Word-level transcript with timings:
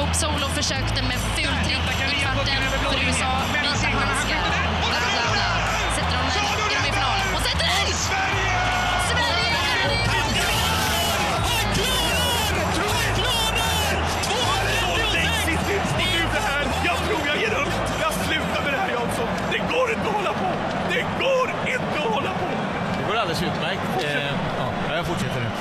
Hope 0.00 0.14
Solo 0.14 0.48
försökte 0.48 1.02
med 1.02 1.18
fultrick 1.36 2.12
i 2.12 2.20
kvarten 2.20 2.62
för 2.90 3.06
USA. 3.06 3.24
Handskar. 3.24 3.90
Bla, 3.90 4.00
bla, 4.00 4.79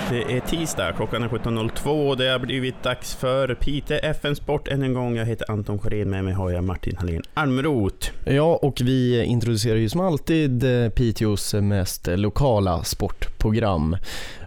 Det 0.09 0.37
är 0.37 0.39
tisdag, 0.39 0.93
klockan 0.93 1.23
är 1.23 1.27
17.02 1.27 2.09
och 2.09 2.17
det 2.17 2.27
har 2.27 2.39
blivit 2.39 2.83
dags 2.83 3.15
för 3.15 3.55
Pite 3.55 3.97
FN 3.97 4.35
Sport 4.35 4.67
än 4.67 4.83
en 4.83 4.93
gång. 4.93 5.15
Jag 5.15 5.25
heter 5.25 5.51
Anton 5.51 5.79
Korén, 5.79 6.09
med 6.09 6.23
mig 6.23 6.33
har 6.33 6.51
jag 6.51 6.63
Martin 6.63 6.95
Hallén 6.97 7.21
Almroth. 7.33 8.11
Ja, 8.25 8.59
och 8.61 8.81
vi 8.81 9.23
introducerar 9.23 9.75
ju 9.75 9.89
som 9.89 10.01
alltid 10.01 10.83
eh, 10.83 10.89
Piteås 10.89 11.53
mest 11.53 12.07
lokala 12.07 12.83
sportprogram. 12.83 13.97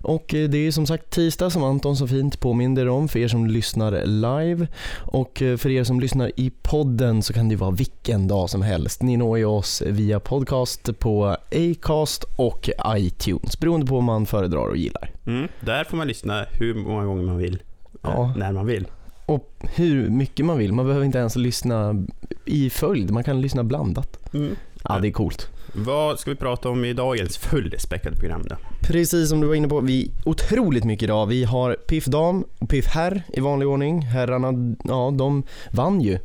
Och 0.02 0.34
eh, 0.34 0.48
det 0.48 0.58
är 0.66 0.70
som 0.70 0.86
sagt 0.86 1.10
tisdag 1.10 1.50
som 1.50 1.64
Anton 1.64 1.96
så 1.96 2.06
fint 2.06 2.40
påminner 2.40 2.88
om 2.88 3.08
för 3.08 3.18
er 3.18 3.28
som 3.28 3.46
lyssnar 3.46 4.06
live. 4.06 4.66
Och 5.00 5.42
eh, 5.42 5.56
för 5.56 5.70
er 5.70 5.84
som 5.84 6.00
lyssnar 6.00 6.30
i 6.36 6.50
podden 6.62 7.22
så 7.22 7.32
kan 7.32 7.48
det 7.48 7.56
vara 7.56 7.70
vilken 7.70 8.28
dag 8.28 8.50
som 8.50 8.62
helst. 8.62 9.02
Ni 9.02 9.16
når 9.16 9.38
ju 9.38 9.44
oss 9.44 9.82
via 9.86 10.20
podcast 10.20 10.98
på 10.98 11.36
Acast 11.50 12.24
och 12.36 12.70
iTunes 12.96 13.60
beroende 13.60 13.86
på 13.86 13.94
vad 13.94 14.02
man 14.04 14.26
föredrar 14.26 14.68
och 14.68 14.76
gillar. 14.76 15.10
Mm, 15.26 15.48
där 15.60 15.84
får 15.84 15.96
man 15.96 16.08
lyssna 16.08 16.44
hur 16.52 16.74
många 16.74 17.04
gånger 17.04 17.22
man 17.22 17.36
vill, 17.36 17.62
Ja. 18.02 18.24
eh, 18.24 18.36
när 18.36 18.52
man 18.52 18.66
vill. 18.66 18.86
Och 19.26 19.50
hur 19.74 20.10
mycket 20.10 20.46
man 20.46 20.58
vill. 20.58 20.72
Man 20.72 20.86
behöver 20.86 21.06
inte 21.06 21.18
ens 21.18 21.36
lyssna 21.36 22.06
i 22.44 22.70
följd, 22.70 23.10
man 23.10 23.24
kan 23.24 23.40
lyssna 23.40 23.64
blandat. 23.64 24.34
Mm. 24.34 24.56
Ja, 24.88 24.98
det 24.98 25.08
är 25.08 25.12
coolt. 25.12 25.48
Vad 25.72 26.18
ska 26.18 26.30
vi 26.30 26.36
prata 26.36 26.68
om 26.68 26.84
i 26.84 26.92
dagens 26.92 27.38
fullspäckade 27.38 28.16
program 28.16 28.42
då? 28.48 28.56
Precis 28.80 29.28
som 29.28 29.40
du 29.40 29.46
var 29.46 29.54
inne 29.54 29.68
på, 29.68 29.80
vi 29.80 30.10
otroligt 30.24 30.84
mycket 30.84 31.02
idag. 31.02 31.26
Vi 31.26 31.44
har 31.44 31.74
Piff 31.74 32.04
Dam 32.04 32.44
och 32.58 32.68
Piff 32.68 32.86
Herr 32.86 33.22
i 33.28 33.40
vanlig 33.40 33.68
ordning. 33.68 34.02
Herrarna, 34.02 34.76
ja 34.84 35.14
de 35.18 35.42
vann 35.70 36.00
ju. 36.00 36.18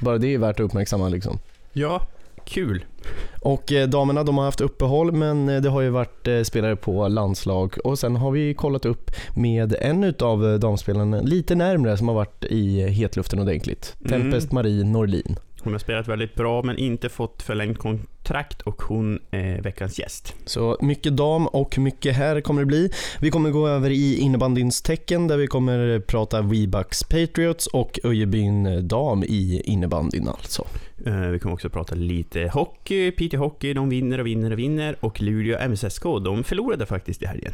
Bara 0.00 0.18
det 0.18 0.34
är 0.34 0.38
värt 0.38 0.60
att 0.60 0.64
uppmärksamma 0.64 1.08
liksom. 1.08 1.38
Ja, 1.72 2.06
kul. 2.44 2.84
Och 3.40 3.72
eh, 3.72 3.88
damerna 3.88 4.24
de 4.24 4.38
har 4.38 4.44
haft 4.44 4.60
uppehåll 4.60 5.12
men 5.12 5.48
eh, 5.48 5.62
det 5.62 5.68
har 5.68 5.80
ju 5.80 5.90
varit 5.90 6.28
eh, 6.28 6.42
spelare 6.42 6.76
på 6.76 7.08
landslag 7.08 7.74
och 7.84 7.98
sen 7.98 8.16
har 8.16 8.30
vi 8.30 8.54
kollat 8.54 8.84
upp 8.84 9.10
med 9.34 9.74
en 9.80 10.04
utav 10.04 10.46
eh, 10.46 10.54
damspelarna 10.54 11.20
lite 11.20 11.54
närmre 11.54 11.96
som 11.96 12.08
har 12.08 12.14
varit 12.14 12.44
i 12.44 12.88
hetluften 12.88 13.38
ordentligt. 13.38 13.94
Mm. 14.00 14.10
Tempest 14.10 14.52
Marie 14.52 14.84
Norlin. 14.84 15.36
Hon 15.64 15.72
har 15.72 15.78
spelat 15.78 16.08
väldigt 16.08 16.34
bra 16.34 16.62
men 16.62 16.78
inte 16.78 17.08
fått 17.08 17.42
förlängt 17.42 17.78
kontrakt 17.78 18.62
och 18.62 18.82
hon 18.82 19.18
är 19.30 19.62
veckans 19.62 19.98
gäst. 19.98 20.34
Så 20.44 20.78
mycket 20.80 21.16
dam 21.16 21.46
och 21.46 21.78
mycket 21.78 22.16
här 22.16 22.40
kommer 22.40 22.60
det 22.60 22.66
bli. 22.66 22.90
Vi 23.20 23.30
kommer 23.30 23.50
gå 23.50 23.68
över 23.68 23.90
i 23.90 24.16
innebandyns 24.18 24.82
tecken 24.82 25.28
där 25.28 25.36
vi 25.36 25.46
kommer 25.46 26.00
prata 26.00 26.42
Webucks 26.42 27.04
Patriots 27.04 27.66
och 27.66 27.98
Öjebyn 28.04 28.88
dam 28.88 29.22
i 29.24 29.62
innebandyn 29.64 30.28
alltså. 30.28 30.66
Eh, 31.06 31.20
Vi 31.20 31.38
kommer 31.38 31.54
också 31.54 31.68
prata 31.70 31.94
lite 31.94 32.50
hockey. 32.52 33.10
Piteå 33.10 33.40
Hockey, 33.40 33.72
de 33.74 33.88
vinner 33.88 34.20
och 34.20 34.26
vinner 34.26 34.52
och 34.52 34.58
vinner. 34.58 34.96
Och 35.00 35.20
Luleå 35.22 35.68
MSSK, 35.68 36.02
de 36.02 36.44
förlorade 36.44 36.86
faktiskt 36.86 37.22
i 37.22 37.26
helgen. 37.26 37.52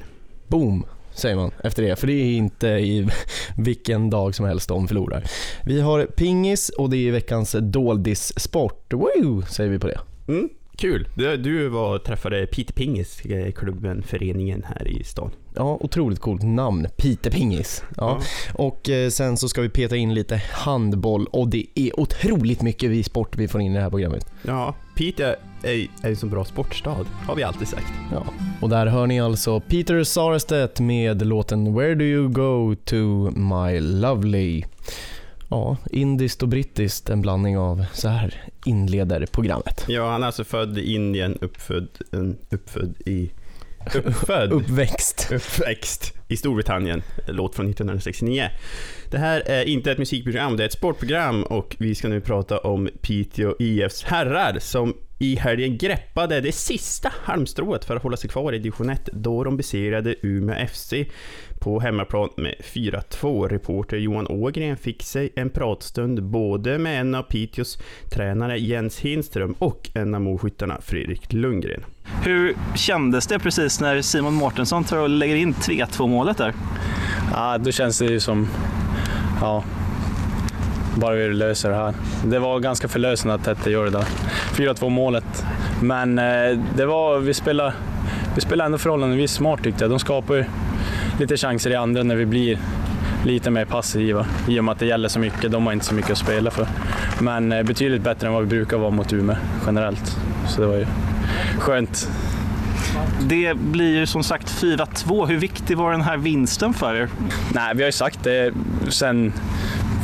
Boom, 0.49 0.85
säger 1.21 1.37
man 1.37 1.51
efter 1.65 1.83
det. 1.83 1.97
För 1.97 2.07
det 2.07 2.13
är 2.13 2.33
inte 2.33 2.69
i 2.69 3.09
vilken 3.57 4.11
dag 4.11 4.35
som 4.35 4.47
helst 4.47 4.69
de 4.69 4.89
förlorar. 4.89 5.25
Vi 5.65 5.81
har 5.81 6.05
pingis 6.05 6.69
och 6.69 6.91
det 6.91 7.09
är 7.09 7.13
veckans 7.13 7.57
doldissport. 7.61 8.93
Woo, 8.93 9.43
säger 9.43 9.71
vi 9.71 9.79
på 9.79 9.87
det. 9.87 10.01
Mm, 10.29 10.49
kul! 10.77 11.09
Du, 11.15 11.69
var 11.69 11.99
träffade 11.99 12.47
Piteå 12.47 12.75
Pingis, 12.75 13.21
eh, 13.21 13.53
klubben, 13.53 14.03
föreningen 14.03 14.65
här 14.69 14.89
i 14.89 15.05
stan. 15.05 15.31
Ja, 15.55 15.79
otroligt 15.81 16.19
coolt 16.19 16.43
namn. 16.43 16.87
Pite 16.97 17.31
Pingis. 17.31 17.85
Ja. 17.97 18.21
Och 18.55 18.91
eh, 18.91 19.09
sen 19.11 19.37
så 19.37 19.49
ska 19.49 19.61
vi 19.61 19.69
peta 19.69 19.97
in 19.97 20.15
lite 20.15 20.43
handboll 20.53 21.27
och 21.27 21.49
det 21.49 21.67
är 21.75 22.01
otroligt 22.01 22.63
mycket 22.63 22.91
vi 22.91 23.03
sport 23.03 23.37
vi 23.37 23.49
får 23.49 23.61
in 23.61 23.73
i 23.73 23.75
det 23.75 23.83
här 23.83 23.91
programmet. 23.91 24.33
Ja, 24.43 24.75
Piteå 25.01 25.35
är, 25.63 25.89
är 26.03 26.09
en 26.09 26.17
så 26.17 26.27
bra 26.27 26.45
sportstad, 26.45 27.07
har 27.27 27.37
vi 27.37 27.43
alltid 27.43 27.69
sagt. 27.69 27.93
Ja. 28.13 28.27
Och 28.61 28.69
där 28.69 28.87
hör 28.87 29.07
ni 29.07 29.21
alltså 29.21 29.61
Peter 29.61 30.05
Sarestedt 30.05 30.81
med 30.81 31.27
låten 31.27 31.75
Where 31.75 31.95
do 31.95 32.05
you 32.05 32.29
go 32.29 32.75
to 32.85 33.31
my 33.31 33.81
lovely? 33.81 34.65
Ja, 35.49 35.77
indiskt 35.91 36.43
och 36.43 36.49
brittiskt, 36.49 37.11
en 37.11 37.21
blandning 37.21 37.59
av 37.59 37.85
så 37.93 38.09
här 38.09 38.35
inleder 38.65 39.27
programmet. 39.27 39.85
Ja, 39.89 40.11
han 40.11 40.23
är 40.23 40.27
alltså 40.27 40.45
född 40.45 40.79
i 40.79 40.95
Indien, 40.95 41.39
uppfödd, 41.41 41.89
uppfödd 42.51 42.95
i... 43.07 43.31
Uppfödd? 43.95 44.53
Uppväxt. 44.53 45.29
Uppväxt 45.33 46.15
i 46.29 46.37
Storbritannien, 46.37 47.03
låt 47.27 47.55
från 47.55 47.67
1969. 47.67 48.49
Det 49.11 49.19
här 49.19 49.41
är 49.41 49.65
inte 49.69 49.93
ett 49.93 49.99
musikprogram, 49.99 50.57
det 50.57 50.65
är 50.65 50.67
ett 50.67 50.73
sportprogram 50.73 51.43
och 51.43 51.77
vi 51.79 51.95
ska 51.95 52.09
nu 52.09 52.21
prata 52.21 52.59
om 52.59 52.89
Piteå 53.03 53.55
IFs 53.59 54.03
herrar 54.03 54.59
som 54.59 54.95
i 55.23 55.37
helgen 55.37 55.79
greppade 55.79 56.41
det 56.41 56.53
sista 56.53 57.13
halmstrået 57.23 57.85
för 57.85 57.97
att 57.97 58.03
hålla 58.03 58.17
sig 58.17 58.31
kvar 58.31 58.53
i 58.53 58.59
division 58.59 58.91
1 58.91 59.09
då 59.13 59.45
de 59.45 59.57
besegrade 59.57 60.15
Umeå 60.23 60.67
FC 60.67 60.95
på 61.61 61.81
hemmaplan 61.81 62.29
med 62.37 62.55
4-2. 62.75 63.49
Reporter 63.49 63.97
Johan 63.97 64.27
Ågren 64.27 64.77
fick 64.77 65.03
sig 65.03 65.33
en 65.37 65.51
pratstund 65.51 66.23
både 66.23 66.79
med 66.79 67.01
en 67.01 67.15
av 67.15 67.23
Piteås 67.23 67.79
tränare 68.11 68.59
Jens 68.59 68.99
Hinström 68.99 69.55
och 69.59 69.91
en 69.95 70.15
av 70.15 70.21
målskyttarna 70.21 70.81
Fredrik 70.81 71.33
Lundgren. 71.33 71.85
Hur 72.25 72.57
kändes 72.75 73.27
det 73.27 73.39
precis 73.39 73.81
när 73.81 74.03
Simon 74.03 74.35
Mårtensson 74.35 74.85
tar 74.85 74.99
och 74.99 75.09
lägger 75.09 75.37
in 75.37 75.55
3-2 75.55 76.09
målet 76.09 76.39
där? 76.39 76.55
Ja, 77.33 77.59
då 77.59 77.71
känns 77.71 77.99
det 77.99 78.07
ju 78.07 78.21
som... 78.21 78.49
Ja, 79.41 79.65
bara 80.95 81.15
vi 81.15 81.29
löser 81.29 81.71
det 81.71 81.77
här. 81.77 81.95
Det 82.25 82.39
var 82.39 82.61
ganska 82.61 82.89
förlösande 82.89 83.35
att 83.35 83.45
Tette 83.45 83.71
gjorde 83.71 83.91
det 83.91 83.99
där. 83.99 84.07
4-2 84.75 84.89
målet. 84.89 85.45
Men 85.83 86.19
eh, 86.19 86.59
det 86.77 86.87
var, 86.87 87.19
vi 87.19 87.35
spelade, 87.35 87.73
vi 88.35 88.41
spelade 88.41 88.67
ändå 88.67 88.79
förhållandevis 88.79 89.33
smart 89.33 89.63
tyckte 89.63 89.85
jag. 89.85 89.91
De 89.91 89.99
skapar 89.99 90.35
ju 90.35 90.45
lite 91.19 91.37
chanser 91.37 91.71
i 91.71 91.75
andra 91.75 92.03
när 92.03 92.17
vi 92.17 92.27
blir 92.27 92.59
lite 93.25 93.51
mer 93.51 93.65
passiva 93.65 94.27
i 94.49 94.61
och 94.61 94.65
med 94.65 94.73
att 94.73 94.79
det 94.79 94.87
gäller 94.87 95.09
så 95.09 95.19
mycket. 95.19 95.53
De 95.53 95.67
har 95.67 95.73
inte 95.73 95.85
så 95.85 95.95
mycket 95.95 96.11
att 96.11 96.19
spela 96.19 96.51
för. 96.51 96.67
Men 97.21 97.53
eh, 97.53 97.63
betydligt 97.63 98.03
bättre 98.03 98.27
än 98.27 98.33
vad 98.33 98.43
vi 98.43 98.49
brukar 98.49 98.77
vara 98.77 98.91
mot 98.91 99.13
Umeå 99.13 99.37
generellt. 99.67 100.17
Så 100.49 100.61
det 100.61 100.67
var 100.67 100.77
ju 100.77 100.87
skönt. 101.59 102.09
Det 103.21 103.55
blir 103.55 103.99
ju 103.99 104.07
som 104.07 104.23
sagt 104.23 104.63
4-2. 104.63 105.27
Hur 105.27 105.39
viktig 105.39 105.77
var 105.77 105.93
den 105.93 106.01
här 106.01 106.17
vinsten 106.17 106.75
för 106.75 106.95
er? 106.95 107.09
Nej, 107.55 107.75
vi 107.75 107.83
har 107.83 107.89
ju 107.89 107.93
sagt 107.93 108.25
det 108.25 108.53
sen 108.89 109.33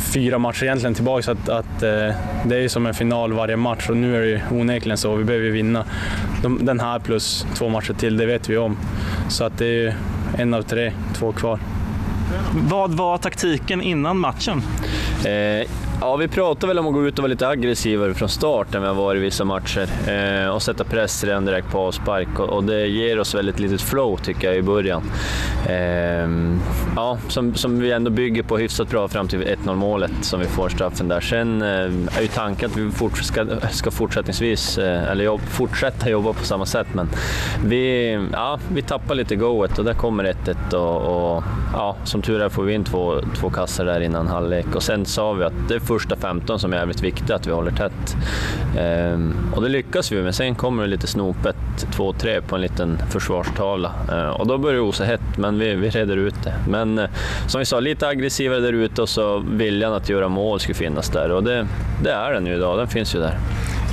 fyra 0.00 0.38
matcher 0.38 0.64
egentligen 0.64 0.94
tillbaka 0.94 1.32
att, 1.32 1.48
att 1.48 1.82
eh, 1.82 2.14
det 2.44 2.56
är 2.56 2.60
ju 2.60 2.68
som 2.68 2.86
en 2.86 2.94
final 2.94 3.32
varje 3.32 3.56
match 3.56 3.88
och 3.90 3.96
nu 3.96 4.16
är 4.16 4.20
det 4.20 4.26
ju 4.26 4.40
onekligen 4.50 4.98
så. 4.98 5.14
Vi 5.14 5.24
behöver 5.24 5.46
ju 5.46 5.52
vinna 5.52 5.84
De, 6.42 6.64
den 6.64 6.80
här 6.80 6.98
plus 6.98 7.46
två 7.54 7.68
matcher 7.68 7.92
till, 7.92 8.16
det 8.16 8.26
vet 8.26 8.48
vi 8.48 8.56
om. 8.56 8.76
Så 9.28 9.44
att 9.44 9.58
det 9.58 9.66
är 9.66 9.70
ju 9.70 9.92
en 10.38 10.54
av 10.54 10.62
tre, 10.62 10.92
två 11.14 11.32
kvar. 11.32 11.58
Vad 12.68 12.94
var 12.94 13.18
taktiken 13.18 13.82
innan 13.82 14.18
matchen? 14.18 14.62
Eh, 15.24 15.68
ja, 16.00 16.16
vi 16.16 16.28
pratade 16.28 16.66
väl 16.66 16.78
om 16.78 16.86
att 16.86 16.92
gå 16.92 17.06
ut 17.06 17.18
och 17.18 17.22
vara 17.22 17.30
lite 17.30 17.48
aggressivare 17.48 18.14
från 18.14 18.28
start 18.28 18.74
än 18.74 18.82
vi 18.82 18.88
har 18.88 18.94
varit 18.94 19.18
i 19.18 19.22
vissa 19.22 19.44
matcher 19.44 19.88
eh, 20.08 20.48
och 20.48 20.62
sätta 20.62 20.84
press 20.84 21.24
redan 21.24 21.44
direkt 21.44 21.70
på 21.70 21.78
avspark 21.78 22.38
och, 22.38 22.48
och 22.48 22.64
det 22.64 22.86
ger 22.86 23.20
oss 23.20 23.34
väldigt 23.34 23.60
litet 23.60 23.80
flow 23.80 24.16
tycker 24.16 24.48
jag 24.48 24.56
i 24.56 24.62
början. 24.62 25.02
Eh, 25.68 26.28
ja, 26.96 27.18
som, 27.28 27.54
som 27.54 27.78
vi 27.78 27.92
ändå 27.92 28.10
bygger 28.10 28.42
på 28.42 28.58
hyfsat 28.58 28.90
bra 28.90 29.08
fram 29.08 29.28
till 29.28 29.42
1-0 29.42 29.74
målet 29.74 30.12
som 30.20 30.40
vi 30.40 30.46
får 30.46 30.68
straffen 30.68 31.08
där. 31.08 31.20
Sen 31.20 31.62
eh, 31.62 31.68
är 32.18 32.22
ju 32.22 32.28
tanken 32.28 32.70
att 32.70 32.76
vi 32.76 32.90
fort, 32.90 33.18
ska, 33.18 33.46
ska 33.70 33.90
fortsättningsvis, 33.90 34.78
eh, 34.78 35.10
eller 35.10 35.24
jobb, 35.24 35.40
fortsätta 35.40 36.10
jobba 36.10 36.32
på 36.32 36.44
samma 36.44 36.66
sätt 36.66 36.86
men 36.92 37.08
vi, 37.64 38.12
ja, 38.32 38.58
vi 38.68 38.82
tappar 38.82 39.14
lite 39.14 39.36
goet 39.36 39.78
och 39.78 39.84
där 39.84 39.94
kommer 39.94 40.24
1-1 40.24 40.74
och, 40.74 41.36
och 41.36 41.44
ja, 41.72 41.96
som 42.04 42.22
tur 42.22 42.40
är 42.40 42.48
får 42.48 42.62
vi 42.62 42.74
in 42.74 42.84
två, 42.84 43.20
två 43.34 43.50
kassar 43.50 43.84
där 43.84 44.00
innan 44.00 44.26
halvlek 44.26 44.66
och 44.74 44.82
sen 44.82 45.04
sa 45.04 45.32
vi 45.32 45.44
att 45.44 45.68
det 45.68 45.80
första 45.86 46.16
15 46.16 46.58
som 46.58 46.72
är 46.72 46.76
jävligt 46.76 47.02
viktigt 47.02 47.30
att 47.30 47.46
vi 47.46 47.52
håller 47.52 47.70
tätt. 47.70 48.16
Ehm, 48.78 49.34
och 49.56 49.62
det 49.62 49.68
lyckas 49.68 50.12
vi 50.12 50.22
men 50.22 50.32
sen 50.32 50.54
kommer 50.54 50.82
det 50.82 50.88
lite 50.88 51.06
snopet 51.06 51.56
2-3 51.96 52.40
på 52.40 52.54
en 52.54 52.60
liten 52.60 52.98
försvarstavla 53.10 53.92
ehm, 54.12 54.32
och 54.32 54.46
då 54.46 54.58
börjar 54.58 54.74
det 54.74 54.80
osa 54.80 55.04
hett 55.04 55.38
men 55.38 55.58
vi, 55.58 55.74
vi 55.74 55.90
reder 55.90 56.16
ut 56.16 56.42
det. 56.44 56.54
Men 56.68 56.98
eh, 56.98 57.08
som 57.46 57.58
vi 57.58 57.64
sa, 57.64 57.80
lite 57.80 58.08
aggressivare 58.08 58.60
där 58.60 58.72
ute 58.72 59.02
och 59.02 59.08
så 59.08 59.38
viljan 59.38 59.92
att 59.92 60.08
göra 60.08 60.28
mål 60.28 60.60
skulle 60.60 60.74
finnas 60.74 61.08
där 61.08 61.32
och 61.32 61.44
det, 61.44 61.66
det 62.02 62.10
är 62.10 62.32
den 62.32 62.46
ju 62.46 62.54
idag, 62.54 62.78
den 62.78 62.88
finns 62.88 63.14
ju 63.14 63.18
där. 63.18 63.38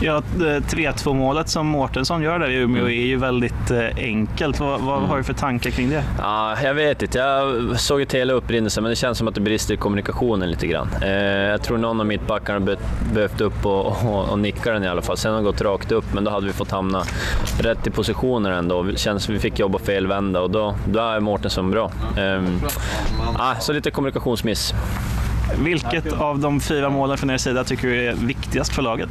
Ja, 0.01 0.18
eh, 0.18 0.42
3-2 0.42 1.13
målet 1.13 1.50
som 1.50 1.68
Mårtensson 1.68 2.22
gör 2.22 2.40
där 2.40 2.50
i 2.50 2.56
Umeå 2.56 2.86
är 2.86 3.06
ju 3.06 3.18
väldigt 3.18 3.72
eh, 3.72 3.88
enkelt. 3.98 4.60
Vad, 4.60 4.81
vad 4.81 5.01
har 5.01 5.18
du 5.18 5.24
för 5.24 5.34
tankar 5.34 5.69
kring 5.69 5.90
det? 5.90 6.04
Ja, 6.19 6.62
jag 6.63 6.74
vet 6.74 7.01
inte. 7.01 7.18
Jag 7.18 7.80
såg 7.80 8.01
ett 8.01 8.13
hela 8.13 8.34
upprinnelsen, 8.34 8.84
men 8.84 8.90
det 8.90 8.95
känns 8.95 9.18
som 9.18 9.28
att 9.28 9.36
det 9.36 9.42
brister 9.42 9.74
i 9.74 9.78
kommunikationen 9.78 10.51
lite 10.51 10.68
grann. 10.68 10.90
Eh, 11.01 11.12
jag 11.12 11.62
tror 11.62 11.78
någon 11.83 12.00
av 12.00 12.06
mittbackarna 12.06 12.59
be 12.59 12.77
behövt 13.13 13.41
upp 13.41 13.65
och, 13.65 13.85
och, 13.85 14.30
och 14.30 14.39
nicka 14.39 14.71
den 14.71 14.83
i 14.83 14.88
alla 14.88 15.01
fall. 15.01 15.18
Sen 15.18 15.31
har 15.31 15.39
det 15.39 15.45
gått 15.45 15.62
rakt 15.62 15.91
upp, 15.91 16.06
men 16.13 16.24
då 16.24 16.31
hade 16.31 16.47
vi 16.47 16.53
fått 16.53 16.71
hamna 16.71 17.03
rätt 17.59 17.88
i 17.88 17.89
positioner 17.89 18.51
ändå. 18.51 18.83
Det 18.83 19.00
känns 19.00 19.24
som 19.24 19.33
vi 19.33 19.39
fick 19.39 19.59
jobba 19.59 19.80
felvända 19.80 20.41
och 20.41 20.50
då, 20.50 20.75
då 20.85 21.00
är 21.00 21.19
Mårtensson 21.19 21.71
bra. 21.71 21.91
Eh, 22.18 22.44
ah, 23.38 23.56
så 23.59 23.74
lite 23.74 23.91
kommunikationsmiss. 23.91 24.74
Vilket 25.59 26.13
av 26.13 26.39
de 26.39 26.59
fyra 26.59 26.89
målen 26.89 27.18
från 27.18 27.30
er 27.30 27.38
sida 27.38 27.63
tycker 27.63 27.88
du 27.88 28.07
är 28.07 28.13
viktigast 28.13 28.75
för 28.75 28.81
laget? 28.81 29.09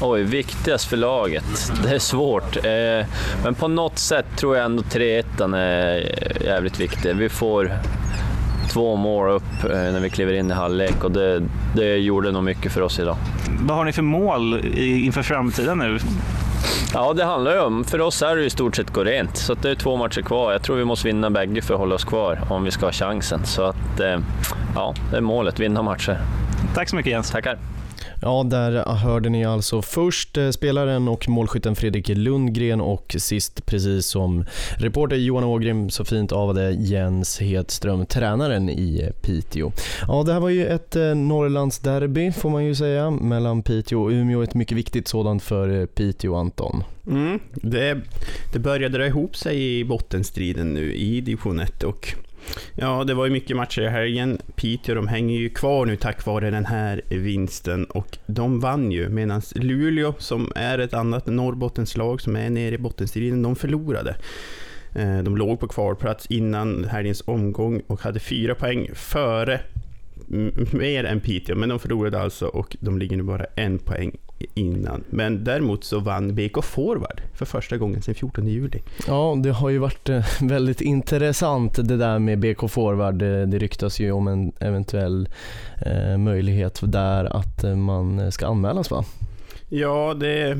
Oj, 0.00 0.22
viktigast 0.22 0.84
för 0.88 0.96
laget? 0.96 1.72
Det 1.82 1.94
är 1.94 1.98
svårt. 1.98 2.56
Eh, 2.56 3.06
men 3.44 3.54
på 3.54 3.68
något 3.68 3.98
sätt 3.98 4.26
tror 4.36 4.56
jag 4.56 4.64
ändå 4.64 4.82
3-1 4.82 5.56
är 5.56 6.44
jävligt 6.44 6.80
viktig. 6.80 7.16
Vi 7.16 7.28
får 7.28 7.72
två 8.68 8.96
mål 8.96 9.30
upp 9.30 9.64
eh, 9.64 9.70
när 9.70 10.00
vi 10.00 10.10
kliver 10.10 10.32
in 10.32 10.50
i 10.50 10.54
halvlek 10.54 11.04
och 11.04 11.10
det, 11.10 11.42
det 11.76 11.96
gjorde 11.96 12.32
nog 12.32 12.44
mycket 12.44 12.72
för 12.72 12.80
oss 12.80 12.98
idag. 12.98 13.16
Vad 13.60 13.76
har 13.76 13.84
ni 13.84 13.92
för 13.92 14.02
mål 14.02 14.64
inför 14.76 15.22
framtiden 15.22 15.78
nu? 15.78 15.98
Ja, 16.94 17.12
det 17.12 17.24
handlar 17.24 17.52
ju 17.52 17.60
om, 17.60 17.84
för 17.84 18.00
oss 18.00 18.22
är 18.22 18.36
det 18.36 18.44
i 18.44 18.50
stort 18.50 18.76
sett 18.76 18.90
gå 18.90 19.04
rent. 19.04 19.36
Så 19.36 19.54
det 19.54 19.70
är 19.70 19.74
två 19.74 19.96
matcher 19.96 20.22
kvar. 20.22 20.52
Jag 20.52 20.62
tror 20.62 20.76
vi 20.76 20.84
måste 20.84 21.08
vinna 21.08 21.30
bägge 21.30 21.62
för 21.62 21.74
att 21.74 21.80
hålla 21.80 21.94
oss 21.94 22.04
kvar 22.04 22.38
om 22.50 22.64
vi 22.64 22.70
ska 22.70 22.86
ha 22.86 22.92
chansen. 22.92 23.44
Så 23.44 23.62
att, 23.62 24.00
eh, 24.00 24.18
ja, 24.74 24.94
det 25.10 25.16
är 25.16 25.20
målet, 25.20 25.60
vinna 25.60 25.82
matcher. 25.82 26.18
Tack 26.74 26.88
så 26.88 26.96
mycket 26.96 27.10
Jens. 27.10 27.30
Tackar. 27.30 27.58
Ja, 28.22 28.42
där 28.42 28.84
hörde 28.94 29.28
ni 29.28 29.44
alltså 29.44 29.82
först 29.82 30.36
eh, 30.36 30.50
spelaren 30.50 31.08
och 31.08 31.28
målskytten 31.28 31.76
Fredrik 31.76 32.08
Lundgren 32.08 32.80
och 32.80 33.16
sist, 33.18 33.66
precis 33.66 34.06
som 34.06 34.44
reporter 34.76 35.16
Johan 35.16 35.44
Ågrim 35.44 35.90
så 35.90 36.04
fint 36.04 36.32
avade 36.32 36.70
Jens 36.70 37.40
Hedström, 37.40 38.06
tränaren 38.06 38.70
i 38.70 39.10
Piteå. 39.22 39.72
Ja, 40.08 40.22
det 40.22 40.32
här 40.32 40.40
var 40.40 40.48
ju 40.48 40.66
ett 40.66 40.96
eh, 40.96 41.14
Norrlandsderby 41.14 42.32
får 42.32 42.50
man 42.50 42.64
ju 42.64 42.74
säga 42.74 43.10
mellan 43.10 43.62
Piteå 43.62 44.02
och 44.02 44.10
Umeå. 44.10 44.42
Ett 44.42 44.54
mycket 44.54 44.76
viktigt 44.76 45.08
sådant 45.08 45.42
för 45.42 45.80
eh, 45.80 45.86
Piteå, 45.86 46.34
Anton. 46.34 46.84
Mm, 47.06 47.40
det, 47.54 48.00
det 48.52 48.58
började 48.58 48.98
dra 48.98 49.06
ihop 49.06 49.36
sig 49.36 49.78
i 49.78 49.84
bottenstriden 49.84 50.74
nu 50.74 50.94
i 50.94 51.20
division 51.20 51.60
1 51.60 51.82
och 51.82 52.14
Ja, 52.74 53.04
det 53.04 53.14
var 53.14 53.24
ju 53.24 53.30
mycket 53.30 53.56
matcher 53.56 53.82
i 53.82 53.88
helgen. 53.88 54.38
Piteå, 54.54 54.94
de 54.94 55.08
hänger 55.08 55.38
ju 55.38 55.48
kvar 55.48 55.86
nu 55.86 55.96
tack 55.96 56.26
vare 56.26 56.50
den 56.50 56.66
här 56.66 57.02
vinsten 57.08 57.84
och 57.84 58.18
de 58.26 58.60
vann 58.60 58.92
ju 58.92 59.08
medan 59.08 59.42
Luleå, 59.54 60.14
som 60.18 60.52
är 60.54 60.78
ett 60.78 60.94
annat 60.94 61.26
Norrbottenslag 61.26 62.20
som 62.20 62.36
är 62.36 62.50
nere 62.50 62.74
i 62.74 62.78
bottenstriden, 62.78 63.42
de 63.42 63.56
förlorade. 63.56 64.16
Eh, 64.94 65.18
de 65.18 65.36
låg 65.36 65.60
på 65.60 65.68
kvalplats 65.68 66.26
innan 66.26 66.84
helgens 66.84 67.22
omgång 67.26 67.82
och 67.86 68.00
hade 68.00 68.20
fyra 68.20 68.54
poäng 68.54 68.90
före 68.94 69.60
mer 70.72 71.04
än 71.04 71.20
Piteå, 71.20 71.56
men 71.56 71.68
de 71.68 71.78
förlorade 71.78 72.20
alltså 72.20 72.46
och 72.46 72.76
de 72.80 72.98
ligger 72.98 73.16
nu 73.16 73.22
bara 73.22 73.44
en 73.44 73.78
poäng 73.78 74.16
innan. 74.54 75.04
Men 75.10 75.44
däremot 75.44 75.84
så 75.84 76.00
vann 76.00 76.34
BK 76.34 76.64
Forward 76.64 77.22
för 77.34 77.46
första 77.46 77.76
gången 77.76 78.02
sedan 78.02 78.14
14 78.14 78.46
juli. 78.46 78.82
Ja, 79.06 79.36
det 79.42 79.50
har 79.50 79.68
ju 79.68 79.78
varit 79.78 80.08
eh, 80.08 80.24
väldigt 80.42 80.80
intressant 80.80 81.74
det 81.74 81.96
där 81.96 82.18
med 82.18 82.38
BK 82.38 82.70
Forward. 82.70 83.14
Det, 83.14 83.46
det 83.46 83.58
ryktas 83.58 84.00
ju 84.00 84.12
om 84.12 84.28
en 84.28 84.52
eventuell 84.60 85.28
eh, 85.86 86.18
möjlighet 86.18 86.80
där 86.82 87.24
att 87.24 87.64
eh, 87.64 87.76
man 87.76 88.32
ska 88.32 88.46
anmälas 88.46 88.90
va? 88.90 89.04
Ja, 89.68 90.14
det, 90.14 90.58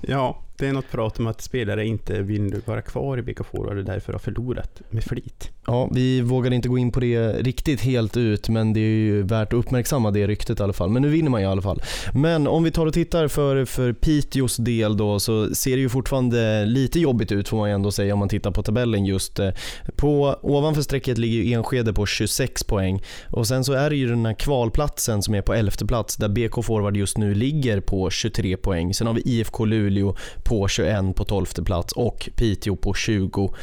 ja, 0.00 0.38
det 0.56 0.66
är 0.66 0.72
något 0.72 0.90
prat 0.90 1.18
om 1.18 1.26
att 1.26 1.40
spelare 1.40 1.86
inte 1.86 2.22
vill 2.22 2.60
vara 2.64 2.82
kvar 2.82 3.18
i 3.18 3.22
BK 3.22 3.46
Forward 3.46 3.78
och 3.78 3.84
därför 3.84 4.12
har 4.12 4.20
förlorat 4.20 4.82
med 4.90 5.04
flit. 5.04 5.50
Ja, 5.66 5.90
vi 5.92 6.20
vågar 6.20 6.52
inte 6.52 6.68
gå 6.68 6.78
in 6.78 6.92
på 6.92 7.00
det 7.00 7.32
riktigt 7.32 7.80
helt 7.80 8.16
ut 8.16 8.48
men 8.48 8.72
det 8.72 8.80
är 8.80 8.84
ju 8.84 9.22
värt 9.22 9.52
att 9.52 9.58
uppmärksamma 9.58 10.10
det 10.10 10.26
ryktet 10.26 10.60
i 10.60 10.62
alla 10.62 10.72
fall. 10.72 10.90
Men 10.90 11.02
nu 11.02 11.08
vinner 11.08 11.30
man 11.30 11.40
ju 11.40 11.46
i 11.46 11.50
alla 11.50 11.62
fall. 11.62 11.82
Men 12.14 12.46
om 12.46 12.64
vi 12.64 12.70
tar 12.70 12.86
och 12.86 12.94
tittar 12.94 13.28
för, 13.28 13.64
för 13.64 13.92
Piteås 13.92 14.56
del 14.56 14.96
då 14.96 15.20
så 15.20 15.54
ser 15.54 15.76
det 15.76 15.82
ju 15.82 15.88
fortfarande 15.88 16.64
lite 16.64 17.00
jobbigt 17.00 17.32
ut 17.32 17.48
får 17.48 17.56
man 17.56 17.68
ju 17.68 17.74
ändå 17.74 17.92
säga 17.92 18.12
om 18.12 18.18
man 18.18 18.28
tittar 18.28 18.50
på 18.50 18.62
tabellen 18.62 19.04
just. 19.04 19.38
Eh, 19.38 19.50
på, 19.96 20.36
ovanför 20.42 20.82
strecket 20.82 21.18
ligger 21.18 21.42
ju 21.42 21.52
Enskede 21.52 21.92
på 21.92 22.06
26 22.06 22.64
poäng 22.64 23.02
och 23.30 23.46
sen 23.46 23.64
så 23.64 23.72
är 23.72 23.90
det 23.90 23.96
ju 23.96 24.08
den 24.08 24.26
här 24.26 24.34
kvalplatsen 24.34 25.22
som 25.22 25.34
är 25.34 25.42
på 25.42 25.54
11 25.54 25.72
plats 25.88 26.16
där 26.16 26.28
BK 26.28 26.64
Forward 26.64 26.96
just 26.96 27.18
nu 27.18 27.34
ligger 27.34 27.80
på 27.80 28.10
23 28.10 28.56
poäng. 28.56 28.94
Sen 28.94 29.06
har 29.06 29.14
vi 29.14 29.22
IFK 29.24 29.64
Luleå 29.64 30.16
på 30.44 30.68
21 30.68 31.16
på 31.16 31.24
12 31.24 31.46
plats 31.46 31.92
och 31.92 32.28
Piteå 32.36 32.76
på 32.76 32.94
20 32.94 33.54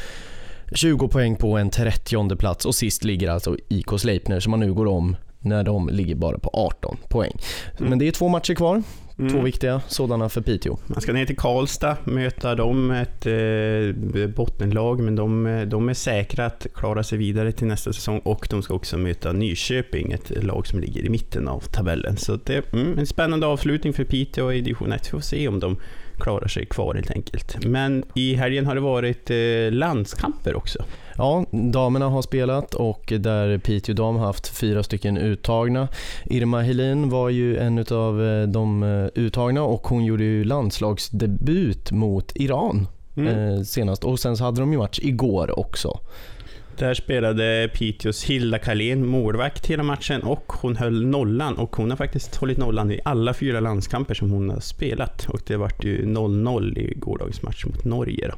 20 0.74 1.08
poäng 1.08 1.36
på 1.36 1.58
en 1.58 1.70
30 1.70 2.36
plats 2.36 2.66
och 2.66 2.74
sist 2.74 3.04
ligger 3.04 3.30
alltså 3.30 3.56
IK 3.68 3.86
Sleipner 3.98 4.40
som 4.40 4.50
man 4.50 4.60
nu 4.60 4.72
går 4.74 4.86
om 4.86 5.16
när 5.40 5.64
de 5.64 5.88
ligger 5.88 6.14
bara 6.14 6.38
på 6.38 6.50
18 6.52 6.96
poäng. 7.08 7.32
Men 7.78 7.98
det 7.98 8.08
är 8.08 8.12
två 8.12 8.28
matcher 8.28 8.54
kvar, 8.54 8.82
två 9.16 9.22
Mm. 9.22 9.44
viktiga 9.44 9.80
sådana 9.88 10.28
för 10.28 10.40
Piteå. 10.40 10.76
Man 10.86 11.00
ska 11.00 11.12
ner 11.12 11.26
till 11.26 11.36
Karlstad, 11.36 11.96
möta 12.04 12.54
dem, 12.54 12.90
ett 12.90 13.26
eh, 13.26 14.26
bottenlag, 14.36 15.00
men 15.00 15.16
de, 15.16 15.64
de 15.68 15.88
är 15.88 15.94
säkra 15.94 16.46
att 16.46 16.66
klara 16.74 17.02
sig 17.02 17.18
vidare 17.18 17.52
till 17.52 17.66
nästa 17.66 17.92
säsong 17.92 18.18
och 18.18 18.46
de 18.50 18.62
ska 18.62 18.74
också 18.74 18.98
möta 18.98 19.32
Nyköping, 19.32 20.12
ett 20.12 20.44
lag 20.44 20.66
som 20.66 20.80
ligger 20.80 21.02
i 21.02 21.08
mitten 21.08 21.48
av 21.48 21.60
tabellen. 21.60 22.16
Så 22.16 22.38
det 22.44 22.54
är 22.54 22.62
mm, 22.72 22.98
en 22.98 23.06
spännande 23.06 23.46
avslutning 23.46 23.92
för 23.92 24.04
Piteå 24.04 24.52
i 24.52 24.60
division 24.60 24.92
1. 24.92 25.06
Vi 25.06 25.10
får 25.10 25.20
se 25.20 25.48
om 25.48 25.60
de 25.60 25.76
klarar 26.20 26.48
sig 26.48 26.66
kvar 26.66 26.94
helt 26.94 27.10
enkelt. 27.10 27.66
Men 27.66 28.04
i 28.14 28.34
helgen 28.34 28.66
har 28.66 28.74
det 28.74 28.80
varit 28.80 29.30
eh, 29.30 29.36
landskamper 29.78 30.56
också. 30.56 30.78
Ja, 31.16 31.44
damerna 31.50 32.08
har 32.08 32.22
spelat 32.22 32.74
och 32.74 33.12
där 33.18 33.58
Piteå 33.58 33.94
dam 33.94 34.16
har 34.16 34.26
haft 34.26 34.48
fyra 34.48 34.82
stycken 34.82 35.16
uttagna. 35.18 35.88
Irma 36.24 36.62
Helin 36.62 37.10
var 37.10 37.28
ju 37.28 37.58
en 37.58 37.78
av 37.78 38.46
de 38.48 38.82
eh, 38.82 39.22
uttagna 39.22 39.62
och 39.62 39.86
hon 39.88 40.04
gjorde 40.04 40.24
ju 40.24 40.44
landslagsdebut 40.44 41.92
mot 41.92 42.32
Iran 42.34 42.86
Mm. 43.16 43.54
eh, 43.54 43.62
senast 43.62 44.04
och 44.04 44.20
sen 44.20 44.36
så 44.36 44.44
hade 44.44 44.60
de 44.60 44.72
ju 44.72 44.78
match 44.78 45.00
igår 45.02 45.58
också. 45.58 46.00
Där 46.80 46.94
spelade 46.94 47.70
Piteås 47.74 48.24
Hilda 48.24 48.58
Karlén 48.58 49.06
målvakt 49.06 49.66
hela 49.66 49.82
matchen 49.82 50.22
och 50.22 50.52
hon 50.52 50.76
höll 50.76 51.06
nollan 51.06 51.58
och 51.58 51.76
hon 51.76 51.90
har 51.90 51.96
faktiskt 51.96 52.36
hållit 52.36 52.58
nollan 52.58 52.90
i 52.90 53.00
alla 53.04 53.34
fyra 53.34 53.60
landskamper 53.60 54.14
som 54.14 54.30
hon 54.30 54.50
har 54.50 54.60
spelat 54.60 55.26
och 55.28 55.40
det 55.46 55.56
vart 55.56 55.84
ju 55.84 56.04
0-0 56.04 56.78
i 56.78 56.94
gårdagens 56.96 57.42
match 57.42 57.64
mot 57.64 57.84
Norge. 57.84 58.28
Då. 58.28 58.34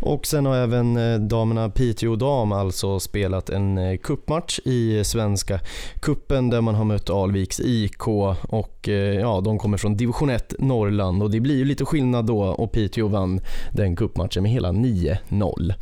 Och 0.00 0.26
sen 0.26 0.46
har 0.46 0.56
även 0.56 0.96
eh, 0.96 1.18
damerna 1.18 1.70
Piteå 1.70 2.16
dam 2.16 2.52
alltså 2.52 3.00
spelat 3.00 3.50
en 3.50 3.78
eh, 3.78 3.96
kuppmatch 3.96 4.58
i 4.64 5.04
Svenska 5.04 5.60
kuppen 6.00 6.50
där 6.50 6.60
man 6.60 6.74
har 6.74 6.84
mött 6.84 7.10
Alviks 7.10 7.60
IK 7.60 8.08
och 8.08 8.88
eh, 8.88 9.20
ja, 9.20 9.40
de 9.44 9.58
kommer 9.58 9.78
från 9.78 9.96
division 9.96 10.30
1 10.30 10.54
Norrland 10.58 11.22
och 11.22 11.30
det 11.30 11.40
blir 11.40 11.56
ju 11.56 11.64
lite 11.64 11.84
skillnad 11.84 12.26
då 12.26 12.42
och 12.42 12.72
Piteå 12.72 13.08
vann 13.08 13.40
den 13.72 13.96
kuppmatchen 13.96 14.42
med 14.42 14.52
hela 14.52 14.68
9-0. 14.68 15.74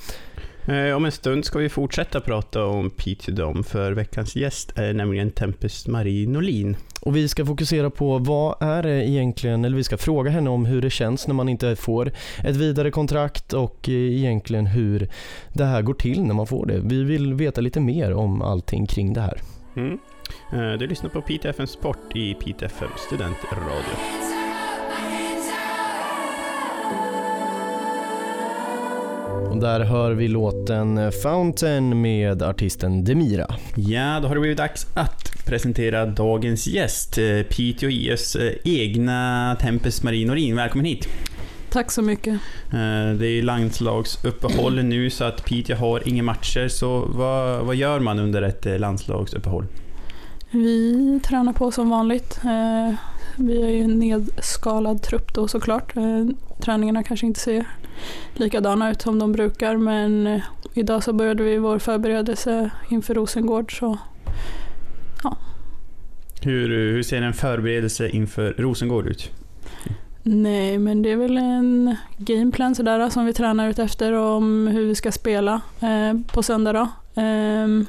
Eh, 0.68 0.96
Om 0.96 1.04
en 1.04 1.12
stund 1.12 1.44
ska 1.44 1.58
vi 1.58 1.68
fortsätta 1.68 2.20
prata 2.20 2.64
om 2.66 2.90
Piteå 2.90 3.34
Dam 3.34 3.64
för 3.64 3.92
veckans 3.92 4.36
gäst 4.36 4.72
är 4.78 4.92
nämligen 4.94 5.30
Tempest 5.30 5.86
Marie 5.88 6.28
Norlin. 6.28 6.76
Och 7.00 7.16
vi 7.16 7.28
ska 7.28 7.46
fokusera 7.46 7.90
på 7.90 8.18
vad 8.18 8.62
är 8.62 8.82
det 8.82 9.08
egentligen, 9.08 9.64
eller 9.64 9.76
vi 9.76 9.84
ska 9.84 9.96
fråga 9.96 10.30
henne 10.30 10.50
om 10.50 10.64
hur 10.66 10.82
det 10.82 10.90
känns 10.90 11.26
när 11.26 11.34
man 11.34 11.48
inte 11.48 11.76
får 11.76 12.12
ett 12.44 12.56
vidare 12.56 12.90
kontrakt 12.90 13.52
och 13.52 13.88
egentligen 13.88 14.66
hur 14.66 15.08
det 15.52 15.64
här 15.64 15.82
går 15.82 15.94
till 15.94 16.22
när 16.24 16.34
man 16.34 16.46
får 16.46 16.66
det. 16.66 16.80
Vi 16.84 17.02
vill 17.04 17.34
veta 17.34 17.60
lite 17.60 17.80
mer 17.80 18.12
om 18.12 18.42
allting 18.42 18.86
kring 18.86 19.12
det 19.12 19.20
här. 19.20 19.40
Mm. 19.76 19.98
Eh, 20.52 20.78
Du 20.78 20.86
lyssnar 20.86 21.10
på 21.10 21.22
Piteå 21.22 21.50
FM 21.50 21.66
Sport 21.66 21.98
i 22.16 22.34
Piteå 22.34 22.66
FM 22.66 22.88
Studentradio. 23.06 24.33
Och 29.54 29.60
där 29.60 29.80
hör 29.80 30.12
vi 30.12 30.28
låten 30.28 31.12
Fountain 31.22 32.00
med 32.00 32.42
artisten 32.42 33.04
Demira. 33.04 33.46
Ja, 33.74 34.20
då 34.22 34.28
har 34.28 34.34
det 34.34 34.40
blivit 34.40 34.58
dags 34.58 34.86
att 34.94 35.44
presentera 35.46 36.06
dagens 36.06 36.66
gäst, 36.66 37.18
eh, 37.18 37.42
Piteå 37.50 37.90
IFs 37.90 38.36
eh, 38.36 38.52
egna 38.64 39.56
Tempest 39.60 40.02
Marie 40.02 40.26
Norlin. 40.26 40.56
Välkommen 40.56 40.84
hit! 40.86 41.08
Tack 41.70 41.90
så 41.92 42.02
mycket. 42.02 42.34
Eh, 42.72 43.12
Det 43.18 43.26
är 43.26 43.42
landslagsuppehåll 43.42 44.82
nu 44.84 45.10
så 45.10 45.24
att 45.24 45.44
Piteå 45.44 45.76
har 45.76 46.08
inga 46.08 46.22
matcher, 46.22 46.68
så 46.68 47.04
vad, 47.08 47.64
vad 47.66 47.76
gör 47.76 48.00
man 48.00 48.18
under 48.18 48.42
ett 48.42 48.66
eh, 48.66 48.78
landslagsuppehåll? 48.78 49.66
Vi 50.50 51.20
tränar 51.24 51.52
på 51.52 51.70
som 51.70 51.90
vanligt. 51.90 52.40
Eh, 52.44 52.94
Vi 53.36 53.62
är 53.62 53.68
ju 53.68 53.80
en 53.82 53.98
nedskalad 53.98 55.02
trupp 55.02 55.34
då 55.34 55.48
såklart. 55.48 55.96
Eh, 55.96 56.24
Träningarna 56.60 57.02
kanske 57.02 57.26
inte 57.26 57.40
ser 57.40 57.64
likadana 58.34 58.90
ut 58.90 59.02
som 59.02 59.18
de 59.18 59.32
brukar 59.32 59.76
men 59.76 60.26
eh, 60.26 60.42
idag 60.74 61.02
så 61.02 61.12
började 61.12 61.42
vi 61.42 61.58
vår 61.58 61.78
förberedelse 61.78 62.70
inför 62.88 63.14
Rosengård 63.14 63.78
så 63.78 63.98
Hur, 66.44 66.68
hur 66.68 67.02
ser 67.02 67.22
en 67.22 67.32
förberedelse 67.32 68.08
inför 68.08 68.54
Rosengård 68.58 69.06
ut? 69.06 69.30
Nej, 70.22 70.78
men 70.78 71.02
det 71.02 71.10
är 71.10 71.16
väl 71.16 71.36
en 71.36 71.96
gameplan 72.16 72.74
sådär 72.74 73.10
som 73.10 73.26
vi 73.26 73.32
tränar 73.32 73.68
ut 73.68 73.78
efter 73.78 74.12
om 74.12 74.66
hur 74.66 74.86
vi 74.86 74.94
ska 74.94 75.12
spela 75.12 75.60
eh, 75.80 76.20
på 76.32 76.42
söndag 76.42 76.72
då. 76.72 76.88
Ehm, 77.22 77.86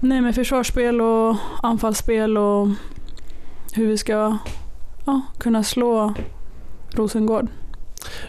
nej, 0.00 0.20
men 0.20 0.32
försvarsspel 0.32 1.00
och 1.00 1.36
anfallsspel 1.62 2.38
och 2.38 2.68
hur 3.72 3.86
vi 3.86 3.98
ska 3.98 4.38
ja, 5.06 5.20
kunna 5.38 5.62
slå 5.62 6.14
Rosengård. 6.90 7.48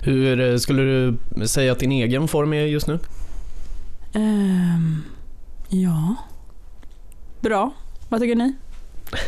Hur 0.01 0.39
eh, 0.39 0.57
skulle 0.57 0.81
du 0.83 1.17
säga 1.47 1.71
att 1.71 1.79
din 1.79 1.91
egen 1.91 2.27
form 2.27 2.53
är 2.53 2.61
just 2.65 2.88
nu? 2.88 2.99
Ehm, 4.13 5.03
ja, 5.69 6.15
bra. 7.41 7.71
Vad 8.09 8.21
tycker 8.21 8.35
ni? 8.35 8.53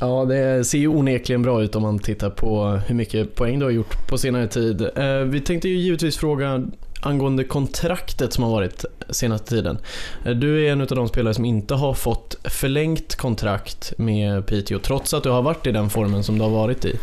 Ja, 0.00 0.24
det 0.24 0.64
ser 0.64 0.78
ju 0.78 0.88
onekligen 0.88 1.42
bra 1.42 1.62
ut 1.62 1.76
om 1.76 1.82
man 1.82 1.98
tittar 1.98 2.30
på 2.30 2.80
hur 2.86 2.94
mycket 2.94 3.34
poäng 3.34 3.58
du 3.58 3.64
har 3.64 3.70
gjort 3.72 4.08
på 4.08 4.18
senare 4.18 4.48
tid. 4.48 4.82
Eh, 4.96 5.18
Vi 5.26 5.40
tänkte 5.40 5.68
ju 5.68 5.76
givetvis 5.76 6.16
fråga 6.16 6.62
angående 7.00 7.44
kontraktet 7.44 8.32
som 8.32 8.44
har 8.44 8.50
varit 8.50 8.84
senaste 9.10 9.48
tiden. 9.48 9.78
Eh, 10.24 10.32
Du 10.32 10.66
är 10.66 10.72
en 10.72 10.80
av 10.80 10.86
de 10.86 11.08
spelare 11.08 11.34
som 11.34 11.44
inte 11.44 11.74
har 11.74 11.94
fått 11.94 12.36
förlängt 12.44 13.14
kontrakt 13.16 13.92
med 13.98 14.46
Piteå 14.46 14.78
trots 14.78 15.14
att 15.14 15.22
du 15.22 15.30
har 15.30 15.42
varit 15.42 15.66
i 15.66 15.72
den 15.72 15.90
formen 15.90 16.22
som 16.24 16.38
du 16.38 16.44
har 16.44 16.50
varit 16.50 16.84
i. 16.84 16.96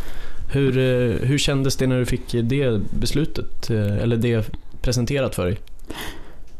Hur, 0.51 0.77
eh, 0.77 1.27
hur 1.27 1.37
kändes 1.37 1.75
det 1.75 1.87
när 1.87 1.99
du 1.99 2.05
fick 2.05 2.31
det 2.31 2.81
beslutet, 2.99 3.69
eh, 3.69 3.97
eller 3.97 4.17
det 4.17 4.51
presenterat 4.81 5.35
för 5.35 5.45
dig? 5.45 5.59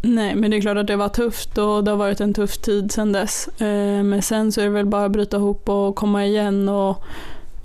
Nej, 0.02 0.36
men 0.36 0.52
det 0.52 0.58
är 0.58 0.62
klart 0.62 0.78
att 0.78 0.88
det 0.88 0.96
var 0.96 1.10
tufft 1.10 1.58
och 1.58 1.84
det 1.84 1.92
har 1.92 1.98
varit 1.98 2.22
en 2.22 2.34
tuff 2.34 2.58
tid 2.58 2.92
sedan 2.92 3.12
dess. 3.12 3.48
Eh, 3.48 4.04
men 4.04 4.22
sen 4.22 4.52
så 4.52 4.62
är 4.62 4.66
det 4.66 4.72
väl 4.72 4.86
bara 4.86 5.06
att 5.06 5.12
bryta 5.12 5.38
ihop 5.38 5.70
och 5.70 5.96
komma 5.96 6.26
igen 6.26 6.70
och 6.70 7.04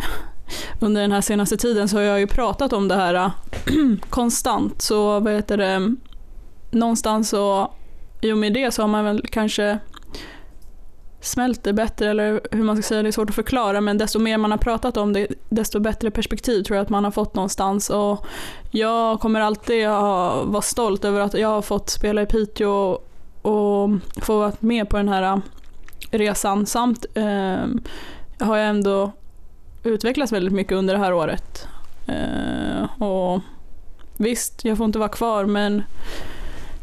under 0.81 1.01
den 1.01 1.13
här 1.13 1.21
senaste 1.21 1.57
tiden 1.57 1.89
så 1.89 1.97
har 1.97 2.03
jag 2.03 2.21
ju 2.21 2.27
pratat 2.27 2.73
om 2.73 2.89
det 2.89 2.95
här 2.95 3.31
konstant 4.11 4.83
så 4.83 5.21
vad 5.21 5.33
heter 5.33 5.57
det, 5.57 5.95
någonstans 6.71 7.29
så 7.29 7.73
i 8.21 8.33
och 8.33 8.39
med 8.39 8.53
det 8.53 8.71
så 8.71 8.83
har 8.83 8.89
man 8.89 9.05
väl 9.05 9.27
kanske 9.31 9.79
smälter 11.21 11.73
bättre 11.73 12.11
eller 12.11 12.41
hur 12.51 12.63
man 12.65 12.77
ska 12.77 12.83
säga, 12.83 13.03
det 13.03 13.09
är 13.09 13.13
svårt 13.13 13.29
att 13.29 13.35
förklara 13.35 13.81
men 13.81 13.99
desto 13.99 14.19
mer 14.19 14.39
man 14.39 14.51
har 14.51 14.59
pratat 14.59 14.97
om 14.97 15.13
det 15.13 15.27
desto 15.49 15.81
bättre 15.81 16.11
perspektiv 16.11 16.63
tror 16.63 16.77
jag 16.77 16.83
att 16.85 16.89
man 16.91 17.05
har 17.05 17.11
fått 17.11 17.35
någonstans 17.35 17.91
och 17.91 18.27
jag 18.71 19.21
kommer 19.21 19.41
alltid 19.41 19.87
ha- 19.87 20.43
vara 20.45 20.63
stolt 20.63 21.05
över 21.05 21.21
att 21.21 21.35
jag 21.35 21.49
har 21.49 21.63
fått 21.63 21.91
spela 21.91 22.23
i 22.23 22.27
Piteå 22.27 22.99
och 23.43 23.91
få 24.17 24.39
vara 24.39 24.53
med 24.61 24.89
på 24.89 24.97
den 24.97 25.09
här 25.09 25.41
resan 26.11 26.67
samt 26.67 27.07
eh, 27.15 27.67
har 28.47 28.57
jag 28.57 28.69
ändå 28.69 29.13
utvecklats 29.85 30.33
väldigt 30.33 30.53
mycket 30.53 30.73
under 30.73 30.95
det 30.95 31.01
här 31.01 31.13
året. 31.13 31.67
Eh, 32.07 33.03
och 33.03 33.41
visst, 34.17 34.65
jag 34.65 34.77
får 34.77 34.87
inte 34.87 34.99
vara 34.99 35.09
kvar 35.09 35.45
men 35.45 35.83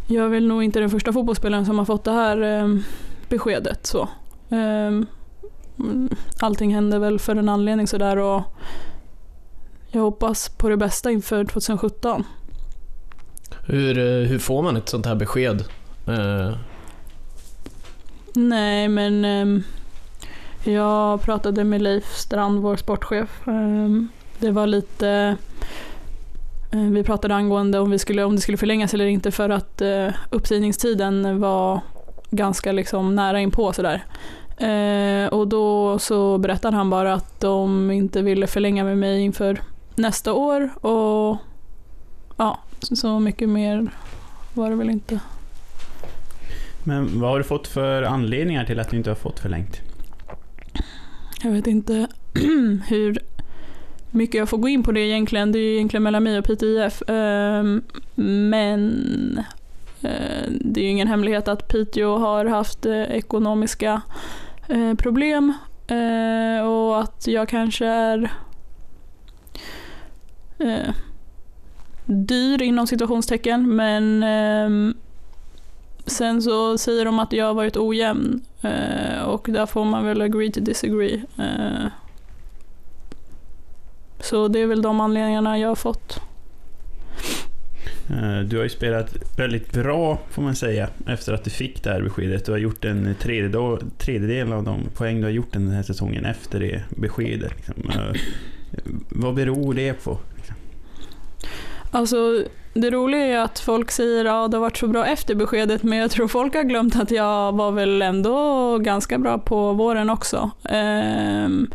jag 0.08 0.26
är 0.26 0.30
väl 0.30 0.48
nog 0.48 0.64
inte 0.64 0.80
den 0.80 0.90
första 0.90 1.14
fotbollsspelaren 1.14 1.66
som 1.66 1.78
har 1.78 1.86
fått 1.86 2.04
det 2.04 2.12
här 2.12 2.42
eh, 2.42 2.68
beskedet. 3.30 3.86
Så. 3.86 4.10
Eh, 4.56 4.88
mm, 5.80 6.10
allting 6.40 6.74
händer 6.76 7.00
väl 7.00 7.20
för 7.20 7.36
en 7.36 7.50
anledning 7.50 7.88
sådär 7.88 8.18
och 8.18 8.42
jag 9.92 10.02
hoppas 10.02 10.50
på 10.50 10.70
det 10.70 10.78
bästa 10.78 11.12
inför 11.12 11.46
2017. 11.46 12.24
Hur, 13.66 13.98
eh, 13.98 14.28
hur 14.28 14.40
får 14.40 14.62
man 14.62 14.78
ett 14.78 14.90
sånt 14.90 15.06
här 15.06 15.16
besked? 15.16 15.64
Eh, 16.08 16.56
Nej, 18.38 18.88
men 18.88 19.26
ehm, 19.26 19.64
jag 20.64 21.22
pratade 21.22 21.64
med 21.64 21.82
Leif 21.82 22.16
Strand, 22.16 22.60
vår 22.60 22.76
sportchef. 22.76 23.48
Ehm, 23.48 24.10
det 24.40 24.52
var 24.52 24.68
lite... 24.68 25.38
eh, 26.72 26.80
vi 26.80 27.04
pratade 27.04 27.36
angående 27.36 27.80
om, 27.80 27.92
vi 27.92 28.00
skulle, 28.00 28.24
om 28.24 28.36
det 28.36 28.42
skulle 28.42 28.58
förlängas 28.58 28.94
eller 28.94 29.06
inte 29.06 29.32
för 29.32 29.50
att 29.50 29.82
uh, 29.82 30.10
uppsägningstiden 30.30 31.40
var 31.40 31.80
ganska 32.32 32.72
liksom 32.72 33.16
nära 33.16 33.40
inpå 33.40 33.74
sådär. 33.74 34.06
Eh, 34.58 35.28
och 35.28 35.48
då 35.48 36.00
så 36.00 36.38
berättade 36.38 36.78
han 36.78 36.90
bara 36.90 37.14
att 37.14 37.40
de 37.40 37.92
inte 37.92 38.22
ville 38.22 38.48
förlänga 38.48 38.84
med 38.84 38.98
mig 38.98 39.22
inför 39.22 39.62
nästa 39.96 40.34
år 40.34 40.86
och 40.86 41.38
ja, 42.38 42.60
så 42.80 43.20
mycket 43.20 43.50
mer 43.50 43.90
var 44.54 44.70
det 44.70 44.76
väl 44.76 44.90
inte. 44.90 45.20
Men 46.84 47.20
vad 47.20 47.30
har 47.30 47.38
du 47.38 47.44
fått 47.44 47.68
för 47.68 48.04
anledningar 48.04 48.66
till 48.66 48.80
att 48.80 48.90
du 48.90 48.98
inte 48.98 49.10
har 49.10 49.16
fått 49.16 49.40
förlängt? 49.40 49.82
Jag 51.44 51.52
vet 51.52 51.68
inte 51.68 52.08
hur 52.88 53.20
mycket 54.12 54.36
jag 54.36 54.50
får 54.50 54.58
gå 54.58 54.68
in 54.68 54.84
på 54.84 54.92
det 54.92 55.00
egentligen. 55.00 55.52
Det 55.52 55.60
är 55.60 55.62
ju 55.62 55.74
egentligen 55.76 56.04
mellan 56.04 56.24
mig 56.24 56.38
och 56.38 56.46
Piteå 56.46 56.86
IF. 56.86 57.02
Ehm, 57.08 57.82
Men 58.16 59.44
eh, 60.02 60.50
det 60.62 60.80
är 60.80 60.84
ju 60.84 60.90
ingen 60.90 61.08
hemlighet 61.08 61.48
att 61.48 61.68
Piteå 61.68 62.18
har 62.18 62.46
haft 62.46 62.86
eh, 62.86 63.02
ekonomiska 63.02 64.02
eh, 64.68 64.94
problem 64.94 65.54
eh, 65.88 66.68
och 66.68 67.02
att 67.02 67.28
jag 67.28 67.50
kanske 67.50 67.86
är 67.86 68.32
eh, 70.60 70.94
dyr 72.06 72.62
inom 72.62 72.88
situationstecken 72.88 73.76
men 73.76 74.24
eh, 74.24 74.96
Sen 76.08 76.42
så 76.42 76.78
säger 76.78 77.06
de 77.06 77.20
att 77.20 77.34
jag 77.34 77.46
har 77.46 77.54
varit 77.54 77.78
ojämn 77.78 78.42
eh, 78.62 79.22
och 79.22 79.48
där 79.50 79.66
får 79.66 79.86
man 79.86 80.06
väl 80.06 80.22
agree 80.22 80.52
to 80.52 80.60
disagree. 80.60 81.24
Eh, 81.38 81.88
så 84.20 84.48
det 84.48 84.60
är 84.60 84.68
väl 84.68 84.82
de 84.82 85.00
anledningarna 85.00 85.60
jag 85.60 85.68
har 85.68 85.76
fått. 85.76 86.20
Eh, 88.10 88.40
du 88.40 88.58
har 88.58 88.64
ju 88.64 88.70
spelat 88.70 89.16
väldigt 89.38 89.74
bra, 89.74 90.20
får 90.30 90.42
man 90.42 90.56
säga, 90.56 90.90
efter 91.08 91.34
att 91.34 91.44
du 91.44 91.50
fick 91.50 91.84
det 91.84 91.90
här 91.90 92.02
beskedet. 92.02 92.46
Du 92.46 92.52
har 92.52 92.60
gjort 92.60 92.86
en 92.86 93.16
tredjedel, 93.20 93.78
tredjedel 93.98 94.54
av 94.54 94.64
de 94.64 94.90
poäng 94.94 95.18
du 95.18 95.24
har 95.24 95.32
gjort 95.32 95.54
den 95.54 95.68
här 95.68 95.84
säsongen 95.84 96.26
efter 96.26 96.60
det 96.60 96.84
beskedet. 96.90 97.52
Liksom. 97.56 97.90
Eh, 97.90 98.22
vad 99.10 99.36
beror 99.36 99.74
det 99.74 99.94
på? 99.94 100.18
Alltså, 101.92 102.44
det 102.74 102.90
roliga 102.90 103.26
är 103.26 103.38
att 103.40 103.60
folk 103.60 103.92
säger 103.92 104.26
att 104.26 104.32
ja, 104.32 104.48
det 104.48 104.58
har 104.58 104.62
varit 104.62 104.78
så 104.78 104.88
bra 104.88 105.06
efter 105.06 105.36
beskedet 105.36 105.84
men 105.84 105.98
jag 105.98 106.12
tror 106.12 106.28
folk 106.28 106.56
har 106.56 106.64
glömt 106.64 106.96
att 106.96 107.12
jag 107.12 107.56
var 107.56 107.72
väl 107.72 108.02
ändå 108.02 108.78
ganska 108.78 109.18
bra 109.18 109.38
på 109.38 109.74
våren 109.74 110.10
också. 110.10 110.52
Ehm, 110.70 111.68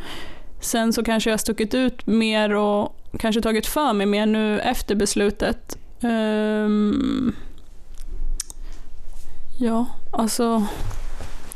sen 0.60 0.92
så 0.92 1.04
kanske 1.04 1.30
jag 1.30 1.32
har 1.32 1.38
stuckit 1.38 1.74
ut 1.74 2.06
mer 2.06 2.54
och 2.54 2.96
kanske 3.18 3.40
tagit 3.40 3.66
för 3.66 3.92
mig 3.92 4.06
mer 4.06 4.26
nu 4.26 4.60
efter 4.60 4.94
beslutet. 4.94 5.78
Ehm, 6.02 7.32
ja, 9.58 9.86
alltså 10.10 10.66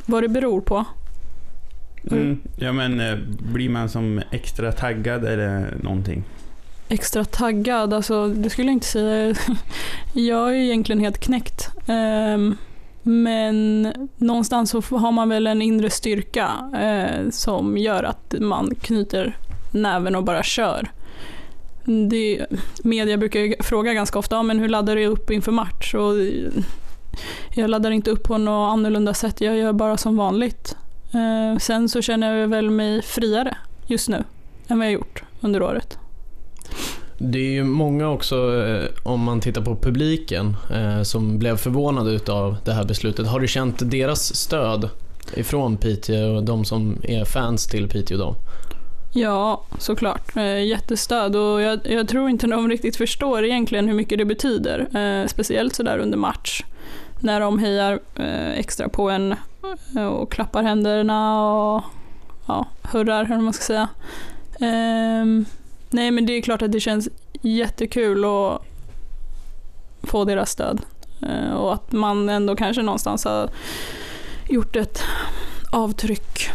vad 0.07 0.23
det 0.23 0.29
beror 0.29 0.61
på. 0.61 0.85
Mm. 2.11 2.41
Ja, 2.57 2.73
men 2.73 3.01
eh, 3.01 3.19
blir 3.53 3.69
man 3.69 3.89
som 3.89 4.23
extra 4.31 4.73
taggad 4.73 5.25
eller 5.25 5.79
någonting? 5.83 6.25
extra 6.89 7.25
taggad, 7.25 7.95
alltså 7.95 8.29
det 8.29 8.51
skulle 8.51 8.69
jag 8.69 8.73
inte 8.73 8.87
säga. 8.87 9.35
Jag 10.13 10.51
är 10.51 10.55
egentligen 10.55 11.01
helt 11.01 11.19
knäckt. 11.19 11.71
Ehm, 11.87 12.57
men 13.03 13.93
någonstans 14.17 14.71
så 14.71 14.97
har 14.97 15.13
man 15.13 15.29
väl 15.29 15.47
en 15.47 15.63
inre 15.63 15.91
styrka 15.91 16.51
eh, 16.81 17.31
som 17.31 17.79
gör 17.79 18.03
att 18.03 18.35
man 18.41 18.75
knyter 18.75 19.37
näven 19.71 20.15
och 20.15 20.25
bara 20.25 20.43
kör. 20.43 20.91
Det, 21.85 22.47
media 22.83 23.17
brukar 23.17 23.41
ju 23.41 23.55
fråga 23.61 23.95
ganska 23.95 24.19
ofta, 24.19 24.37
ja, 24.37 24.43
men 24.43 24.59
hur 24.59 24.69
laddar 24.69 24.97
du 24.97 25.07
upp 25.07 25.31
inför 25.31 25.53
match? 25.53 25.95
Och 25.95 26.15
jag 27.55 27.71
laddar 27.71 27.91
inte 27.91 28.11
upp 28.11 28.23
på 28.23 28.39
något 28.39 28.73
annorlunda 28.73 29.15
sätt, 29.15 29.41
jag 29.41 29.57
gör 29.57 29.73
bara 29.73 29.97
som 29.97 30.17
vanligt. 30.17 30.77
Eh, 31.13 31.59
sen 31.59 31.89
så 31.89 32.03
känner 32.03 32.35
jag 32.35 32.49
väl 32.49 32.71
mig 32.71 33.03
friare 33.03 33.57
just 33.87 34.09
nu 34.09 34.25
än 34.69 34.79
vad 34.79 34.87
jag 34.87 34.93
gjort 34.93 35.23
under 35.41 35.63
året. 35.63 35.99
Det 37.19 37.39
är 37.39 37.53
ju 37.53 37.65
många 37.65 38.11
också, 38.11 38.65
eh, 38.65 38.85
om 39.03 39.21
man 39.21 39.41
tittar 39.41 39.63
på 39.63 39.77
publiken, 39.77 40.57
eh, 40.71 41.03
som 41.03 41.39
blev 41.39 41.57
förvånade 41.57 42.11
utav 42.11 42.57
det 42.65 42.73
här 42.73 42.85
beslutet. 42.85 43.27
Har 43.27 43.41
du 43.41 43.49
känt 43.49 43.91
deras 43.91 44.35
stöd 44.35 44.89
ifrån 45.35 45.77
Piteå 45.77 46.37
och 46.37 46.43
de 46.43 46.65
som 46.65 46.97
är 47.03 47.25
fans 47.25 47.67
till 47.67 47.89
Piteå 47.89 48.19
då? 48.19 48.37
Ja, 49.17 49.63
såklart. 49.79 50.37
Eh, 50.37 50.65
jättestöd 50.65 51.37
och 51.37 51.61
jag, 51.61 51.81
jag 51.85 52.09
tror 52.09 52.31
inte 52.31 52.47
de 52.47 52.69
riktigt 52.69 52.97
förstår 52.97 53.45
egentligen 53.45 53.89
hur 53.89 53.95
mycket 53.95 54.19
det 54.19 54.25
betyder. 54.25 54.97
Eh, 54.97 55.27
speciellt 55.27 55.75
sådär 55.75 55.99
under 55.99 56.19
match. 56.19 56.63
När 57.21 57.41
de 57.41 57.59
hejar 57.59 58.01
eh, 58.15 58.51
extra 58.51 58.89
på 58.89 59.11
en 59.11 59.35
eh, 59.97 60.07
och 60.07 60.33
klappar 60.33 60.63
händerna 60.63 61.49
och 61.53 61.83
ja, 62.47 62.67
hurrar, 62.83 63.25
hur 63.25 63.39
man 63.39 63.53
ska 63.53 63.65
säga. 63.65 63.89
Eh, 64.61 65.27
nej, 65.91 66.11
men 66.11 66.27
det 66.27 66.33
är 66.33 66.43
klart 66.43 66.63
att 66.63 66.73
det 66.73 66.81
känns 66.81 67.09
jättekul 67.43 68.25
att 68.25 68.63
få 70.03 70.25
deras 70.25 70.51
stöd. 70.51 70.81
Eh, 71.23 71.53
och 71.53 71.75
att 71.75 71.93
man 71.93 72.29
ändå 72.29 72.57
kanske 72.57 72.83
någonstans 72.83 73.25
har 73.25 73.51
gjort 74.49 74.77
ett 74.77 75.03
avtryck. 75.73 76.51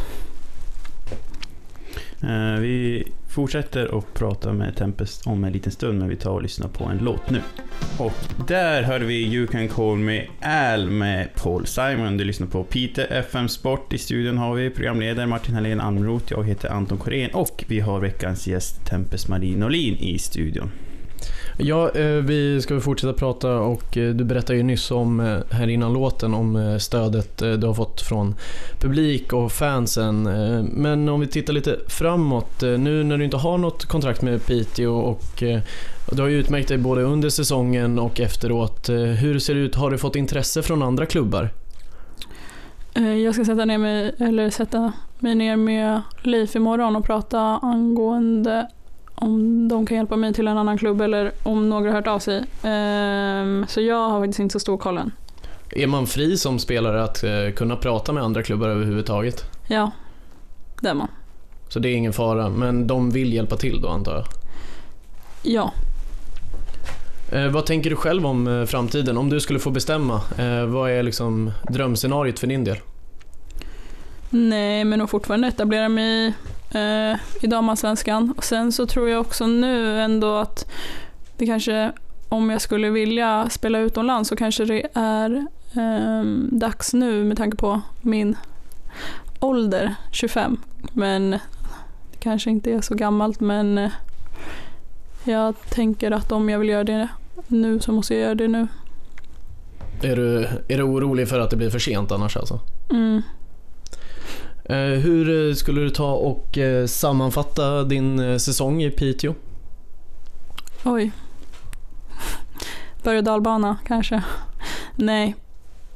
Eh, 2.24 2.60
vi 2.60 3.08
fortsätter 3.28 3.98
att 3.98 4.14
prata 4.14 4.54
med 4.54 4.76
Tempest 4.76 5.28
om 5.28 5.44
en 5.44 5.54
liten 5.54 5.72
stund, 5.72 6.00
men 6.00 6.10
vi 6.10 6.16
tar 6.16 6.32
och 6.32 6.42
lyssnar 6.42 6.68
på 6.68 6.84
en 6.84 6.98
låt 6.98 7.30
nu. 7.30 7.42
Och 8.00 8.14
där 8.48 8.84
hörde 8.84 9.06
vi 9.06 9.36
You 9.36 9.48
Can 9.48 9.68
Call 9.68 9.98
Me 9.98 10.28
Al 10.42 10.90
med 10.90 11.30
Paul 11.36 11.66
Simon. 11.66 12.18
Du 12.18 12.24
lyssnar 12.24 12.48
på 12.48 12.64
Peter 12.64 13.08
FM 13.12 13.48
Sport. 13.48 13.94
I 13.94 13.98
studion 13.98 14.38
har 14.38 14.56
vi 14.56 14.70
programledare 14.70 15.28
Martin 15.28 15.56
Helén 15.56 15.80
Almroth, 15.80 16.26
jag 16.30 16.48
heter 16.48 16.70
Anton 16.70 16.98
Korén 16.98 17.30
och 17.34 17.66
vi 17.68 17.80
har 17.80 18.00
veckans 18.00 18.48
gäst 18.48 18.86
Tempest 18.86 19.28
Marie 19.28 19.58
Norlin 19.58 19.96
i 19.96 20.20
studion. 20.20 20.72
Ja, 21.62 21.89
eh, 21.89 22.08
vi 22.08 22.62
ska 22.62 22.80
fortsätta 22.80 23.13
prata 23.13 23.60
och 23.60 23.98
eh, 23.98 24.13
du 24.13 24.24
berättade 24.24 24.58
ju 24.58 24.63
nyss 24.63 24.92
om, 24.92 25.20
eh, 25.20 25.38
här 25.50 25.68
innan 25.68 25.94
låten, 25.94 26.34
om 26.34 26.78
stödet 26.80 27.38
du 27.38 27.68
har 27.68 27.74
fått 27.74 28.01
från 28.01 28.36
publik 28.82 29.34
och 29.34 29.51
fansen. 29.51 30.24
Men 30.74 31.10
om 31.10 31.20
vi 31.20 31.28
tittar 31.28 31.54
lite 31.54 31.80
framåt, 31.88 32.62
nu 32.62 33.04
när 33.04 33.18
du 33.18 33.24
inte 33.24 33.38
har 33.38 33.58
något 33.58 33.86
kontrakt 33.86 34.22
med 34.22 34.46
Piteå 34.46 34.96
och 34.96 35.44
du 36.12 36.22
har 36.22 36.28
ju 36.28 36.39
utmärkt 36.39 36.68
dig 36.68 36.78
både 36.78 37.01
under 37.01 37.30
säsongen 37.30 38.00
och 38.00 38.20
efteråt. 38.20 38.89
Hur 38.89 39.39
ser 39.39 39.56
det 39.56 39.60
ut? 39.60 39.75
Har 39.75 39.92
du 39.92 39.98
fått 39.98 40.16
intresse 40.16 40.63
från 40.63 40.84
andra 40.84 41.06
klubbar? 41.06 41.50
Jag 43.24 43.34
ska 43.34 43.46
sätta, 43.46 43.66
ner 43.66 43.78
mig, 43.78 44.16
eller 44.20 44.50
sätta 44.50 44.94
mig 45.20 45.36
ner 45.36 45.56
med 45.56 46.01
Leif 46.24 46.56
imorgon 46.56 46.96
och 46.96 47.06
prata 47.06 47.39
angående 47.42 48.68
om 49.22 49.68
de 49.68 49.86
kan 49.86 49.98
hjälpa 49.98 50.16
mig 50.16 50.34
till 50.34 50.48
en 50.48 50.58
annan 50.58 50.78
klubb 50.78 51.02
eller 51.02 51.32
om 51.44 51.70
några 51.70 51.90
har 51.90 51.96
hört 51.96 52.08
av 52.08 52.20
sig. 52.20 52.44
Ehm, 52.64 53.66
så 53.68 53.82
jag 53.82 54.10
har 54.10 54.20
faktiskt 54.20 54.40
inte 54.40 54.54
så 54.54 54.60
stor 54.60 54.78
koll 54.78 54.98
än. 54.98 55.12
Är 55.72 55.88
man 55.88 56.08
fri 56.08 56.38
som 56.38 56.60
spelare 56.60 57.04
att 57.04 57.24
eh, 57.24 57.54
kunna 57.56 57.76
prata 57.76 58.14
med 58.14 58.24
andra 58.24 58.44
klubbar 58.44 58.70
överhuvudtaget? 58.70 59.46
Ja, 59.68 59.92
det 60.82 60.90
är 60.90 60.94
man. 60.94 61.08
Så 61.70 61.80
det 61.80 61.90
är 61.90 61.96
ingen 61.96 62.14
fara, 62.14 62.50
men 62.50 62.88
de 62.88 63.12
vill 63.12 63.34
hjälpa 63.34 63.58
till 63.58 63.82
då 63.82 63.90
antar 63.90 64.14
jag? 64.14 64.26
Ja. 65.44 65.74
Eh, 67.32 67.48
vad 67.48 67.66
tänker 67.66 67.90
du 67.90 67.96
själv 67.96 68.26
om 68.26 68.48
eh, 68.48 68.66
framtiden? 68.66 69.18
Om 69.18 69.30
du 69.30 69.40
skulle 69.40 69.60
få 69.60 69.72
bestämma, 69.72 70.22
vad 70.68 70.92
är 70.92 71.04
liksom 71.04 71.52
drömscenariot 71.70 72.40
för 72.40 72.48
din 72.48 72.64
del? 72.64 72.78
Nej, 74.30 74.86
men 74.86 75.02
att 75.02 75.10
fortfarande 75.10 75.48
etablera 75.48 75.90
mig 75.90 76.34
eh, 76.72 77.20
i 77.42 77.48
damallsvenskan. 77.48 78.34
Och 78.38 78.44
sen 78.44 78.72
så 78.72 78.86
tror 78.86 79.10
jag 79.10 79.22
också 79.22 79.48
nu 79.48 80.02
ändå 80.02 80.38
att 80.38 80.72
det 81.38 81.46
kanske, 81.46 81.92
om 82.30 82.50
jag 82.50 82.62
skulle 82.62 82.90
vilja 82.90 83.50
spela 83.50 83.80
utomlands 83.80 84.30
så 84.30 84.36
kanske 84.36 84.66
det 84.66 84.88
är 84.94 85.46
eh, 85.76 86.24
dags 86.52 86.94
nu 86.94 87.24
med 87.24 87.38
tanke 87.38 87.58
på 87.58 87.82
min 88.02 88.38
ålder, 89.40 89.96
25. 90.12 90.58
Men 90.94 91.32
det 92.12 92.18
kanske 92.20 92.50
inte 92.50 92.72
är 92.72 92.82
så 92.82 92.96
gammalt 92.96 93.40
men 93.40 93.78
eh, 93.78 93.92
jag 95.24 95.56
tänker 95.70 96.12
att 96.12 96.32
om 96.32 96.50
jag 96.50 96.60
vill 96.60 96.70
göra 96.70 96.84
det 96.84 97.08
nu 97.48 97.80
så 97.80 97.92
måste 97.92 98.14
jag 98.14 98.22
göra 98.24 98.36
det 98.36 98.48
nu. 98.48 98.68
Är 100.02 100.16
du, 100.16 100.48
är 100.68 100.78
du 100.78 100.84
orolig 100.84 101.28
för 101.28 101.40
att 101.40 101.50
det 101.50 101.58
blir 101.58 101.70
för 101.70 101.80
sent 101.80 102.12
annars 102.12 102.38
alltså? 102.38 102.60
Mm. 102.90 103.22
Eh, 104.70 104.76
hur 104.78 105.50
eh, 105.50 105.54
skulle 105.54 105.82
du 105.82 105.90
ta 105.90 106.14
och 106.14 106.58
eh, 106.58 106.86
sammanfatta 106.86 107.84
din 107.84 108.40
säsong 108.40 108.84
i 108.84 108.92
Piteå? 108.92 109.34
Oj. 110.84 111.12
Berg 113.04 113.18
och 113.18 113.24
dalbana 113.24 113.78
kanske. 113.86 114.24
Nej. 114.96 115.36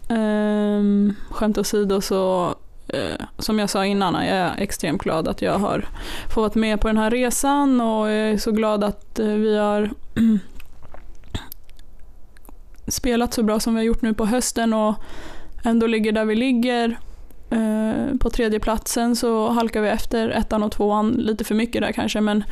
Um, 0.09 1.15
skämt 1.29 1.57
åsido 1.57 2.01
så 2.01 2.55
som 3.39 3.59
jag 3.59 3.69
sa 3.69 3.85
innan, 3.85 4.13
jag 4.13 4.37
är 4.37 4.55
extremt 4.57 5.01
glad 5.01 5.27
att 5.27 5.41
jag 5.41 5.59
har 5.59 5.85
fått 6.29 6.55
vara 6.55 6.61
med 6.61 6.81
på 6.81 6.87
den 6.87 6.97
här 6.97 7.11
resan 7.11 7.81
och 7.81 8.09
jag 8.09 8.31
är 8.31 8.37
så 8.37 8.51
glad 8.51 8.83
att 8.83 9.19
vi 9.19 9.57
har 9.57 9.89
spelat 12.87 13.33
så 13.33 13.43
bra 13.43 13.59
som 13.59 13.75
vi 13.75 13.79
har 13.79 13.85
gjort 13.85 14.01
nu 14.01 14.13
på 14.13 14.25
hösten 14.25 14.73
och 14.73 14.95
ändå 15.63 15.87
ligger 15.87 16.11
där 16.11 16.25
vi 16.25 16.35
ligger. 16.35 16.97
Eh, 17.53 18.17
på 18.17 18.29
tredje 18.29 18.59
platsen 18.59 19.15
så 19.15 19.49
halkar 19.49 19.81
vi 19.81 19.89
efter 19.89 20.29
ettan 20.29 20.63
och 20.63 20.71
tvåan 20.71 21.11
lite 21.11 21.43
för 21.43 21.55
mycket 21.55 21.81
där 21.81 21.91
kanske 21.91 22.21
men 22.21 22.43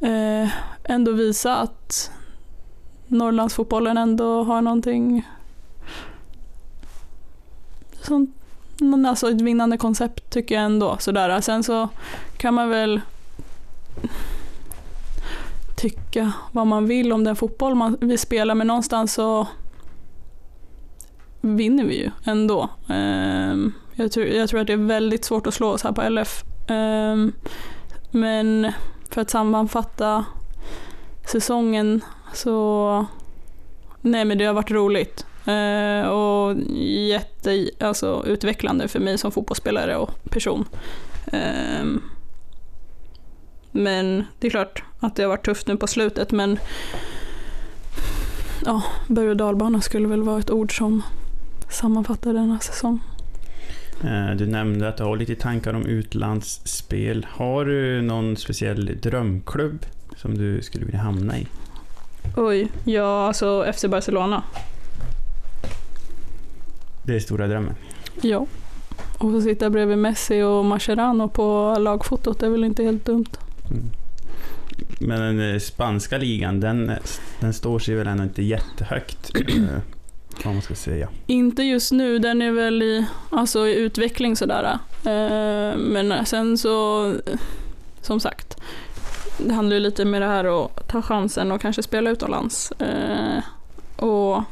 eh, 0.00 0.48
ändå 0.84 1.12
visa 1.12 1.56
att 1.56 2.10
Norrlandsfotbollen 3.06 3.96
ändå 3.96 4.42
har 4.42 4.62
någonting 4.62 5.28
sånt, 8.02 8.30
alltså 9.06 9.30
ett 9.30 9.40
vinnande 9.40 9.76
koncept 9.76 10.30
tycker 10.30 10.54
jag 10.54 10.64
ändå. 10.64 10.96
Sådär. 11.00 11.40
Sen 11.40 11.64
så 11.64 11.88
kan 12.36 12.54
man 12.54 12.68
väl 12.68 13.00
tycka 15.76 16.32
vad 16.52 16.66
man 16.66 16.86
vill 16.86 17.12
om 17.12 17.24
den 17.24 17.36
fotboll 17.36 17.74
man, 17.74 17.96
vi 18.00 18.18
spelar 18.18 18.54
men 18.54 18.66
någonstans 18.66 19.14
så 19.14 19.46
vinner 21.40 21.84
vi 21.84 22.02
ju 22.02 22.10
ändå. 22.24 22.68
Um, 22.88 23.74
jag 23.98 24.12
tror, 24.12 24.26
jag 24.26 24.48
tror 24.48 24.60
att 24.60 24.66
det 24.66 24.72
är 24.72 24.76
väldigt 24.76 25.24
svårt 25.24 25.46
att 25.46 25.54
slå 25.54 25.68
oss 25.68 25.82
här 25.82 25.92
på 25.92 26.08
LF. 26.08 26.44
Um, 26.68 26.76
ehm, 26.76 27.32
men 28.10 28.72
för 29.10 29.20
att 29.20 29.30
sammanfatta 29.30 30.24
säsongen 31.24 32.00
så 32.34 33.06
Nej 34.00 34.24
men 34.24 34.38
det 34.38 34.44
har 34.44 34.54
varit 34.54 34.70
roligt. 34.70 35.26
Uh, 35.48 36.08
och 36.08 36.56
jätte, 37.08 37.70
alltså, 37.80 38.24
utvecklande 38.26 38.88
för 38.88 39.00
mig 39.00 39.18
som 39.18 39.32
fotbollsspelare 39.32 39.96
och 39.96 40.24
person. 40.30 40.64
Um, 41.32 42.02
men 43.70 44.24
det 44.38 44.46
är 44.46 44.50
klart 44.50 44.82
att 45.00 45.16
det 45.16 45.22
har 45.22 45.28
varit 45.28 45.44
tufft 45.44 45.66
nu 45.66 45.76
på 45.76 45.86
slutet 45.86 46.32
men 46.32 46.58
ja, 48.66 48.82
berg 49.06 49.30
och 49.30 49.36
dalbana 49.36 49.80
skulle 49.80 50.08
väl 50.08 50.22
vara 50.22 50.38
ett 50.38 50.50
ord 50.50 50.78
som 50.78 51.02
sammanfattar 51.70 52.32
denna 52.32 52.58
säsong. 52.58 53.00
Eh, 54.04 54.36
du 54.36 54.46
nämnde 54.46 54.88
att 54.88 54.96
du 54.96 55.04
har 55.04 55.16
lite 55.16 55.34
tankar 55.34 55.74
om 55.74 55.86
utlandsspel. 55.86 57.26
Har 57.30 57.64
du 57.64 58.02
någon 58.02 58.36
speciell 58.36 59.00
drömklubb 59.02 59.86
som 60.16 60.38
du 60.38 60.62
skulle 60.62 60.84
vilja 60.84 61.00
hamna 61.00 61.38
i? 61.38 61.46
Oj, 62.36 62.68
ja 62.84 63.26
alltså 63.26 63.72
FC 63.74 63.84
Barcelona. 63.84 64.42
Det 67.02 67.16
är 67.16 67.20
stora 67.20 67.46
drömmen? 67.46 67.74
Ja. 68.22 68.46
Och 69.18 69.30
få 69.30 69.40
sitta 69.40 69.70
bredvid 69.70 69.98
Messi 69.98 70.42
och 70.42 70.64
Mascherano 70.64 71.28
på 71.28 71.76
lagfotot 71.80 72.42
är 72.42 72.48
väl 72.48 72.64
inte 72.64 72.82
helt 72.82 73.04
dumt. 73.04 73.30
Mm. 73.70 73.90
Men 75.00 75.20
den 75.20 75.54
eh, 75.54 75.58
spanska 75.58 76.18
ligan, 76.18 76.60
den, 76.60 76.92
den 77.40 77.54
står 77.54 77.78
sig 77.78 77.94
väl 77.94 78.06
ändå 78.06 78.22
inte 78.22 78.42
jättehögt? 78.42 79.30
Vad 80.44 80.54
man 80.54 80.62
ska 80.62 80.74
säga. 80.74 81.08
Inte 81.26 81.62
just 81.62 81.92
nu, 81.92 82.18
den 82.18 82.42
är 82.42 82.50
väl 82.50 82.82
i, 82.82 83.06
alltså 83.30 83.66
i 83.66 83.74
utveckling 83.74 84.36
sådär. 84.36 84.78
Eh, 85.04 85.78
men 85.78 86.26
sen 86.26 86.58
så, 86.58 87.14
som 88.02 88.20
sagt, 88.20 88.56
det 89.38 89.54
handlar 89.54 89.74
ju 89.74 89.80
lite 89.80 90.04
med 90.04 90.22
det 90.22 90.28
här 90.28 90.64
att 90.64 90.88
ta 90.88 91.02
chansen 91.02 91.52
och 91.52 91.60
kanske 91.60 91.82
spela 91.82 92.10
utomlands. 92.10 92.72
Eh, 92.72 93.42
och 94.04 94.42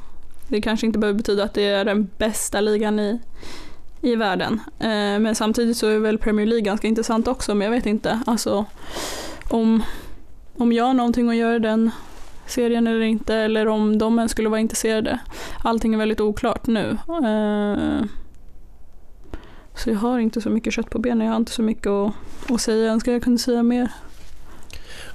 det 0.48 0.60
kanske 0.60 0.86
inte 0.86 0.98
behöver 0.98 1.18
betyda 1.18 1.44
att 1.44 1.54
det 1.54 1.64
är 1.68 1.84
den 1.84 2.10
bästa 2.18 2.60
ligan 2.60 3.00
i, 3.00 3.18
i 4.00 4.16
världen. 4.16 4.60
Eh, 4.78 5.18
men 5.18 5.34
samtidigt 5.34 5.76
så 5.76 5.86
är 5.86 5.98
väl 5.98 6.18
Premier 6.18 6.46
League 6.46 6.64
ganska 6.64 6.88
intressant 6.88 7.28
också, 7.28 7.54
men 7.54 7.64
jag 7.64 7.72
vet 7.72 7.86
inte. 7.86 8.20
Alltså, 8.26 8.64
om, 9.48 9.82
om 10.56 10.72
jag 10.72 10.84
har 10.84 10.94
någonting 10.94 11.30
att 11.30 11.36
göra 11.36 11.58
den 11.58 11.90
serien 12.46 12.86
eller 12.86 13.00
inte, 13.00 13.34
eller 13.34 13.68
om 13.68 13.98
de 13.98 14.18
ens 14.18 14.32
skulle 14.32 14.48
vara 14.48 14.60
intresserade. 14.60 15.18
Allting 15.64 15.94
är 15.94 15.98
väldigt 15.98 16.20
oklart 16.20 16.66
nu. 16.66 16.98
Eh, 17.08 18.04
så 19.74 19.90
jag 19.90 19.96
har 19.96 20.18
inte 20.18 20.40
så 20.40 20.50
mycket 20.50 20.72
kött 20.72 20.90
på 20.90 20.98
benen, 20.98 21.26
jag 21.26 21.32
har 21.32 21.36
inte 21.36 21.52
så 21.52 21.62
mycket 21.62 21.86
att, 21.86 22.12
att 22.50 22.60
säga. 22.60 22.84
Jag 22.84 22.92
önskar 22.92 23.12
jag 23.12 23.22
kunde 23.22 23.38
säga 23.38 23.62
mer. 23.62 23.88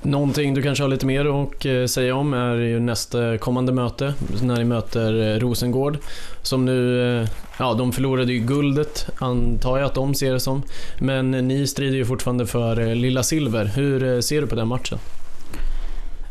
Någonting 0.03 0.53
du 0.53 0.61
kanske 0.61 0.83
har 0.83 0.89
lite 0.89 1.05
mer 1.05 1.43
att 1.43 1.65
eh, 1.65 1.85
säga 1.85 2.15
om 2.15 2.33
är 2.33 2.55
ju 2.55 2.79
nästa 2.79 3.37
kommande 3.37 3.71
möte 3.71 4.13
när 4.41 4.55
ni 4.55 4.63
möter 4.63 5.33
eh, 5.33 5.39
Rosengård. 5.39 5.97
Som 6.41 6.65
nu, 6.65 7.01
eh, 7.21 7.27
ja 7.59 7.73
de 7.73 7.91
förlorade 7.91 8.33
ju 8.33 8.39
guldet 8.39 9.09
antar 9.17 9.77
jag 9.77 9.85
att 9.85 9.95
de 9.95 10.15
ser 10.15 10.33
det 10.33 10.39
som. 10.39 10.63
Men 10.99 11.31
ni 11.31 11.67
strider 11.67 11.97
ju 11.97 12.05
fortfarande 12.05 12.47
för 12.47 12.95
lilla 12.95 13.23
silver. 13.23 13.65
Hur 13.65 14.21
ser 14.21 14.41
du 14.41 14.47
på 14.47 14.55
den 14.55 14.67
matchen? 14.67 14.99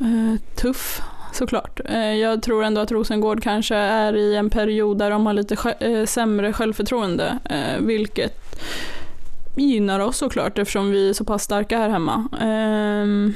Eh, 0.00 0.40
tuff 0.54 1.02
såklart. 1.32 1.80
Eh, 1.84 2.14
jag 2.14 2.42
tror 2.42 2.64
ändå 2.64 2.80
att 2.80 2.92
Rosengård 2.92 3.42
kanske 3.42 3.76
är 3.76 4.16
i 4.16 4.36
en 4.36 4.50
period 4.50 4.98
där 4.98 5.10
de 5.10 5.26
har 5.26 5.32
lite 5.32 5.74
eh, 5.80 6.06
sämre 6.06 6.52
självförtroende, 6.52 7.38
vilket 7.80 8.60
gynnar 9.56 10.00
oss 10.00 10.16
såklart 10.16 10.58
eftersom 10.58 10.90
vi 10.90 11.08
är 11.08 11.12
så 11.12 11.24
pass 11.24 11.42
starka 11.42 11.78
här 11.78 11.88
hemma. 11.88 12.28
Ehm, 12.40 13.34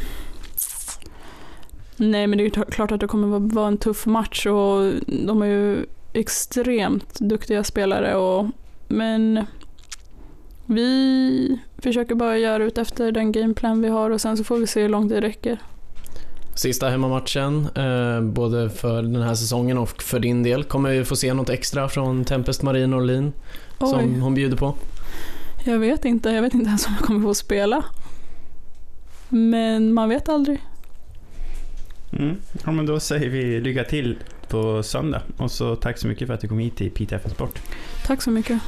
nej 1.96 2.26
men 2.26 2.38
det 2.38 2.44
är 2.44 2.70
klart 2.70 2.92
att 2.92 3.00
det 3.00 3.06
kommer 3.06 3.54
vara 3.54 3.68
en 3.68 3.78
tuff 3.78 4.06
match 4.06 4.46
och 4.46 4.92
de 5.06 5.42
är 5.42 5.46
ju 5.46 5.86
extremt 6.12 7.20
duktiga 7.20 7.64
spelare 7.64 8.16
och 8.16 8.46
men 8.88 9.46
vi 10.66 11.58
försöker 11.78 12.14
bara 12.14 12.38
göra 12.38 12.64
ut 12.64 12.78
efter 12.78 13.12
den 13.12 13.32
gameplan 13.32 13.82
vi 13.82 13.88
har 13.88 14.10
och 14.10 14.20
sen 14.20 14.36
så 14.36 14.44
får 14.44 14.56
vi 14.56 14.66
se 14.66 14.82
hur 14.82 14.88
långt 14.88 15.08
det 15.08 15.20
räcker. 15.20 15.58
Sista 16.54 16.88
hemmamatchen, 16.88 17.68
eh, 17.74 18.20
både 18.20 18.70
för 18.70 19.02
den 19.02 19.22
här 19.22 19.34
säsongen 19.34 19.78
och 19.78 20.02
för 20.02 20.20
din 20.20 20.42
del. 20.42 20.64
Kommer 20.64 20.90
vi 20.90 21.04
få 21.04 21.16
se 21.16 21.34
något 21.34 21.50
extra 21.50 21.88
från 21.88 22.24
Tempest 22.24 22.62
Marie 22.62 22.86
Norlin 22.86 23.32
som 23.78 23.98
Oj. 23.98 24.18
hon 24.18 24.34
bjuder 24.34 24.56
på? 24.56 24.74
Jag 25.64 25.78
vet 25.78 26.04
inte, 26.04 26.30
jag 26.30 26.42
vet 26.42 26.54
inte 26.54 26.68
ens 26.68 26.86
om 26.86 26.92
jag 26.98 27.06
kommer 27.06 27.20
få 27.20 27.34
spela. 27.34 27.84
Men 29.28 29.92
man 29.92 30.08
vet 30.08 30.28
aldrig. 30.28 30.60
Mm. 32.12 32.36
Ja, 32.64 32.72
men 32.72 32.86
då 32.86 33.00
säger 33.00 33.28
vi 33.28 33.60
lycka 33.60 33.84
till 33.84 34.18
på 34.48 34.82
söndag. 34.82 35.22
Och 35.36 35.50
så 35.50 35.76
tack 35.76 35.98
så 35.98 36.06
mycket 36.06 36.26
för 36.26 36.34
att 36.34 36.40
du 36.40 36.48
kom 36.48 36.58
hit 36.58 36.76
till 36.76 36.90
PTFN 36.90 37.30
Sport. 37.30 37.58
Tack 38.06 38.22
så 38.22 38.30
mycket. 38.30 38.58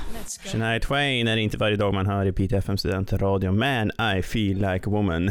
Shania 0.44 0.80
Twain 0.80 1.28
är 1.28 1.36
det 1.36 1.42
inte 1.42 1.56
varje 1.56 1.76
dag 1.76 1.94
man 1.94 2.06
hör 2.06 2.26
i 2.26 2.32
PTFM 2.32 2.76
studentradio. 2.76 3.52
Man, 3.52 3.90
I 4.16 4.22
feel 4.22 4.56
like 4.56 4.86
a 4.86 4.90
woman. 4.90 5.30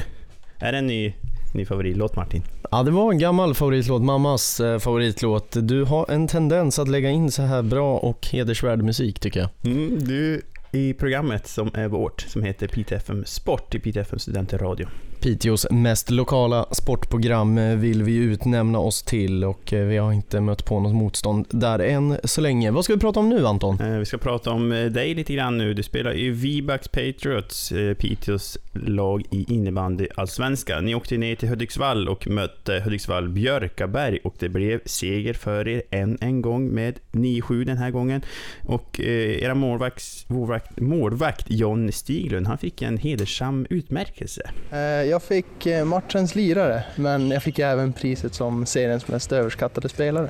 Är 0.60 0.72
det 0.72 0.78
en 0.78 0.88
ny, 0.88 1.14
ny 1.56 1.66
favoritlåt 1.66 2.16
Martin? 2.16 2.44
Ja, 2.72 2.84
det 2.84 2.92
var 2.92 3.12
en 3.12 3.20
gammal 3.20 3.56
favoritlåt, 3.56 4.02
mammas 4.02 4.60
eh, 4.60 4.80
favoritlåt. 4.80 5.58
Du 5.62 5.84
har 5.84 6.12
en 6.12 6.28
tendens 6.28 6.80
att 6.80 6.88
lägga 6.88 7.10
in 7.10 7.32
så 7.32 7.42
här 7.42 7.62
bra 7.62 7.98
och 7.98 8.28
hedersvärd 8.32 8.84
musik 8.84 9.20
tycker 9.20 9.40
jag. 9.40 9.50
Mm, 9.66 10.00
du 10.00 10.42
i 10.72 10.94
programmet 10.94 11.48
som 11.48 11.72
är 11.74 11.88
vårt, 11.88 12.22
som 12.22 12.44
heter 12.44 12.68
PTFM 12.68 13.26
Sport 13.26 13.76
i 13.76 13.80
PTFM 13.80 14.20
studentradio. 14.20 14.88
Piteås 15.26 15.68
mest 15.72 16.10
lokala 16.10 16.66
sportprogram 16.72 17.58
eh, 17.58 17.76
vill 17.76 18.04
vi 18.04 18.16
utnämna 18.16 18.80
oss 18.80 19.04
till 19.04 19.44
och 19.44 19.74
eh, 19.74 19.86
vi 19.86 19.98
har 19.98 20.14
inte 20.14 20.42
mött 20.42 20.66
på 20.66 20.80
något 20.80 20.96
motstånd 20.96 21.46
där 21.50 21.80
än 21.80 22.18
så 22.24 22.42
länge. 22.42 22.72
Vad 22.72 22.84
ska 22.84 22.94
vi 22.94 23.00
prata 23.00 23.20
om 23.20 23.30
nu 23.30 23.48
Anton? 23.48 23.82
Eh, 23.82 23.98
Vi 23.98 24.06
ska 24.06 24.18
prata 24.18 24.52
om 24.52 24.70
dig 24.70 25.16
lite 25.16 25.34
grann 25.34 25.58
nu. 25.58 25.74
Du 25.74 25.84
spelar 25.84 26.16
i 26.16 26.30
V-Bucks 26.30 26.88
Patriots, 26.88 27.74
Piteås 28.00 28.58
lag 28.74 29.24
i 29.32 29.54
innebandy 29.54 30.08
allsvenskan. 30.16 30.86
Ni 30.86 30.96
åkte 30.96 31.18
ner 31.18 31.36
till 31.36 31.50
Hudiksvall 31.50 32.10
och 32.10 32.28
mötte 32.28 32.82
Hudiksvall 32.86 33.30
Björkaberg 33.30 34.20
och 34.24 34.36
det 34.40 34.50
blev 34.50 34.80
seger 34.86 35.34
för 35.34 35.68
er 35.68 35.82
än 35.92 36.18
en 36.22 36.42
gång 36.42 36.68
med 36.68 37.00
9-7 37.12 37.66
den 37.66 37.78
här 37.78 37.92
gången. 37.92 38.22
Och 38.64 39.00
era 39.00 39.56
målvakt, 39.56 40.04
målvakt, 40.28 40.80
målvakt 40.80 41.46
John 41.50 41.92
Stiglund, 41.92 42.48
han 42.48 42.58
fick 42.58 42.82
en 42.82 42.98
hedersam 42.98 43.66
utmärkelse. 43.70 44.50
Eh, 44.72 45.15
Jag 45.16 45.24
fick 45.24 45.66
eh, 45.66 45.86
matchens 45.86 46.36
lirare, 46.36 46.84
men 46.96 47.32
jag 47.32 47.44
fick 47.44 47.60
även 47.60 47.94
priset 47.94 48.34
som 48.34 48.66
seriens 48.66 49.08
mest 49.08 49.32
överskattade 49.32 49.90
spelare. 49.90 50.30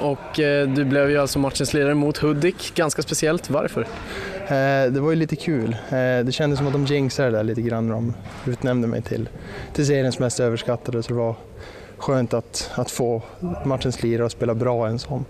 Och 0.00 0.40
eh, 0.40 0.68
du 0.68 0.84
blev 0.84 1.10
ju 1.10 1.18
alltså 1.18 1.38
matchens 1.38 1.74
lirare 1.74 1.94
mot 1.94 2.18
Hudik, 2.18 2.72
ganska 2.74 3.02
speciellt. 3.02 3.50
Varför? 3.50 3.80
Eh, 3.80 4.92
Det 4.92 5.00
var 5.00 5.10
ju 5.10 5.16
lite 5.16 5.36
kul. 5.36 5.72
Eh, 5.72 5.96
Det 6.24 6.32
kändes 6.32 6.58
som 6.58 6.66
att 6.66 6.72
de 6.72 6.84
jinxade 6.84 7.30
där 7.30 7.44
lite 7.44 7.60
grann 7.62 7.86
när 7.88 7.94
de 7.94 8.14
utnämnde 8.46 8.88
mig 8.88 9.02
till, 9.02 9.28
till 9.72 9.86
seriens 9.86 10.18
mest 10.18 10.40
överskattade, 10.40 11.02
så 11.02 11.08
det 11.08 11.18
var 11.18 11.34
skönt 11.96 12.34
att, 12.34 12.70
att 12.74 12.90
få 12.90 13.22
matchens 13.64 14.02
lirare 14.02 14.24
och 14.24 14.32
spela 14.32 14.54
bra 14.54 14.86
en 14.88 14.98
sån 14.98 15.24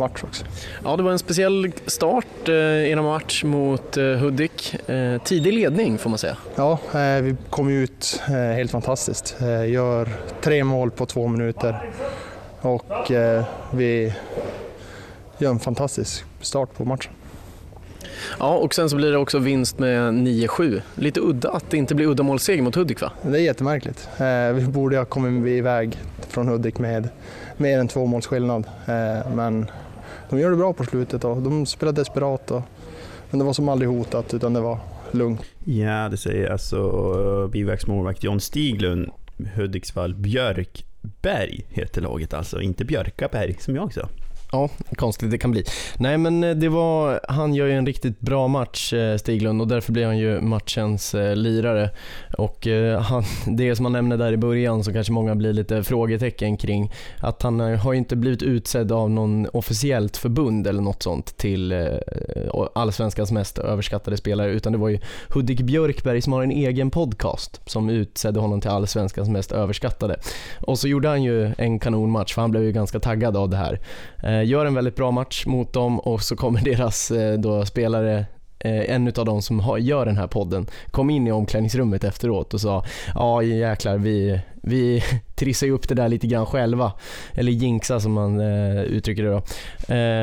match 0.00 0.24
också. 0.24 0.44
Ja, 0.84 0.96
det 0.96 1.02
var 1.02 1.12
en 1.12 1.18
speciell 1.18 1.72
start 1.86 2.48
eh, 2.48 2.54
i 2.54 2.92
en 2.92 3.04
match 3.04 3.44
mot 3.44 3.96
eh, 3.96 4.04
Hudik. 4.04 4.74
Eh, 4.88 5.22
tidig 5.22 5.52
ledning 5.52 5.98
får 5.98 6.10
man 6.10 6.18
säga. 6.18 6.36
Ja, 6.56 6.78
vi 7.22 7.36
kom 7.50 7.68
ut 7.68 8.20
helt 8.26 8.70
fantastiskt. 8.70 9.36
Gör 9.68 10.08
tre 10.40 10.64
mål 10.64 10.90
på 10.90 11.06
två 11.06 11.26
minuter 11.26 11.90
och 12.60 13.10
vi 13.72 14.14
gör 15.38 15.50
en 15.50 15.58
fantastisk 15.58 16.24
start 16.40 16.74
på 16.76 16.84
matchen. 16.84 17.12
Ja, 18.38 18.54
och 18.56 18.74
sen 18.74 18.90
så 18.90 18.96
blir 18.96 19.10
det 19.12 19.18
också 19.18 19.38
vinst 19.38 19.78
med 19.78 20.12
9-7. 20.14 20.80
Lite 20.94 21.20
udda 21.20 21.50
att 21.50 21.70
det 21.70 21.76
inte 21.76 21.94
blir 21.94 22.06
uddamålsseger 22.06 22.62
mot 22.62 22.74
Hudik 22.74 23.00
va? 23.00 23.12
Det 23.22 23.38
är 23.38 23.42
jättemärkligt. 23.42 24.08
Eh, 24.18 24.52
Vi 24.52 24.66
borde 24.66 24.98
ha 24.98 25.04
kommit 25.04 25.46
iväg 25.46 25.98
från 26.28 26.48
Hudik 26.48 26.78
med 26.78 27.08
mer 27.56 27.78
än 27.78 27.88
två 27.88 28.06
måls 28.06 28.26
skillnad. 28.26 28.64
Eh, 28.86 29.30
Men 29.34 29.70
de 30.30 30.38
gör 30.38 30.50
det 30.50 30.56
bra 30.56 30.72
på 30.72 30.84
slutet 30.84 31.24
och 31.24 31.42
de 31.42 31.66
spelar 31.66 31.92
desperat. 31.92 32.50
Och, 32.50 32.62
men 33.30 33.38
det 33.38 33.44
var 33.44 33.52
som 33.52 33.68
aldrig 33.68 33.90
hotat 33.90 34.34
utan 34.34 34.54
det 34.54 34.60
var 34.60 34.78
lugnt. 35.10 35.42
Ja, 35.64 36.08
det 36.08 36.16
säger 36.16 36.50
alltså 36.50 36.76
eh, 36.76 37.50
Bivaks 37.50 37.86
målvakt 37.86 38.24
John 38.24 38.40
Stiglund, 38.40 39.10
Hudiksvall 39.54 40.14
Björkberg 40.14 41.66
heter 41.68 42.00
laget 42.00 42.34
alltså, 42.34 42.60
inte 42.60 42.84
Björkaberg 42.84 43.56
som 43.60 43.76
jag 43.76 43.94
sa. 43.94 44.08
Ja, 44.52 44.68
konstigt 44.96 45.30
det 45.30 45.38
kan 45.38 45.50
bli. 45.50 45.64
Nej 45.98 46.18
men 46.18 46.44
eh, 46.44 46.50
det 46.50 46.68
var, 46.68 47.20
han 47.28 47.54
gör 47.54 47.66
ju 47.66 47.72
en 47.72 47.86
riktigt 47.86 48.20
bra 48.20 48.48
match 48.48 48.92
eh, 48.92 49.16
Stiglund 49.16 49.60
och 49.60 49.68
därför 49.68 49.92
blir 49.92 50.06
han 50.06 50.18
ju 50.18 50.40
matchens 50.40 51.14
eh, 51.14 51.36
lirare. 51.36 51.90
Och 52.38 52.66
han, 53.02 53.24
det 53.56 53.76
som 53.76 53.84
han 53.84 53.92
nämnde 53.92 54.16
där 54.16 54.32
i 54.32 54.36
början 54.36 54.84
så 54.84 54.92
kanske 54.92 55.12
många 55.12 55.34
blir 55.34 55.52
lite 55.52 55.82
frågetecken 55.82 56.56
kring 56.56 56.92
att 57.18 57.42
han 57.42 57.60
har 57.60 57.92
ju 57.92 57.98
inte 57.98 58.16
blivit 58.16 58.42
utsedd 58.42 58.92
av 58.92 59.10
någon 59.10 59.46
officiellt 59.52 60.16
förbund 60.16 60.66
eller 60.66 60.82
något 60.82 61.02
sånt 61.02 61.36
till 61.36 61.88
allsvenskans 62.74 63.32
mest 63.32 63.58
överskattade 63.58 64.16
spelare 64.16 64.50
utan 64.50 64.72
det 64.72 64.78
var 64.78 64.88
ju 64.88 64.98
Hudik 65.28 65.60
Björkberg 65.60 66.22
som 66.22 66.32
har 66.32 66.42
en 66.42 66.50
egen 66.50 66.90
podcast 66.90 67.60
som 67.66 67.90
utsedde 67.90 68.40
honom 68.40 68.60
till 68.60 68.70
allsvenskans 68.70 69.28
mest 69.28 69.52
överskattade. 69.52 70.16
Och 70.60 70.78
så 70.78 70.88
gjorde 70.88 71.08
han 71.08 71.22
ju 71.22 71.52
en 71.58 71.78
kanonmatch 71.78 72.34
för 72.34 72.40
han 72.42 72.50
blev 72.50 72.62
ju 72.62 72.72
ganska 72.72 73.00
taggad 73.00 73.36
av 73.36 73.48
det 73.48 73.56
här. 73.56 73.80
Eh, 74.40 74.48
gör 74.48 74.66
en 74.66 74.74
väldigt 74.74 74.96
bra 74.96 75.10
match 75.10 75.46
mot 75.46 75.72
dem 75.72 76.00
och 76.00 76.22
så 76.22 76.36
kommer 76.36 76.60
deras 76.64 77.10
eh, 77.10 77.38
då 77.38 77.66
spelare 77.66 78.26
eh, 78.58 78.94
en 78.94 79.06
av 79.06 79.24
de 79.24 79.42
som 79.42 79.76
gör 79.78 80.06
den 80.06 80.16
här 80.16 80.26
podden 80.26 80.66
kom 80.90 81.10
in 81.10 81.26
i 81.26 81.32
omklädningsrummet 81.32 82.04
efteråt 82.04 82.54
och 82.54 82.60
sa 82.60 82.84
ja 83.14 83.42
jäklar 83.42 83.98
vi, 83.98 84.40
vi 84.62 85.02
trissar 85.34 85.66
ju 85.66 85.72
upp 85.72 85.88
det 85.88 85.94
där 85.94 86.08
lite 86.08 86.26
grann 86.26 86.46
själva. 86.46 86.92
Eller 87.34 87.52
jinxa 87.52 88.00
som 88.00 88.12
man 88.12 88.40
uttrycker 88.40 89.22
det 89.22 89.30
då. 89.30 89.42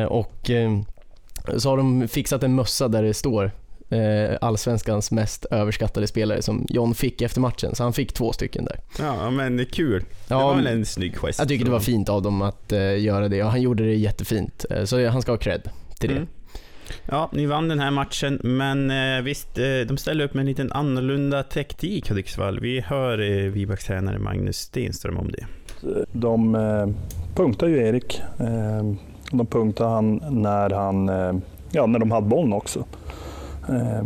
Och 0.10 0.52
så 1.58 1.70
har 1.70 1.78
de 1.78 2.08
fixat 2.08 2.44
en 2.44 2.56
mössa 2.56 2.88
där 2.88 3.04
det 3.04 3.14
står 3.14 3.52
eh, 3.90 4.38
allsvenskans 4.42 5.12
mest 5.12 5.46
överskattade 5.52 6.08
spelare 6.08 6.42
som 6.42 6.66
John 6.70 6.96
fick 6.96 7.22
efter 7.22 7.42
matchen. 7.42 7.76
Så 7.76 7.84
han 7.84 7.94
fick 7.94 8.14
två 8.14 8.34
stycken 8.34 8.66
där. 8.66 8.80
Ja, 9.00 9.30
men 9.30 9.66
kul. 9.66 10.00
Det 10.00 10.34
Ja, 10.34 10.48
var 10.48 10.56
väl 10.56 10.68
en 10.68 10.86
snygg 10.86 11.16
gest. 11.18 11.40
Jag 11.40 11.48
tycker 11.48 11.66
det 11.66 11.72
var 11.72 11.80
fint 11.80 12.10
av 12.10 12.22
dem 12.22 12.42
att 12.42 12.72
eh, 12.72 13.00
göra 13.00 13.28
det 13.28 13.44
och 13.44 13.50
han 13.52 13.62
gjorde 13.62 13.84
det 13.84 13.96
jättefint. 13.96 14.66
Eh, 14.70 14.84
så 14.84 15.08
han 15.08 15.22
ska 15.22 15.32
ha 15.32 15.38
cred 15.38 15.70
till 16.00 16.10
det. 16.10 16.16
Mm. 16.16 16.28
Ja, 17.06 17.30
ni 17.34 17.46
vann 17.46 17.68
den 17.68 17.80
här 17.80 17.92
matchen, 17.92 18.40
men 18.44 18.92
eh, 18.92 19.22
visst, 19.24 19.58
eh, 19.58 19.64
de 19.88 19.98
ställer 19.98 20.26
upp 20.26 20.34
med 20.34 20.42
en 20.42 20.48
liten 20.48 20.72
annorlunda 20.72 21.44
taktik 21.44 22.10
Hudiksvall. 22.10 22.60
Vi 22.60 22.82
hör 22.82 23.20
eh, 23.32 23.52
Vibaks 23.52 23.86
tränare 23.86 24.20
Magnus 24.20 24.58
Stenström 24.58 25.18
om 25.18 25.32
det. 25.32 25.46
De 26.12 26.56
eh, 26.56 26.88
punktar 27.36 27.68
ju 27.68 27.78
Erik. 27.88 28.22
De 29.32 29.46
punktar 29.46 29.88
han 29.90 30.22
när, 30.30 30.70
han, 30.70 31.08
ja, 31.72 31.86
när 31.86 32.00
de 32.00 32.12
hade 32.12 32.28
bollen 32.28 32.54
också. 32.54 32.86
Eh, 33.70 34.04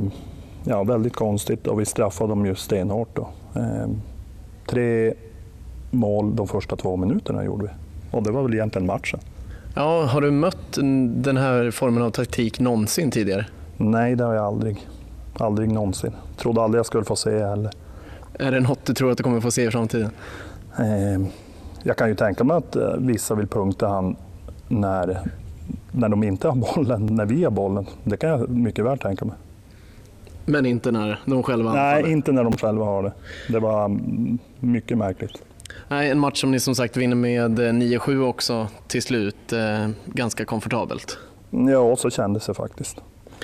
ja, 0.64 0.84
väldigt 0.84 1.16
konstigt 1.16 1.68
och 1.68 1.80
vi 1.80 1.86
straffade 1.86 2.30
dem 2.30 2.46
ju 2.46 2.56
stenhårt. 2.56 3.16
Då. 3.16 3.30
Eh, 3.56 3.88
tre 4.68 5.14
mål 5.92 6.36
de 6.36 6.48
första 6.48 6.76
två 6.76 6.96
minuterna 6.96 7.44
gjorde 7.44 7.64
vi. 7.64 7.70
Och 8.12 8.24
det 8.24 8.32
var 8.32 8.44
väl 8.44 8.54
egentligen 8.54 8.86
matchen. 8.86 9.20
Ja, 9.76 10.06
har 10.06 10.22
du 10.22 10.32
mött 10.32 10.78
den 11.16 11.38
här 11.38 11.72
formen 11.72 12.04
av 12.04 12.12
taktik 12.12 12.60
någonsin 12.60 13.12
tidigare? 13.12 13.46
Nej, 13.78 14.16
det 14.16 14.24
har 14.24 14.34
jag 14.34 14.46
aldrig. 14.46 14.88
Aldrig 15.34 15.72
någonsin. 15.72 16.12
Trodde 16.38 16.62
aldrig 16.62 16.80
jag 16.80 16.86
skulle 16.86 17.04
få 17.04 17.16
se 17.16 17.40
heller. 17.40 17.72
Är 18.34 18.52
det 18.52 18.60
något 18.60 18.86
du 18.86 18.94
tror 18.94 19.12
att 19.12 19.18
du 19.18 19.24
kommer 19.24 19.42
få 19.42 19.52
se 19.52 19.64
i 19.64 19.72
framtiden? 19.72 20.10
Eh, 20.80 21.22
jag 21.84 21.98
kan 21.98 22.10
ju 22.10 22.16
tänka 22.16 22.44
mig 22.44 22.58
att 22.58 22.76
eh, 22.76 22.94
vissa 22.98 23.36
vill 23.36 23.48
punkta 23.48 23.88
han 23.88 24.16
när, 24.68 25.20
när 25.92 26.10
de 26.10 26.24
inte 26.24 26.48
har 26.48 26.56
bollen, 26.76 27.06
när 27.06 27.26
vi 27.26 27.44
har 27.44 27.52
bollen. 27.52 27.86
Det 28.04 28.18
kan 28.18 28.30
jag 28.30 28.50
mycket 28.50 28.86
väl 28.86 28.98
tänka 28.98 29.26
mig. 29.26 29.36
Men 30.46 30.66
inte 30.66 30.92
när 30.92 31.22
de 31.26 31.44
själva 31.44 31.70
anfaller? 31.70 32.02
Nej, 32.04 32.12
inte 32.12 32.32
när 32.32 32.44
de 32.44 32.58
själva 32.58 32.86
har 32.86 33.04
det. 33.04 33.14
Det 33.50 33.60
var 33.60 33.86
mm, 33.86 34.40
mycket 34.60 34.98
märkligt. 34.98 35.42
Nej, 35.88 36.10
en 36.10 36.20
match 36.20 36.42
som 36.42 36.52
ni 36.52 36.60
som 36.60 36.76
sagt 36.76 36.98
vinner 36.98 37.16
med 37.16 37.60
eh, 37.60 37.64
9-7 37.64 38.28
också 38.28 38.68
till 38.88 39.02
slut. 39.02 39.54
Eh, 39.54 39.90
ganska 40.06 40.46
komfortabelt. 40.46 41.18
Ja, 41.50 41.96
så 41.96 42.10
kändes 42.10 42.46
det 42.46 42.54
faktiskt. 42.54 42.98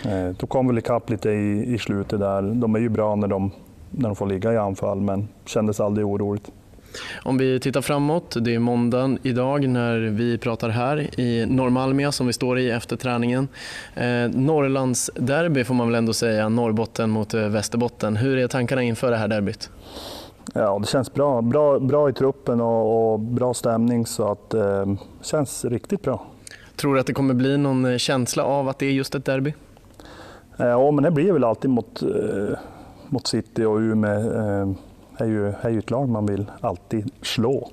Eh, 0.05 0.29
de 0.39 0.47
kom 0.47 0.67
väl 0.67 0.77
ikapp 0.77 1.09
lite 1.09 1.29
i, 1.29 1.73
i 1.73 1.77
slutet 1.77 2.19
där. 2.19 2.41
De 2.41 2.75
är 2.75 2.79
ju 2.79 2.89
bra 2.89 3.15
när 3.15 3.27
de, 3.27 3.51
när 3.91 4.09
de 4.09 4.15
får 4.15 4.27
ligga 4.27 4.53
i 4.53 4.57
anfall, 4.57 5.01
men 5.01 5.27
kändes 5.45 5.79
aldrig 5.79 6.05
oroligt. 6.05 6.51
Om 7.23 7.37
vi 7.37 7.59
tittar 7.59 7.81
framåt, 7.81 8.35
det 8.41 8.55
är 8.55 8.59
måndag 8.59 9.17
idag 9.23 9.69
när 9.69 9.97
vi 9.97 10.37
pratar 10.37 10.69
här 10.69 11.19
i 11.19 11.45
Norrmalmia 11.45 12.11
som 12.11 12.27
vi 12.27 12.33
står 12.33 12.59
i 12.59 12.71
efter 12.71 12.95
träningen. 12.95 13.47
Eh, 13.95 14.29
Norrlands 14.33 15.11
derby 15.15 15.63
får 15.63 15.73
man 15.73 15.87
väl 15.87 15.95
ändå 15.95 16.13
säga, 16.13 16.49
Norrbotten 16.49 17.09
mot 17.09 17.33
eh, 17.33 17.47
Västerbotten. 17.47 18.15
Hur 18.15 18.37
är 18.37 18.47
tankarna 18.47 18.83
inför 18.83 19.11
det 19.11 19.17
här 19.17 19.27
derbyt? 19.27 19.69
Ja, 20.53 20.79
det 20.79 20.87
känns 20.87 21.13
bra. 21.13 21.41
Bra, 21.41 21.79
bra 21.79 22.09
i 22.09 22.13
truppen 22.13 22.61
och, 22.61 23.13
och 23.13 23.19
bra 23.19 23.53
stämning 23.53 24.05
så 24.05 24.31
att 24.31 24.53
eh, 24.53 24.85
känns 25.21 25.65
riktigt 25.65 26.01
bra. 26.01 26.25
Tror 26.75 26.93
du 26.93 26.99
att 26.99 27.07
det 27.07 27.13
kommer 27.13 27.33
bli 27.33 27.57
någon 27.57 27.85
eh, 27.85 27.97
känsla 27.97 28.43
av 28.43 28.69
att 28.69 28.79
det 28.79 28.85
är 28.85 28.91
just 28.91 29.15
ett 29.15 29.25
derby? 29.25 29.53
Eh, 30.57 30.65
Ja, 30.67 30.91
men 30.91 31.03
det 31.03 31.11
blir 31.11 31.31
väl 31.31 31.43
alltid 31.43 31.69
mot, 31.71 32.01
eh, 32.01 32.57
mot 33.09 33.27
City 33.27 33.63
och 33.63 33.77
Umeå 33.77 34.75
är, 35.17 35.25
ju, 35.25 35.53
är 35.61 35.69
ju 35.69 35.79
ett 35.79 35.91
lag 35.91 36.09
man 36.09 36.25
vill 36.25 36.45
alltid 36.61 37.11
slå. 37.21 37.71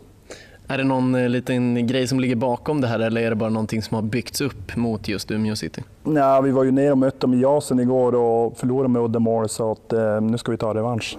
Är 0.69 0.79
det 0.79 0.85
någon 0.85 1.15
eh, 1.15 1.29
liten 1.29 1.87
grej 1.87 2.09
som 2.09 2.21
ligger 2.21 2.37
bakom 2.37 2.81
det 2.81 2.87
här 2.87 2.99
eller 2.99 3.21
är 3.21 3.31
det 3.31 3.37
bara 3.37 3.51
någonting 3.51 3.83
som 3.83 3.95
har 3.95 4.03
byggts 4.03 4.41
upp 4.41 4.77
mot 4.77 5.09
just 5.09 5.31
Umeå 5.31 5.57
City? 5.57 5.83
Ja, 6.05 6.41
vi 6.41 6.51
var 6.51 6.65
ju 6.65 6.71
ner 6.71 6.91
och 6.91 6.99
mötte 6.99 7.19
dem 7.19 7.35
i 7.35 7.41
Jasen 7.41 7.81
igår 7.81 8.15
och 8.15 8.59
förlorade 8.59 8.89
med 8.89 9.03
Uddemål 9.03 9.49
så 9.49 9.73
att, 9.73 9.93
eh, 9.93 10.21
nu 10.21 10.39
ska 10.39 10.53
vi 10.53 10.59
ta 10.59 10.75
revansch. 10.75 11.19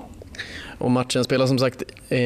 Och 0.77 0.91
matchen 0.91 1.23
spelas 1.23 1.49
som 1.49 1.59
sagt 1.59 1.83
eh, 2.09 2.19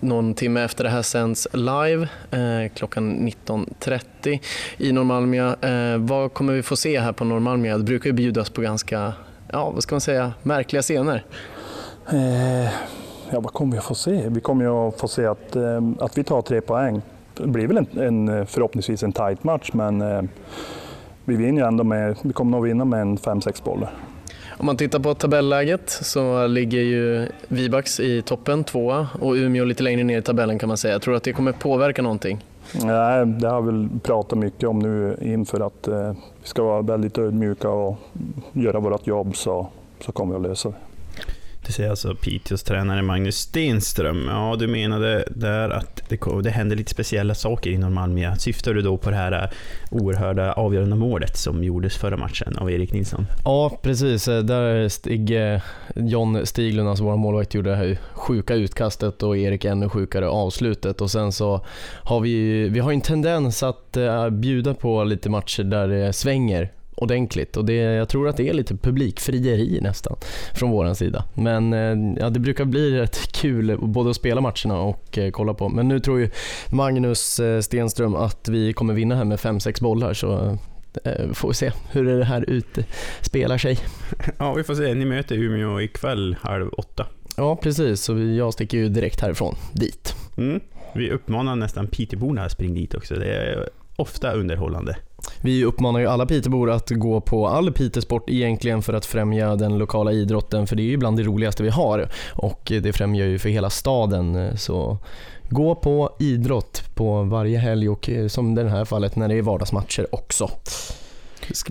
någon 0.00 0.34
timme 0.34 0.64
efter 0.64 0.84
det 0.84 0.90
här 0.90 1.02
sänds 1.02 1.48
live 1.52 2.08
eh, 2.30 2.72
klockan 2.74 3.28
19.30 3.28 4.40
i 4.76 4.92
Norrmalmia. 4.92 5.56
Eh, 5.60 5.98
vad 5.98 6.32
kommer 6.32 6.52
vi 6.52 6.62
få 6.62 6.76
se 6.76 7.00
här 7.00 7.12
på 7.12 7.24
Norrmalmia? 7.24 7.78
Det 7.78 7.84
brukar 7.84 8.06
ju 8.06 8.12
bjudas 8.12 8.50
på 8.50 8.60
ganska, 8.60 9.12
ja 9.52 9.70
vad 9.70 9.82
ska 9.82 9.94
man 9.94 10.00
säga, 10.00 10.32
märkliga 10.42 10.82
scener. 10.82 11.24
Eh, 12.08 12.72
ja, 13.30 13.40
vad 13.40 13.52
kommer 13.52 13.72
vi 13.72 13.78
att 13.78 13.84
få 13.84 13.94
se? 13.94 14.28
Vi 14.28 14.40
kommer 14.40 14.64
ju 14.64 14.70
att 14.70 15.00
få 15.00 15.08
se 15.08 15.26
att, 15.26 15.56
eh, 15.56 15.82
att 15.98 16.18
vi 16.18 16.24
tar 16.24 16.42
tre 16.42 16.60
poäng. 16.60 17.02
Det 17.34 17.46
blir 17.46 17.66
väl 17.66 17.76
en, 17.76 18.28
en 18.28 18.46
förhoppningsvis 18.46 19.02
en 19.02 19.12
tight 19.12 19.44
match 19.44 19.70
men 19.72 20.00
eh, 20.00 20.22
vi 21.24 21.36
vinner 21.36 21.62
ändå 21.62 21.84
med, 21.84 22.16
vi 22.22 22.32
kommer 22.32 22.50
nog 22.50 22.64
vinna 22.64 22.84
med 22.84 23.00
en 23.00 23.18
5-6 23.18 23.64
bollar. 23.64 23.90
Om 24.58 24.66
man 24.66 24.76
tittar 24.76 24.98
på 24.98 25.14
tabelläget 25.14 25.90
så 25.90 26.46
ligger 26.46 26.80
ju 26.80 27.28
Vibax 27.48 28.00
i 28.00 28.22
toppen, 28.22 28.64
tvåa, 28.64 29.08
och 29.20 29.32
Umeå 29.32 29.64
lite 29.64 29.82
längre 29.82 30.04
ner 30.04 30.18
i 30.18 30.22
tabellen 30.22 30.58
kan 30.58 30.68
man 30.68 30.76
säga. 30.76 30.98
Tror 30.98 31.12
du 31.12 31.16
att 31.16 31.22
det 31.22 31.32
kommer 31.32 31.52
påverka 31.52 32.02
någonting? 32.02 32.44
Nej, 32.84 33.26
det 33.26 33.48
har 33.48 33.62
vi 33.62 33.88
pratat 34.02 34.38
mycket 34.38 34.68
om 34.68 34.78
nu 34.78 35.16
inför 35.20 35.66
att 35.66 35.88
eh, 35.88 36.12
vi 36.42 36.48
ska 36.48 36.62
vara 36.62 36.82
väldigt 36.82 37.18
ödmjuka 37.18 37.68
och 37.68 37.98
göra 38.52 38.80
vårt 38.80 39.06
jobb 39.06 39.36
så, 39.36 39.66
så 40.00 40.12
kommer 40.12 40.34
vi 40.34 40.36
att 40.36 40.48
lösa 40.50 40.68
det. 40.68 40.76
Det 41.66 41.72
säger 41.72 41.90
alltså 41.90 42.14
Piteås 42.14 42.62
tränare 42.62 43.02
Magnus 43.02 43.36
Stenström. 43.36 44.26
Ja, 44.28 44.56
du 44.58 44.66
menade 44.66 45.24
där 45.30 45.70
att 45.70 46.02
det, 46.08 46.18
det 46.42 46.50
händer 46.50 46.76
lite 46.76 46.90
speciella 46.90 47.34
saker 47.34 47.70
inom 47.70 47.94
Malmö. 47.94 48.36
Syftar 48.36 48.74
du 48.74 48.82
då 48.82 48.98
på 48.98 49.10
det 49.10 49.16
här 49.16 49.32
eh, 49.32 49.48
oerhörda 49.90 50.52
avgörande 50.52 50.96
målet 50.96 51.36
som 51.36 51.64
gjordes 51.64 51.96
förra 51.96 52.16
matchen 52.16 52.56
av 52.56 52.70
Erik 52.70 52.92
Nilsson? 52.92 53.26
Ja, 53.44 53.78
precis. 53.82 54.28
Eh, 54.28 54.42
där 54.42 54.88
Stig, 54.88 55.52
eh, 55.52 55.60
John 55.94 56.46
Stiglund, 56.46 56.88
alltså 56.88 57.04
vår 57.04 57.16
målvakt, 57.16 57.54
gjorde 57.54 57.70
det 57.70 57.76
här 57.76 57.98
sjuka 58.12 58.54
utkastet 58.54 59.22
och 59.22 59.36
Erik 59.36 59.64
ännu 59.64 59.88
sjukare 59.88 60.28
avslutet. 60.28 61.00
Och 61.00 61.10
sen 61.10 61.32
så 61.32 61.64
har 62.02 62.20
vi, 62.20 62.68
vi 62.68 62.80
har 62.80 62.92
en 62.92 63.00
tendens 63.00 63.62
att 63.62 63.96
bjuda 64.30 64.74
på 64.74 65.04
lite 65.04 65.30
matcher 65.30 65.62
där 65.62 65.88
det 65.88 66.12
svänger 66.12 66.72
ordentligt 66.96 67.56
och 67.56 67.64
det, 67.64 67.74
jag 67.74 68.08
tror 68.08 68.28
att 68.28 68.36
det 68.36 68.48
är 68.48 68.52
lite 68.52 68.76
publikfrieri 68.76 69.78
nästan 69.82 70.16
från 70.54 70.70
vår 70.70 70.94
sida. 70.94 71.24
Men 71.34 71.72
eh, 71.72 72.20
ja, 72.20 72.30
det 72.30 72.40
brukar 72.40 72.64
bli 72.64 73.00
rätt 73.00 73.32
kul 73.32 73.78
både 73.78 74.10
att 74.10 74.16
spela 74.16 74.40
matcherna 74.40 74.80
och 74.80 75.18
eh, 75.18 75.30
kolla 75.30 75.54
på. 75.54 75.68
Men 75.68 75.88
nu 75.88 76.00
tror 76.00 76.20
ju 76.20 76.30
Magnus 76.70 77.40
eh, 77.40 77.60
Stenström 77.60 78.14
att 78.14 78.48
vi 78.48 78.72
kommer 78.72 78.94
vinna 78.94 79.16
här 79.16 79.24
med 79.24 79.38
5-6 79.38 79.82
bollar 79.82 80.14
så 80.14 80.58
får 81.32 81.48
vi 81.48 81.54
se 81.54 81.72
hur 81.90 82.04
det 82.04 82.24
här 82.24 82.50
utspelar 82.50 83.58
sig. 83.58 83.78
Ja, 84.38 84.54
vi 84.54 84.64
får 84.64 84.74
se. 84.74 84.94
Ni 84.94 85.04
möter 85.04 85.36
Umeå 85.36 85.80
ikväll 85.80 86.36
halv 86.40 86.68
åtta. 86.68 87.06
Ja, 87.36 87.56
precis. 87.56 88.00
Så 88.00 88.18
jag 88.18 88.52
sticker 88.52 88.78
ju 88.78 88.88
direkt 88.88 89.20
härifrån 89.20 89.56
dit. 89.72 90.14
Mm. 90.36 90.60
Vi 90.94 91.10
uppmanar 91.10 91.56
nästan 91.56 91.86
Piteborna 91.86 92.44
att 92.44 92.52
springa 92.52 92.74
dit 92.74 92.94
också. 92.94 93.14
Det 93.14 93.34
är 93.34 93.68
ofta 93.96 94.32
underhållande. 94.32 94.96
Vi 95.40 95.64
uppmanar 95.64 96.00
ju 96.00 96.06
alla 96.06 96.26
Piteåbor 96.26 96.70
att 96.70 96.90
gå 96.90 97.20
på 97.20 97.48
all 97.48 97.72
Pitesport 97.72 98.30
egentligen 98.30 98.82
för 98.82 98.92
att 98.92 99.06
främja 99.06 99.56
den 99.56 99.78
lokala 99.78 100.12
idrotten 100.12 100.66
för 100.66 100.76
det 100.76 100.82
är 100.82 100.90
ju 100.90 100.96
bland 100.96 101.16
det 101.16 101.22
roligaste 101.22 101.62
vi 101.62 101.68
har 101.68 102.08
och 102.32 102.72
det 102.82 102.92
främjar 102.92 103.26
ju 103.26 103.38
för 103.38 103.48
hela 103.48 103.70
staden. 103.70 104.58
Så 104.58 104.98
gå 105.50 105.74
på 105.74 106.16
idrott 106.18 106.82
på 106.94 107.22
varje 107.22 107.58
helg 107.58 107.88
och 107.88 108.10
eh, 108.10 108.28
som 108.28 108.58
i 108.58 108.62
det 108.62 108.70
här 108.70 108.84
fallet 108.84 109.16
när 109.16 109.28
det 109.28 109.34
är 109.34 109.42
vardagsmatcher 109.42 110.06
också. 110.14 110.50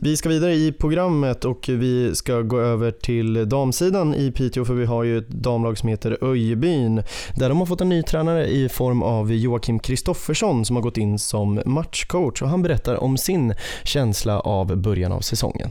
Vi 0.01 0.17
ska 0.17 0.29
vidare 0.29 0.53
i 0.53 0.71
programmet 0.71 1.45
och 1.45 1.65
vi 1.69 2.15
ska 2.15 2.41
gå 2.41 2.59
över 2.59 2.91
till 2.91 3.49
damsidan 3.49 4.15
i 4.15 4.31
Piteå 4.31 4.65
för 4.65 4.73
vi 4.73 4.85
har 4.85 5.03
ju 5.03 5.17
ett 5.17 5.29
damlag 5.29 5.77
som 5.77 5.89
heter 5.89 6.17
Öjebyn 6.21 7.03
där 7.35 7.49
de 7.49 7.57
har 7.57 7.65
fått 7.65 7.81
en 7.81 7.89
ny 7.89 8.03
tränare 8.03 8.47
i 8.47 8.69
form 8.69 9.03
av 9.03 9.33
Joakim 9.33 9.79
Kristoffersson 9.79 10.65
som 10.65 10.75
har 10.75 10.83
gått 10.83 10.97
in 10.97 11.19
som 11.19 11.61
matchcoach 11.65 12.41
och 12.41 12.49
han 12.49 12.61
berättar 12.61 13.03
om 13.03 13.17
sin 13.17 13.53
känsla 13.83 14.39
av 14.39 14.75
början 14.77 15.11
av 15.11 15.19
säsongen. 15.19 15.69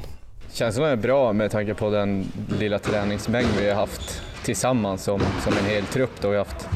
Känslan 0.52 0.88
är 0.88 0.96
bra 0.96 1.32
med 1.32 1.50
tanke 1.50 1.74
på 1.74 1.90
den 1.90 2.24
lilla 2.58 2.78
träningsmängd 2.78 3.48
vi 3.60 3.68
har 3.68 3.76
haft 3.76 4.22
tillsammans 4.44 5.04
som, 5.04 5.20
som 5.44 5.52
en 5.58 5.64
hel 5.70 5.84
trupp. 5.84 6.10
Då 6.20 6.28
vi 6.28 6.36
har 6.36 6.44
haft 6.44 6.68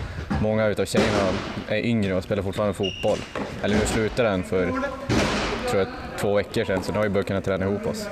många 0.43 0.67
utav 0.67 0.85
tjejerna 0.85 1.29
är 1.69 1.87
yngre 1.87 2.14
och 2.14 2.25
spelar 2.25 2.43
fortfarande 2.43 2.75
fotboll. 2.75 3.19
Eller 3.62 3.75
nu 3.75 3.87
slutar 3.87 4.25
den 4.25 4.45
för 4.45 4.73
tror 5.71 5.83
jag, 5.83 5.89
två 6.21 6.35
veckor 6.35 6.65
sedan, 6.65 6.83
så 6.83 6.93
nu 6.93 6.99
har 6.99 7.05
vi 7.05 7.11
börjat 7.11 7.27
kunna 7.27 7.41
träna 7.41 7.65
ihop 7.65 7.87
oss. 7.87 8.09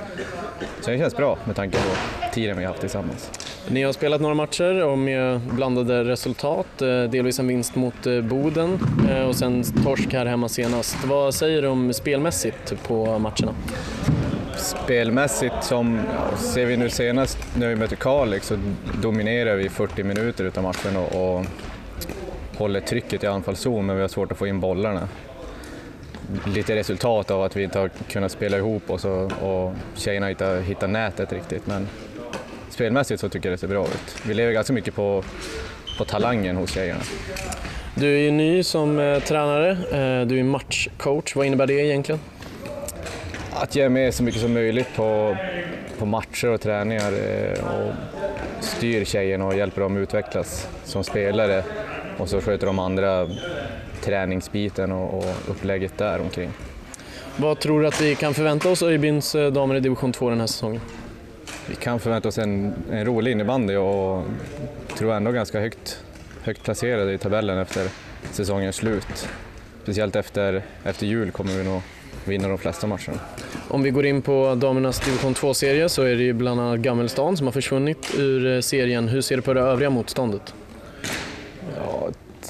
Så 0.81 0.91
det 0.91 0.99
känns 0.99 1.17
bra 1.17 1.39
med 1.45 1.57
tanke 1.57 1.77
på 1.77 2.35
tiden 2.35 2.57
vi 2.59 2.65
har 2.65 2.71
haft 2.71 2.81
tillsammans. 2.81 3.31
Ni 3.69 3.83
har 3.83 3.93
spelat 3.93 4.21
några 4.21 4.35
matcher 4.35 4.85
och 4.85 4.99
med 4.99 5.41
blandade 5.41 6.05
resultat, 6.05 6.83
eh, 6.83 7.03
delvis 7.03 7.39
en 7.39 7.47
vinst 7.47 7.77
mot 7.77 8.07
eh, 8.07 8.21
Boden 8.21 8.79
eh, 9.11 9.29
och 9.29 9.37
sen 9.37 9.65
torsk 9.85 10.13
här 10.13 10.27
hemma 10.27 10.49
senast. 10.49 11.05
Vad 11.05 11.35
säger 11.35 11.63
du 11.63 11.69
om 11.69 11.93
spelmässigt 11.93 12.75
på 12.87 13.19
matcherna? 13.19 13.55
Spelmässigt, 14.57 15.55
som 15.65 16.01
ser 16.37 16.67
vi 16.67 16.77
nu 16.77 16.91
senast 16.91 17.39
när 17.59 17.69
vi 17.69 17.77
möter 17.77 17.97
Kalix 17.97 18.47
så 18.47 18.59
dominerar 19.03 19.57
vi 19.57 19.69
40 19.69 20.03
minuter 20.03 20.45
utav 20.45 20.63
matchen 20.63 20.97
och, 20.97 21.37
och 21.37 21.45
håller 22.57 22.81
trycket 22.81 23.25
i 23.25 23.27
anfallszon 23.27 23.87
men 23.87 23.97
vi 23.97 24.03
har 24.03 24.09
svårt 24.09 24.33
att 24.33 24.39
få 24.39 24.47
in 24.47 24.61
bollarna 24.61 25.09
lite 26.47 26.77
resultat 26.77 27.31
av 27.31 27.43
att 27.43 27.57
vi 27.57 27.63
inte 27.63 27.79
har 27.79 27.89
kunnat 27.89 28.33
spela 28.33 28.57
ihop 28.57 28.91
oss 28.91 29.05
och, 29.05 29.33
och 29.43 29.75
tjejerna 29.95 30.31
inte 30.31 30.45
har 30.45 30.61
hittat 30.61 30.91
nätet 30.91 31.33
riktigt. 31.33 31.67
Men 31.67 31.89
spelmässigt 32.71 33.21
så 33.21 33.29
tycker 33.29 33.49
jag 33.49 33.55
det 33.55 33.61
ser 33.61 33.69
bra 33.69 33.85
ut. 33.85 34.23
Vi 34.27 34.35
lever 34.35 34.53
ganska 34.53 34.73
mycket 34.73 34.95
på, 34.95 35.25
på 35.99 36.05
talangen 36.05 36.57
hos 36.57 36.71
tjejerna. 36.71 37.01
Du 37.95 38.15
är 38.15 38.21
ju 38.21 38.31
ny 38.31 38.63
som 38.63 38.99
eh, 38.99 39.19
tränare, 39.19 39.71
eh, 39.71 40.27
du 40.27 40.39
är 40.39 40.43
matchcoach. 40.43 41.37
Vad 41.37 41.47
innebär 41.47 41.67
det 41.67 41.87
egentligen? 41.87 42.21
Att 43.53 43.77
ge 43.77 43.89
med 43.89 44.15
så 44.15 44.23
mycket 44.23 44.41
som 44.41 44.53
möjligt 44.53 44.89
på, 44.97 45.37
på 45.99 46.07
matcher 46.07 46.49
och 46.49 46.61
träningar 46.61 47.13
eh, 47.13 47.65
och 47.65 47.93
styr 48.61 49.05
tjejerna 49.05 49.47
och 49.47 49.57
hjälper 49.57 49.81
dem 49.81 49.97
utvecklas 49.97 50.69
som 50.85 51.05
spelare 51.05 51.63
och 52.19 52.29
så 52.29 52.41
sköter 52.41 52.67
de 52.67 52.79
andra 52.79 53.29
träningsbiten 54.07 54.93
och, 54.93 55.19
och 55.19 55.35
upplägget 55.49 55.99
där 55.99 56.21
omkring. 56.21 56.51
Vad 57.37 57.61
tror 57.61 57.81
du 57.81 57.87
att 57.87 58.01
vi 58.01 58.15
kan 58.15 58.35
förvänta 58.35 58.71
oss 58.71 58.83
Öjebyns 58.83 59.35
eh, 59.35 59.53
damer 59.53 59.75
i 59.75 59.81
division 59.81 60.13
2 60.13 60.31
den 60.31 60.41
här 60.41 60.47
säsongen? 60.47 60.81
Vi 61.69 61.75
kan 61.75 62.01
förvänta 62.01 62.29
oss 62.29 62.39
en, 62.39 62.75
en 62.91 63.05
rolig 63.05 63.33
innebandy 63.33 63.77
och 63.77 64.25
tror 64.97 65.13
ändå 65.13 65.33
ganska 65.33 65.61
högt, 65.61 66.05
högt 66.43 66.63
placerade 66.63 67.13
i 67.13 67.19
tabellen 67.19 67.59
efter 67.59 67.89
säsongens 68.33 68.77
slut. 68.77 69.29
Speciellt 69.83 70.17
efter, 70.17 70.63
efter 70.85 71.07
jul 71.07 71.31
kommer 71.31 71.53
vi 71.53 71.65
nog 71.65 71.83
vinna 72.25 72.49
de 72.49 72.59
flesta 72.59 72.87
matcherna. 72.87 73.19
Om 73.69 73.83
vi 73.83 73.91
går 73.91 74.07
in 74.07 74.23
på 74.23 74.55
damernas 74.55 75.01
division 75.01 75.35
2-serie 75.35 75.89
så 75.89 76.03
är 76.03 76.17
det 76.17 76.23
ju 76.23 76.33
bland 76.33 76.61
annat 76.61 76.81
Gammelstan 76.81 77.37
som 77.37 77.47
har 77.47 77.53
försvunnit 77.53 78.15
ur 78.19 78.55
eh, 78.55 78.61
serien. 78.61 79.09
Hur 79.09 79.21
ser 79.21 79.37
du 79.37 79.43
på 79.43 79.55
det 79.55 79.61
övriga 79.61 79.91
motståndet? 79.91 80.55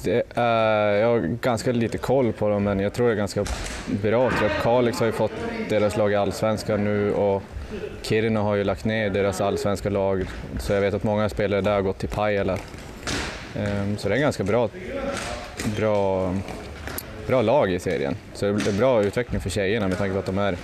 Det 0.05 0.23
är, 0.35 0.93
jag 0.93 1.09
har 1.09 1.19
ganska 1.19 1.73
lite 1.73 1.99
koll 1.99 2.33
på 2.33 2.49
dem, 2.49 2.65
men 2.65 2.81
jag 2.81 2.93
tror 2.93 3.07
det 3.07 3.13
är 3.13 3.17
ganska 3.17 3.45
bra 4.03 4.31
trupp. 4.31 4.53
Kalix 4.63 4.99
har 4.99 5.07
ju 5.07 5.13
fått 5.13 5.33
deras 5.69 5.97
lag 5.97 6.13
i 6.13 6.15
Allsvenskan 6.15 6.85
nu 6.85 7.15
och 7.15 7.43
Kiruna 8.03 8.41
har 8.41 8.55
ju 8.55 8.65
lagt 8.65 8.85
ner 8.85 9.11
deras 9.11 9.41
allsvenska 9.41 9.91
lag, 9.91 10.25
så 10.59 10.73
jag 10.73 10.81
vet 10.81 10.95
att 10.95 11.05
många 11.05 11.29
spelare 11.29 11.61
där 11.61 11.75
har 11.75 11.83
gått 11.83 11.99
till 11.99 12.09
Pajala. 12.09 12.59
Ehm, 13.57 13.99
så 13.99 14.09
det 14.09 14.15
är 14.15 14.17
en 14.17 14.23
ganska 14.23 14.45
bra, 14.45 14.69
bra, 15.77 16.35
bra 17.27 17.43
lag 17.43 17.73
i 17.73 17.79
serien. 17.79 18.17
Så 18.35 18.45
det 18.47 18.67
är 18.67 18.79
bra 18.79 19.03
utveckling 19.03 19.41
för 19.41 19.51
tjejerna 19.51 19.89
med 19.89 19.99
tanke 19.99 20.13
på 20.13 20.19
att 20.19 20.27
de 20.27 20.39
är, 20.39 20.57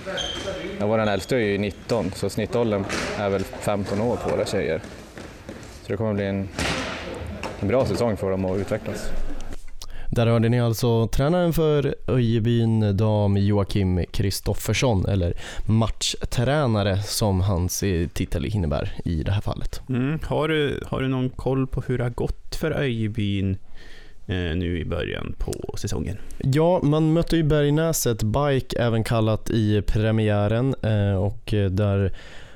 ja, 0.79 0.87
vår 0.87 0.99
äldsta 0.99 1.35
är 1.35 1.39
ju 1.39 1.57
19, 1.57 2.11
så 2.15 2.29
snittåldern 2.29 2.85
är 3.17 3.29
väl 3.29 3.43
15 3.43 4.01
år 4.01 4.15
på 4.15 4.29
våra 4.29 4.45
tjejer. 4.45 4.81
Så 5.83 5.91
det 5.91 5.97
kommer 5.97 6.13
bli 6.13 6.25
en 6.25 6.49
bra 7.67 7.85
säsong 7.85 8.17
för 8.17 8.31
dem 8.31 8.45
att 8.45 8.57
utvecklas. 8.57 9.09
Där 10.15 10.27
hörde 10.27 10.49
ni 10.49 10.59
alltså 10.59 11.07
tränaren 11.07 11.53
för 11.53 11.95
Öjebyn 12.07 12.97
dam 12.97 13.37
Joakim 13.37 14.05
Kristoffersson, 14.11 15.05
eller 15.05 15.33
matchtränare 15.65 17.01
som 17.03 17.41
hans 17.41 17.83
titel 18.13 18.45
innebär 18.45 18.91
i 19.05 19.23
det 19.23 19.31
här 19.31 19.41
fallet. 19.41 19.81
Mm. 19.89 20.19
Har, 20.23 20.47
du, 20.47 20.83
har 20.87 21.01
du 21.01 21.07
någon 21.07 21.29
koll 21.29 21.67
på 21.67 21.81
hur 21.87 21.97
det 21.97 22.03
har 22.03 22.11
gått 22.11 22.55
för 22.55 22.71
Öjebyn 22.71 23.57
eh, 24.27 24.35
nu 24.35 24.79
i 24.79 24.85
början 24.85 25.35
på 25.37 25.77
säsongen? 25.77 26.17
Ja, 26.37 26.79
man 26.83 27.13
mötte 27.13 27.35
ju 27.35 27.43
Bergnäset 27.43 28.23
Bike, 28.23 28.79
även 28.79 29.03
kallat 29.03 29.49
i 29.49 29.81
premiären, 29.81 30.75
eh, 30.81 31.15
och 31.15 31.53
där 31.69 32.13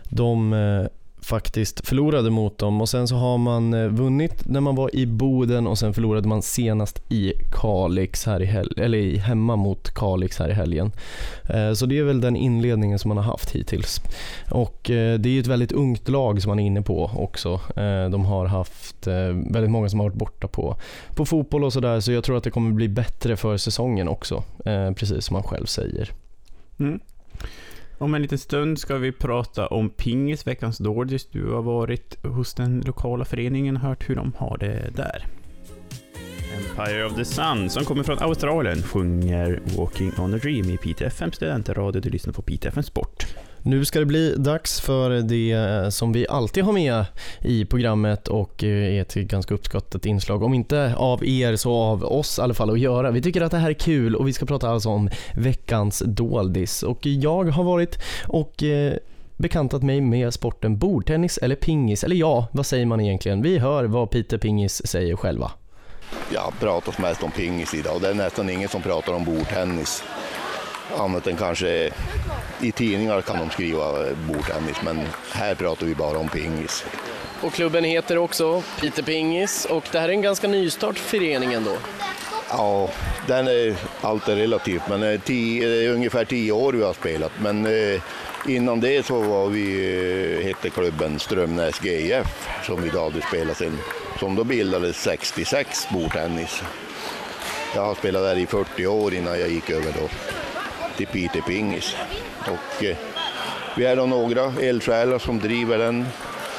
de 0.09 0.53
eh, 0.53 0.87
faktiskt 1.27 1.87
förlorade 1.87 2.29
mot 2.29 2.57
dem 2.57 2.81
och 2.81 2.89
sen 2.89 3.07
så 3.07 3.15
har 3.15 3.37
man 3.37 3.73
eh, 3.73 3.87
vunnit 3.87 4.45
när 4.45 4.61
man 4.61 4.75
var 4.75 4.95
i 4.95 5.05
Boden 5.05 5.67
och 5.67 5.77
sen 5.77 5.93
förlorade 5.93 6.27
man 6.27 6.41
senast 6.41 7.11
i 7.11 7.33
Kalix 7.51 8.25
här 8.25 8.41
i 8.41 8.45
hel- 8.45 8.73
eller 8.77 8.97
i, 8.97 9.17
hemma 9.17 9.55
mot 9.55 9.93
Kalix 9.93 10.39
här 10.39 10.49
i 10.49 10.53
helgen. 10.53 10.91
Eh, 11.43 11.73
så 11.73 11.85
det 11.85 11.97
är 11.97 12.03
väl 12.03 12.21
den 12.21 12.35
inledningen 12.35 12.99
som 12.99 13.09
man 13.09 13.17
har 13.17 13.23
haft 13.23 13.51
hittills. 13.51 14.01
Och 14.51 14.89
eh, 14.89 15.19
det 15.19 15.29
är 15.29 15.33
ju 15.33 15.39
ett 15.39 15.47
väldigt 15.47 15.71
ungt 15.71 16.09
lag 16.09 16.41
som 16.41 16.49
man 16.49 16.59
är 16.59 16.65
inne 16.65 16.81
på 16.81 17.11
också. 17.15 17.59
De 18.11 18.25
har 18.25 18.45
haft 18.45 19.07
väldigt 19.33 19.71
många 19.71 19.89
som 19.89 19.99
har 19.99 20.07
varit 20.07 20.19
borta 20.19 20.47
på, 20.47 20.75
på 21.15 21.25
fotboll 21.25 21.63
och 21.63 21.73
sådär 21.73 21.99
så 21.99 22.11
jag 22.11 22.23
tror 22.23 22.37
att 22.37 22.43
det 22.43 22.51
kommer 22.51 22.71
bli 22.71 22.87
bättre 22.87 23.35
för 23.35 23.57
säsongen 23.57 24.07
också, 24.07 24.43
precis 24.95 25.25
som 25.25 25.33
man 25.33 25.43
själv 25.43 25.65
säger. 25.65 26.11
Mm. 26.79 26.99
Om 27.99 28.13
en 28.13 28.21
liten 28.21 28.37
stund 28.37 28.79
ska 28.79 28.97
vi 28.97 29.11
prata 29.11 29.67
om 29.67 29.89
pingis, 29.89 30.47
veckans 30.47 30.77
Dordis. 30.77 31.25
Du 31.31 31.51
har 31.51 31.61
varit 31.61 32.25
hos 32.25 32.53
den 32.53 32.83
lokala 32.85 33.25
föreningen 33.25 33.75
och 33.75 33.81
hört 33.81 34.09
hur 34.09 34.15
de 34.15 34.33
har 34.37 34.57
det 34.57 34.89
där. 34.95 35.25
Empire 36.57 37.05
of 37.05 37.15
the 37.15 37.25
Sun, 37.25 37.69
som 37.69 37.85
kommer 37.85 38.03
från 38.03 38.19
Australien, 38.19 38.83
sjunger 38.83 39.61
Walking 39.77 40.11
on 40.19 40.33
a 40.33 40.37
Dream 40.37 40.69
i 40.69 40.77
PTFM 40.77 41.31
studentradio. 41.31 42.01
Du 42.01 42.09
lyssnar 42.09 42.33
på 42.33 42.41
PTFM 42.41 42.83
Sport. 42.83 43.25
Nu 43.61 43.85
ska 43.85 43.99
det 43.99 44.05
bli 44.05 44.35
dags 44.37 44.81
för 44.81 45.09
det 45.09 45.51
eh, 45.51 45.89
som 45.89 46.13
vi 46.13 46.27
alltid 46.27 46.63
har 46.63 46.73
med 46.73 47.05
i 47.41 47.65
programmet 47.65 48.27
och 48.27 48.63
eh, 48.63 48.97
är 48.97 49.01
ett 49.01 49.13
ganska 49.13 49.53
uppskattat 49.53 50.05
inslag, 50.05 50.43
om 50.43 50.53
inte 50.53 50.95
av 50.95 51.25
er 51.25 51.55
så 51.55 51.73
av 51.73 52.03
oss 52.03 52.39
i 52.39 52.41
alla 52.41 52.53
fall 52.53 52.69
att 52.69 52.79
göra. 52.79 53.11
Vi 53.11 53.21
tycker 53.21 53.41
att 53.41 53.51
det 53.51 53.57
här 53.57 53.69
är 53.69 53.73
kul 53.73 54.15
och 54.15 54.27
vi 54.27 54.33
ska 54.33 54.45
prata 54.45 54.69
alltså 54.69 54.89
om 54.89 55.09
veckans 55.35 56.03
doldis 56.05 56.83
och 56.83 57.05
jag 57.05 57.43
har 57.43 57.63
varit 57.63 57.99
och 58.27 58.63
eh, 58.63 58.93
bekantat 59.37 59.83
mig 59.83 60.01
med 60.01 60.33
sporten 60.33 60.77
bordtennis 60.77 61.37
eller 61.37 61.55
pingis, 61.55 62.03
eller 62.03 62.15
ja, 62.15 62.47
vad 62.51 62.65
säger 62.65 62.85
man 62.85 63.01
egentligen? 63.01 63.41
Vi 63.41 63.57
hör 63.57 63.83
vad 63.83 64.09
Peter 64.09 64.37
Pingis 64.37 64.87
säger 64.87 65.15
själva. 65.15 65.51
Jag 66.33 66.53
pratar 66.59 67.01
mest 67.01 67.23
om 67.23 67.31
pingis 67.31 67.73
idag 67.73 67.95
och 67.95 68.01
det 68.01 68.09
är 68.09 68.13
nästan 68.13 68.49
ingen 68.49 68.69
som 68.69 68.81
pratar 68.81 69.13
om 69.13 69.23
bordtennis. 69.23 70.03
Annat 70.95 71.27
än 71.27 71.37
kanske 71.37 71.89
i 72.61 72.71
tidningar 72.71 73.21
kan 73.21 73.39
de 73.39 73.49
skriva 73.49 74.13
bordtennis, 74.27 74.77
men 74.83 75.01
här 75.31 75.55
pratar 75.55 75.85
vi 75.85 75.95
bara 75.95 76.17
om 76.17 76.29
pingis. 76.29 76.85
Och 77.41 77.53
klubben 77.53 77.83
heter 77.83 78.17
också 78.17 78.63
Peter 78.81 79.03
Pingis 79.03 79.65
och 79.65 79.83
det 79.91 79.99
här 79.99 80.09
är 80.09 80.13
en 80.13 80.21
ganska 80.21 80.47
nystart 80.47 80.99
för 80.99 81.09
föreningen 81.09 81.63
då. 81.63 81.77
Ja, 82.49 82.89
den 83.27 83.47
är, 83.47 83.75
allt 84.01 84.27
är 84.27 84.35
relativt, 84.35 84.81
men 84.89 85.03
är, 85.03 85.17
tio, 85.17 85.93
ungefär 85.93 86.25
tio 86.25 86.51
år 86.51 86.73
vi 86.73 86.83
har 86.83 86.93
spelat. 86.93 87.31
Men 87.41 87.65
eh, 87.65 88.01
innan 88.47 88.79
det 88.79 89.05
så 89.05 89.21
var 89.21 89.47
vi, 89.47 90.37
eh, 90.39 90.45
hette 90.45 90.69
klubben 90.69 91.19
Strömnäs 91.19 91.83
GIF 91.83 92.47
som 92.63 92.81
vi 92.81 92.89
då 92.89 93.03
hade 93.03 93.21
spelat 93.21 93.57
sen, 93.57 93.77
som 94.19 94.35
då 94.35 94.43
bildades 94.43 95.01
66, 95.01 95.87
bordtennis. 95.93 96.63
Jag 97.75 97.85
har 97.85 97.95
spelat 97.95 98.21
där 98.21 98.37
i 98.37 98.45
40 98.45 98.87
år 98.87 99.13
innan 99.13 99.39
jag 99.39 99.49
gick 99.49 99.69
över 99.69 99.93
då 100.01 100.09
till 100.97 101.07
Peter 101.07 101.41
Pingis. 101.41 101.95
Och, 102.41 102.83
eh, 102.83 102.97
vi 103.77 103.85
är 103.85 103.95
då 103.95 104.05
några 104.05 104.53
eldsjälar 104.61 105.19
som 105.19 105.39
driver 105.39 105.77
den, 105.77 106.05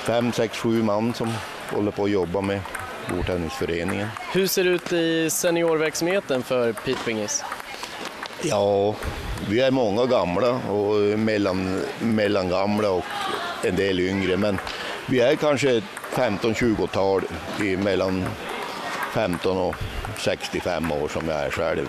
fem, 0.06 0.32
sex, 0.32 0.56
sju 0.58 0.82
man 0.82 1.14
som 1.14 1.32
håller 1.70 1.90
på 1.90 2.04
att 2.04 2.10
jobba 2.10 2.40
med 2.40 2.60
bordtennisföreningen. 3.10 4.08
Hur 4.32 4.46
ser 4.46 4.64
det 4.64 4.70
ut 4.70 4.92
i 4.92 5.30
seniorverksamheten 5.30 6.42
för 6.42 6.72
Peter 6.72 7.04
Pingis? 7.04 7.44
Ja, 8.42 8.94
vi 9.48 9.60
är 9.60 9.70
många 9.70 10.06
gamla 10.06 10.50
och 10.50 11.18
mellan, 11.18 11.82
mellan 12.00 12.48
gamla 12.48 12.90
och 12.90 13.04
en 13.64 13.76
del 13.76 14.00
yngre, 14.00 14.36
men 14.36 14.58
vi 15.06 15.20
är 15.20 15.36
kanske 15.36 15.82
15-20-tal 16.14 17.22
i 17.62 17.76
mellan 17.76 18.24
15 19.12 19.58
och 19.58 19.74
65 20.18 20.92
år 20.92 21.08
som 21.08 21.28
jag 21.28 21.40
är 21.40 21.50
själv. 21.50 21.88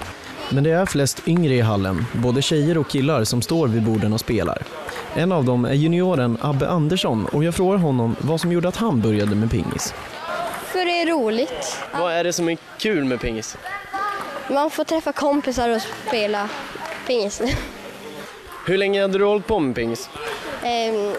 Men 0.49 0.63
det 0.63 0.71
är 0.71 0.85
flest 0.85 1.27
yngre 1.27 1.53
i 1.53 1.61
hallen, 1.61 2.05
både 2.13 2.41
tjejer 2.41 2.77
och 2.77 2.89
killar 2.89 3.23
som 3.23 3.41
står 3.41 3.67
vid 3.67 3.83
borden 3.83 4.13
och 4.13 4.19
spelar. 4.19 4.63
En 5.15 5.31
av 5.31 5.45
dem 5.45 5.65
är 5.65 5.73
junioren 5.73 6.37
Abbe 6.41 6.69
Andersson 6.69 7.25
och 7.25 7.43
jag 7.43 7.55
frågar 7.55 7.77
honom 7.77 8.15
vad 8.19 8.41
som 8.41 8.51
gjorde 8.51 8.67
att 8.67 8.75
han 8.75 9.01
började 9.01 9.35
med 9.35 9.51
pingis. 9.51 9.93
För 10.65 10.85
det 10.85 11.01
är 11.01 11.05
roligt. 11.05 11.77
Vad 11.99 12.13
är 12.13 12.23
det 12.23 12.33
som 12.33 12.49
är 12.49 12.57
kul 12.77 13.05
med 13.05 13.19
pingis? 13.21 13.57
Man 14.49 14.69
får 14.69 14.83
träffa 14.83 15.11
kompisar 15.13 15.69
och 15.69 15.81
spela 16.07 16.49
pingis. 17.07 17.41
Hur 18.65 18.77
länge 18.77 19.01
hade 19.01 19.17
du 19.17 19.25
hållit 19.25 19.47
på 19.47 19.59
med 19.59 19.75
pingis? 19.75 20.09
Ehm, 20.63 21.13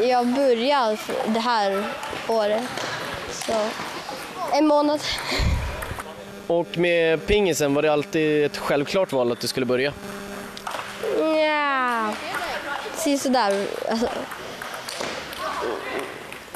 Jag 0.00 0.26
började 0.26 0.98
det 1.26 1.40
här 1.40 1.84
året, 2.28 2.62
så 3.30 3.52
en 4.52 4.66
månad. 4.66 5.00
Och 6.46 6.78
med 6.78 7.26
pingisen, 7.26 7.74
var 7.74 7.82
det 7.82 7.92
alltid 7.92 8.44
ett 8.44 8.56
självklart 8.56 9.12
val 9.12 9.32
att 9.32 9.40
du 9.40 9.46
skulle 9.46 9.66
börja? 9.66 9.92
Ja, 11.18 12.12
sådär. 13.18 13.66
Alltså, 13.90 14.08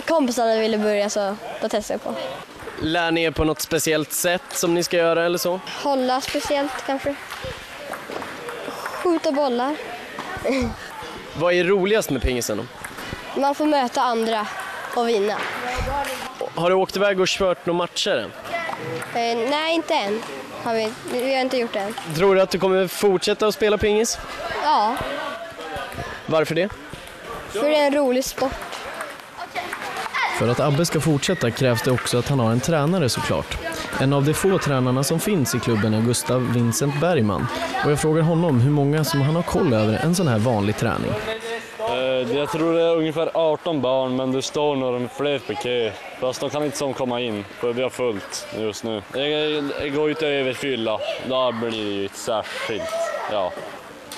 kompisarna 0.06 0.60
ville 0.60 0.78
börja 0.78 1.10
så 1.10 1.36
då 1.60 1.68
testade 1.68 2.00
jag 2.04 2.14
på. 2.14 2.20
Lär 2.82 3.10
ni 3.10 3.22
er 3.22 3.30
på 3.30 3.44
något 3.44 3.60
speciellt 3.60 4.12
sätt 4.12 4.42
som 4.50 4.74
ni 4.74 4.82
ska 4.82 4.96
göra 4.96 5.24
eller 5.24 5.38
så? 5.38 5.60
Hålla 5.82 6.20
speciellt 6.20 6.86
kanske. 6.86 7.14
Skjuta 9.02 9.32
bollar. 9.32 9.76
Vad 11.38 11.54
är 11.54 11.64
roligast 11.64 12.10
med 12.10 12.22
pingisen? 12.22 12.56
då? 12.56 12.64
Man 13.40 13.54
får 13.54 13.66
möta 13.66 14.02
andra 14.02 14.46
och 14.96 15.08
vinna. 15.08 15.34
Har 16.54 16.70
du 16.70 16.76
åkt 16.76 16.96
iväg 16.96 17.20
och 17.20 17.26
kört 17.26 17.66
några 17.66 17.78
matcher 17.78 18.16
än? 18.16 18.32
Eh, 19.16 19.50
nej, 19.50 19.74
inte 19.74 19.94
än. 19.94 20.22
Har 20.62 20.74
vi, 20.74 20.92
vi 21.12 21.34
har 21.34 21.40
inte 21.40 21.56
gjort 21.56 21.72
det 21.72 21.78
än. 21.78 21.94
Tror 22.14 22.34
du 22.34 22.40
att 22.40 22.50
du 22.50 22.58
kommer 22.58 22.86
fortsätta 22.88 23.46
att 23.46 23.54
spela 23.54 23.78
pingis? 23.78 24.18
Ja, 24.62 24.96
Varför 26.26 26.54
det? 26.54 26.68
för 27.48 27.68
det 27.68 27.76
är 27.76 27.86
en 27.86 27.94
rolig 27.94 28.24
sport. 28.24 28.52
För 30.38 30.48
att 30.48 30.60
Abbe 30.60 30.86
ska 30.86 31.00
fortsätta 31.00 31.50
krävs 31.50 31.82
det 31.82 31.90
också 31.90 32.18
att 32.18 32.28
han 32.28 32.40
har 32.40 32.50
en 32.52 32.60
tränare 32.60 33.08
såklart. 33.08 33.58
En 34.00 34.12
av 34.12 34.24
de 34.24 34.34
få 34.34 34.58
tränarna 34.58 35.04
som 35.04 35.20
finns 35.20 35.54
i 35.54 35.58
klubben 35.60 35.94
är 35.94 36.00
Gustav 36.00 36.52
Vincent 36.52 37.00
Bergman 37.00 37.46
och 37.84 37.90
jag 37.90 38.00
frågar 38.00 38.22
honom 38.22 38.60
hur 38.60 38.70
många 38.70 39.04
som 39.04 39.20
han 39.20 39.36
har 39.36 39.42
koll 39.42 39.72
över 39.72 39.94
en 40.04 40.14
sån 40.14 40.28
här 40.28 40.38
vanlig 40.38 40.76
träning. 40.76 41.10
Eh, 42.22 42.36
Jag 42.36 42.50
tror 42.50 42.74
det 42.74 42.82
är 42.82 42.96
ungefär 42.96 43.30
18 43.34 43.80
barn, 43.80 44.16
men 44.16 44.32
det 44.32 44.42
står 44.42 44.76
några 44.76 45.08
fler 45.08 45.38
på 45.38 45.54
kö. 45.54 45.90
Fast 46.20 46.40
de 46.40 46.50
kan 46.50 46.64
inte 46.64 46.76
som 46.76 46.94
komma 46.94 47.20
in, 47.20 47.44
för 47.60 47.72
vi 47.72 47.82
har 47.82 47.90
fullt 47.90 48.46
just 48.58 48.84
nu. 48.84 49.02
Jag, 49.14 49.30
jag 49.30 49.94
går 49.94 50.10
ut 50.10 50.22
över 50.22 50.52
fylla, 50.52 51.00
då 51.28 51.52
blir 51.52 51.70
det 51.70 51.76
ju 51.76 52.08
särskilt. 52.08 52.82
Ja. 53.32 53.52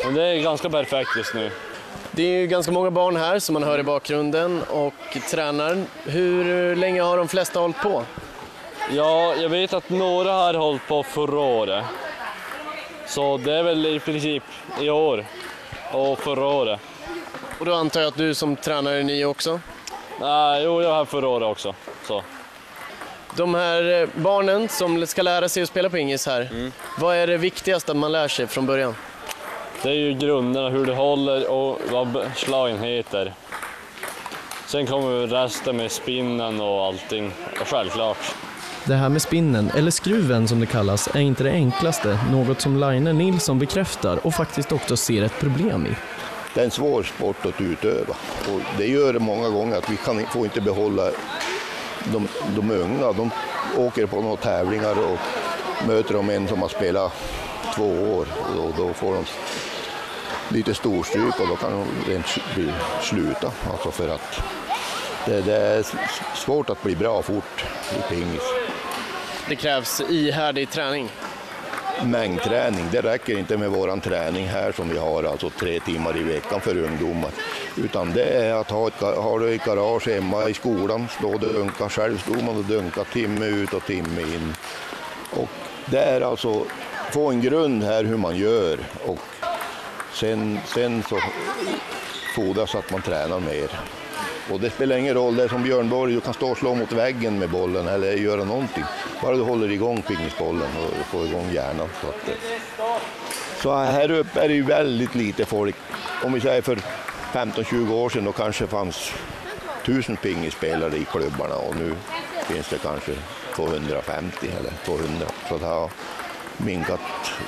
Men 0.04 0.14
det 0.14 0.22
är 0.24 0.42
ganska 0.42 0.70
perfekt 0.70 1.10
just 1.16 1.34
nu. 1.34 1.50
Det 2.10 2.22
är 2.22 2.40
ju 2.40 2.46
ganska 2.46 2.72
många 2.72 2.90
barn 2.90 3.16
här 3.16 3.38
som 3.38 3.52
man 3.52 3.62
hör 3.62 3.78
i 3.78 3.82
bakgrunden 3.82 4.62
och 4.70 4.94
tränaren. 5.30 5.86
Hur 6.04 6.76
länge 6.76 7.02
har 7.02 7.16
de 7.16 7.28
flesta 7.28 7.60
hållit 7.60 7.82
på? 7.82 8.02
Ja, 8.92 9.34
jag 9.34 9.48
vet 9.48 9.72
att 9.72 9.90
några 9.90 10.32
har 10.32 10.54
hållit 10.54 10.86
på 10.88 11.02
förra 11.02 11.40
året. 11.40 11.84
Så 13.06 13.36
det 13.36 13.52
är 13.54 13.62
väl 13.62 13.86
i 13.86 14.00
princip 14.00 14.42
i 14.80 14.90
år 14.90 15.24
och 15.92 16.18
förra 16.18 16.46
året. 16.46 16.80
Och 17.58 17.66
då 17.66 17.74
antar 17.74 18.00
jag 18.00 18.08
att 18.08 18.16
du 18.16 18.34
som 18.34 18.56
tränare 18.56 18.98
är 18.98 19.04
ny 19.04 19.24
också? 19.24 19.60
Nej, 20.20 20.64
jo, 20.64 20.82
jag 20.82 20.92
har 20.92 21.04
förra 21.04 21.28
året 21.28 21.46
också. 21.46 21.74
Så. 22.06 22.22
De 23.36 23.54
här 23.54 24.02
eh, 24.02 24.08
barnen 24.14 24.68
som 24.68 25.06
ska 25.06 25.22
lära 25.22 25.48
sig 25.48 25.62
att 25.62 25.68
spela 25.68 25.90
pingis 25.90 26.26
här, 26.26 26.70
vad 26.98 27.16
är 27.16 27.26
det 27.26 27.36
viktigaste 27.36 27.94
man 27.94 28.12
lär 28.12 28.28
sig 28.28 28.46
från 28.46 28.66
början? 28.66 28.94
Det 29.82 29.88
är 29.88 29.94
ju 29.94 30.14
grunderna, 30.14 30.68
hur 30.68 30.86
du 30.86 30.94
håller 30.94 31.50
och 31.50 31.80
vad 31.90 32.30
slagen 32.36 32.78
heter. 32.78 33.32
Sen 34.66 34.86
kommer 34.86 35.26
resten 35.26 35.76
med 35.76 35.92
spinnen 35.92 36.60
och 36.60 36.84
allting, 36.84 37.32
självklart. 37.64 38.34
Det 38.84 38.94
här 38.94 39.08
med 39.08 39.22
spinnen, 39.22 39.70
eller 39.76 39.90
skruven 39.90 40.48
som 40.48 40.60
det 40.60 40.66
kallas, 40.66 41.08
är 41.14 41.20
inte 41.20 41.44
det 41.44 41.50
enklaste, 41.50 42.18
något 42.32 42.60
som 42.60 42.80
Line 42.80 43.04
Nilsson 43.04 43.58
bekräftar 43.58 44.26
och 44.26 44.34
faktiskt 44.34 44.72
också 44.72 44.96
ser 44.96 45.22
ett 45.22 45.40
problem 45.40 45.86
i. 45.86 45.96
Det 46.58 46.62
är 46.62 46.64
en 46.64 46.70
svår 46.70 47.02
sport 47.02 47.46
att 47.46 47.60
utöva 47.60 48.14
och 48.54 48.60
det 48.78 48.86
gör 48.86 49.12
det 49.12 49.18
många 49.18 49.48
gånger 49.48 49.76
att 49.76 49.90
vi 49.90 49.96
kan, 49.96 50.26
får 50.26 50.44
inte 50.44 50.60
behålla 50.60 51.10
de, 52.12 52.28
de 52.56 52.70
unga. 52.70 53.12
De 53.12 53.30
åker 53.76 54.06
på 54.06 54.20
några 54.20 54.36
tävlingar 54.36 54.98
och 54.98 55.18
möter 55.86 56.14
de 56.14 56.30
en 56.30 56.48
som 56.48 56.62
har 56.62 56.68
spelat 56.68 57.12
två 57.74 57.84
år 57.84 58.26
och 58.48 58.54
då, 58.56 58.72
då 58.76 58.92
får 58.92 59.14
de 59.14 59.24
lite 60.48 60.74
storstryk 60.74 61.40
och 61.40 61.48
då 61.48 61.56
kan 61.56 61.72
de 61.72 62.12
rent 62.12 62.26
sluta. 63.02 63.52
Alltså 63.70 63.90
för 63.90 64.08
att 64.08 64.42
det, 65.26 65.40
det 65.40 65.56
är 65.56 65.86
svårt 66.34 66.70
att 66.70 66.82
bli 66.82 66.96
bra 66.96 67.22
fort 67.22 67.64
i 67.98 68.14
pingis. 68.14 68.42
Det 69.48 69.56
krävs 69.56 70.00
ihärdig 70.00 70.70
träning. 70.70 71.08
Mängdträning, 72.04 72.88
det 72.92 73.00
räcker 73.00 73.38
inte 73.38 73.56
med 73.56 73.70
våran 73.70 74.00
träning 74.00 74.46
här 74.46 74.72
som 74.72 74.88
vi 74.88 74.98
har, 74.98 75.24
alltså 75.24 75.50
tre 75.50 75.80
timmar 75.80 76.16
i 76.16 76.22
veckan 76.22 76.60
för 76.60 76.76
ungdomar. 76.76 77.30
Utan 77.76 78.12
det 78.12 78.24
är 78.24 78.54
att 78.54 78.70
ha 78.70 78.88
ett, 78.88 79.00
har 79.00 79.38
du 79.38 79.54
ett 79.54 79.64
garage 79.64 80.08
hemma 80.08 80.48
i 80.48 80.54
skolan, 80.54 81.08
stå 81.18 81.34
och 81.34 81.40
dunka. 81.40 81.88
Själv 81.88 82.18
stod 82.18 82.42
man 82.42 82.56
och 82.56 82.64
dunka 82.64 83.04
timme 83.04 83.46
ut 83.46 83.72
och 83.72 83.84
timme 83.84 84.22
in. 84.22 84.54
Och 85.30 85.48
det 85.86 85.98
är 86.00 86.20
alltså 86.20 86.64
få 87.10 87.30
en 87.30 87.40
grund 87.40 87.82
här 87.82 88.04
hur 88.04 88.16
man 88.16 88.36
gör 88.36 88.78
och 89.06 89.18
sen, 90.12 90.58
sen 90.74 91.02
så 91.02 91.18
fordras 92.36 92.74
att 92.74 92.90
man 92.90 93.02
tränar 93.02 93.40
mer. 93.40 93.97
Och 94.50 94.60
det 94.60 94.70
spelar 94.70 94.96
ingen 94.96 95.14
roll, 95.14 95.36
det 95.36 95.44
är 95.44 95.48
som 95.48 95.62
Björn 95.62 95.88
Borg, 95.88 96.14
du 96.14 96.20
kan 96.20 96.34
stå 96.34 96.50
och 96.50 96.58
slå 96.58 96.74
mot 96.74 96.92
väggen 96.92 97.38
med 97.38 97.50
bollen 97.50 97.88
eller 97.88 98.12
göra 98.12 98.44
någonting. 98.44 98.84
Bara 99.22 99.36
du 99.36 99.42
håller 99.42 99.70
igång 99.70 100.02
pingisbollen 100.02 100.68
och 100.76 101.06
får 101.06 101.26
igång 101.26 101.52
hjärnan. 101.52 101.88
Så, 102.00 102.08
att, 102.08 102.28
eh. 102.28 102.34
så 103.62 103.74
här 103.74 104.10
uppe 104.10 104.40
är 104.40 104.48
det 104.48 104.54
ju 104.54 104.62
väldigt 104.62 105.14
lite 105.14 105.44
folk. 105.44 105.76
Om 106.24 106.32
vi 106.32 106.40
säger 106.40 106.62
för 106.62 106.78
15-20 107.32 107.92
år 107.92 108.08
sedan 108.08 108.24
då 108.24 108.32
kanske 108.32 108.66
fanns 108.66 109.12
tusen 109.86 110.16
pingisspelare 110.16 110.96
i 110.96 111.04
klubbarna 111.04 111.54
och 111.54 111.76
nu 111.76 111.94
finns 112.46 112.68
det 112.68 112.78
kanske 112.78 113.12
250 113.56 114.50
eller 114.58 114.70
200. 114.84 115.26
Så 115.48 115.58
det 115.58 115.66
har 115.66 115.90
minkat 116.56 117.00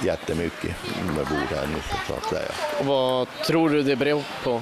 jättemycket 0.04 0.76
med 1.16 1.26
bordtennis 1.26 1.84
så 2.08 2.14
att 2.14 2.24
säga. 2.24 2.50
Och 2.80 2.86
vad 2.86 3.28
tror 3.46 3.70
du 3.70 3.82
det 3.82 3.96
beror 3.96 4.22
på? 4.44 4.60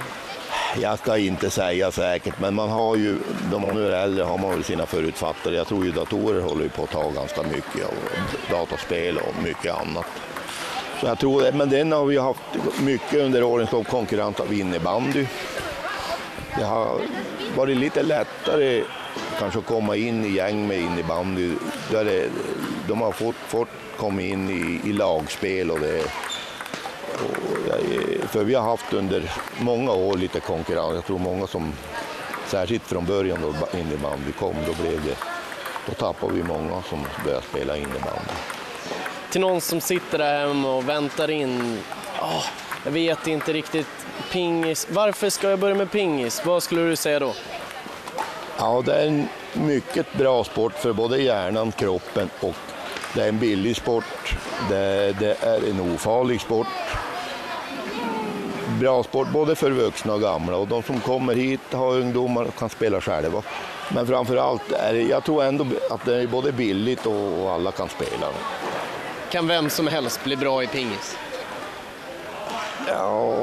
Jag 0.76 0.98
ska 0.98 1.16
inte 1.16 1.50
säga 1.50 1.90
säkert, 1.90 2.40
men 2.40 2.54
man 2.54 2.68
har 2.68 2.96
ju, 2.96 3.18
de 3.50 3.62
man 3.62 3.74
nu 3.74 3.92
är 3.92 4.02
äldre 4.02 4.24
har 4.24 4.38
man 4.38 4.50
väl 4.50 4.64
sina 4.64 4.86
förutfattade. 4.86 5.56
Jag 5.56 5.66
tror 5.66 5.84
ju 5.84 5.92
datorer 5.92 6.40
håller 6.40 6.62
ju 6.62 6.68
på 6.68 6.82
att 6.82 6.90
ta 6.90 7.10
ganska 7.10 7.42
mycket 7.42 7.86
och 7.86 8.50
dataspel 8.50 9.18
och 9.18 9.42
mycket 9.42 9.74
annat. 9.74 10.06
Så 11.00 11.06
jag 11.06 11.18
tror 11.18 11.42
det, 11.42 11.52
men 11.52 11.68
den 11.68 11.92
har 11.92 12.04
vi 12.04 12.18
haft 12.18 12.40
mycket 12.80 13.20
under 13.20 13.42
årens 13.42 13.72
lopp 13.72 13.88
konkurrens 13.88 14.40
av 14.40 14.52
innebandy. 14.52 15.26
Det 16.58 16.64
har 16.64 17.00
varit 17.56 17.76
lite 17.76 18.02
lättare 18.02 18.82
kanske 19.38 19.58
att 19.58 19.66
komma 19.66 19.96
in 19.96 20.24
i 20.24 20.28
gäng 20.28 20.66
med 20.68 20.80
innebandy. 20.80 21.54
Där 21.90 22.04
det, 22.04 22.28
de 22.88 23.00
har 23.00 23.12
fått, 23.12 23.36
fått 23.36 23.68
komma 23.96 24.22
in 24.22 24.50
i, 24.50 24.88
i 24.88 24.92
lagspel 24.92 25.70
och 25.70 25.80
det 25.80 26.02
jag- 27.68 28.30
för 28.30 28.44
vi 28.44 28.54
har 28.54 28.62
haft 28.62 28.92
under 28.92 29.30
många 29.60 29.92
år 29.92 30.16
lite 30.16 30.40
konkurrens. 30.40 30.94
Jag 30.94 31.06
tror 31.06 31.18
många 31.18 31.46
som, 31.46 31.72
särskilt 32.46 32.82
från 32.82 33.04
början 33.04 33.38
då 33.42 33.78
innebandy 33.78 34.32
kom, 34.32 34.54
då 34.66 34.82
blev 34.82 35.04
det, 35.04 35.16
då 35.86 35.92
tappade 35.94 36.32
vi 36.34 36.42
många 36.42 36.82
som 36.82 37.04
började 37.24 37.42
spela 37.46 37.76
innebandy. 37.76 38.32
Till 39.30 39.40
någon 39.40 39.60
som 39.60 39.80
sitter 39.80 40.18
där 40.18 40.46
hemma 40.46 40.74
och 40.76 40.88
väntar 40.88 41.30
in, 41.30 41.78
"Ah, 42.20 42.42
jag 42.84 42.90
vet 42.92 43.26
inte 43.26 43.52
riktigt, 43.52 43.86
pingis, 44.32 44.86
varför 44.90 45.30
ska 45.30 45.50
jag 45.50 45.58
börja 45.58 45.74
med 45.74 45.90
pingis? 45.90 46.42
Vad 46.46 46.62
skulle 46.62 46.82
du 46.82 46.96
säga 46.96 47.18
då? 47.18 47.34
Ja, 48.58 48.82
det 48.86 48.94
är 48.94 49.06
en 49.06 49.28
mycket 49.52 50.12
bra 50.12 50.44
sport 50.44 50.72
för 50.74 50.92
både 50.92 51.18
hjärnan, 51.22 51.72
kroppen 51.72 52.30
och 52.40 52.54
det 53.14 53.22
är 53.22 53.28
en 53.28 53.38
billig 53.38 53.76
sport. 53.76 54.36
Det, 54.70 55.12
det 55.20 55.36
är 55.44 55.70
en 55.70 55.94
ofarlig 55.94 56.40
sport. 56.40 56.66
Bra 58.80 59.02
sport 59.02 59.28
både 59.28 59.54
för 59.54 59.70
vuxna 59.70 60.14
och 60.14 60.20
gamla 60.20 60.56
och 60.56 60.68
de 60.68 60.82
som 60.82 61.00
kommer 61.00 61.34
hit 61.34 61.60
har 61.72 61.92
ungdomar 61.92 62.44
och 62.44 62.58
kan 62.58 62.68
spela 62.68 63.00
själva. 63.00 63.42
Men 63.94 64.06
framför 64.06 64.36
allt 64.36 64.72
är 64.72 64.92
det, 64.92 65.02
jag 65.02 65.24
tror 65.24 65.44
ändå 65.44 65.66
att 65.90 66.04
det 66.04 66.22
är 66.22 66.26
både 66.26 66.52
billigt 66.52 67.06
och, 67.06 67.42
och 67.42 67.50
alla 67.50 67.72
kan 67.72 67.88
spela. 67.88 68.26
Kan 69.30 69.46
vem 69.46 69.70
som 69.70 69.86
helst 69.86 70.24
bli 70.24 70.36
bra 70.36 70.62
i 70.62 70.66
pingis? 70.66 71.16
Ja, 72.88 73.34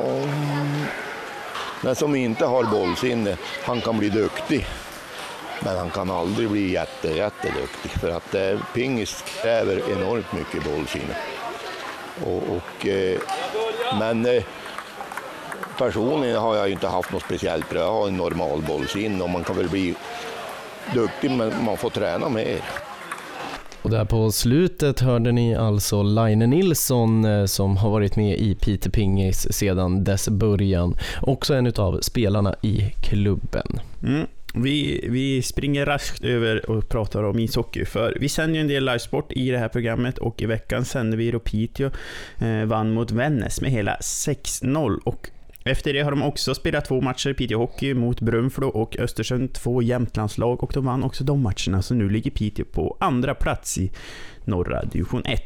den 1.81 1.95
som 1.95 2.15
inte 2.15 2.45
har 2.45 2.63
bollsinne, 2.63 3.37
han 3.63 3.81
kan 3.81 3.97
bli 3.97 4.09
duktig. 4.09 4.67
Men 5.59 5.77
han 5.77 5.89
kan 5.89 6.11
aldrig 6.11 6.49
bli 6.49 6.71
jätte, 6.71 7.07
jätteduktig 7.07 7.91
för 7.91 8.09
att 8.09 8.35
eh, 8.35 8.59
pingis 8.73 9.23
kräver 9.41 9.81
enormt 9.91 10.33
mycket 10.33 10.63
bollsinne. 10.63 11.15
Och, 12.25 12.43
och, 12.55 12.87
eh, 12.87 13.19
men 13.99 14.25
eh, 14.25 14.43
personligen 15.77 16.35
har 16.35 16.55
jag 16.55 16.67
ju 16.67 16.73
inte 16.73 16.87
haft 16.87 17.11
något 17.11 17.23
speciellt 17.23 17.69
bra. 17.69 17.79
Jag 17.79 17.91
har 17.91 18.07
en 18.07 18.17
normal 18.17 18.61
bollsinne 18.61 19.23
och 19.23 19.29
man 19.29 19.43
kan 19.43 19.57
väl 19.57 19.69
bli 19.69 19.95
duktig 20.93 21.31
men 21.31 21.63
man 21.63 21.77
får 21.77 21.89
träna 21.89 22.29
mer. 22.29 22.61
Och 23.81 23.91
där 23.91 24.05
på 24.05 24.31
slutet 24.31 24.99
hörde 24.99 25.31
ni 25.31 25.55
alltså 25.55 26.03
Line 26.03 26.39
Nilsson 26.39 27.25
eh, 27.25 27.45
som 27.45 27.77
har 27.77 27.89
varit 27.89 28.15
med 28.15 28.37
i 28.37 28.55
Peter 28.55 28.89
Pingis 28.89 29.53
sedan 29.53 30.03
dess 30.03 30.29
början. 30.29 30.97
Också 31.21 31.53
en 31.53 31.73
av 31.77 32.01
spelarna 32.01 32.55
i 32.61 32.93
klubben. 33.03 33.79
Mm. 34.03 34.27
Vi, 34.57 35.05
vi 35.09 35.41
springer 35.41 35.85
raskt 35.85 36.23
över 36.23 36.69
och 36.69 36.89
pratar 36.89 37.23
om 37.23 37.39
ishockey, 37.39 37.85
för 37.85 38.17
vi 38.19 38.29
sänder 38.29 38.55
ju 38.55 38.61
en 38.61 38.67
del 38.67 38.85
livesport 38.85 39.31
i 39.31 39.49
det 39.49 39.57
här 39.57 39.67
programmet 39.67 40.17
och 40.17 40.41
i 40.41 40.45
veckan 40.45 40.85
sände 40.85 41.17
vi 41.17 41.31
då 41.31 41.39
Piteå 41.39 41.91
eh, 42.39 42.65
vann 42.65 42.93
mot 42.93 43.11
Vännäs 43.11 43.61
med 43.61 43.71
hela 43.71 43.95
6-0 43.95 44.99
och 45.03 45.29
efter 45.65 45.93
det 45.93 46.01
har 46.01 46.11
de 46.11 46.23
också 46.23 46.55
spelat 46.55 46.85
två 46.85 47.01
matcher, 47.01 47.33
Piteå 47.33 47.59
Hockey 47.59 47.93
mot 47.93 48.21
Brunflo 48.21 48.67
och 48.67 48.99
Östersund, 48.99 49.53
två 49.53 49.81
Jämtlandslag 49.81 50.63
och 50.63 50.71
de 50.73 50.85
vann 50.85 51.03
också 51.03 51.23
de 51.23 51.41
matcherna, 51.41 51.81
så 51.81 51.93
nu 51.93 52.09
ligger 52.09 52.31
Piteå 52.31 52.65
på 52.65 52.97
andra 52.99 53.35
plats 53.35 53.77
i 53.77 53.91
norra 54.45 54.83
division 54.83 55.25
1. 55.25 55.41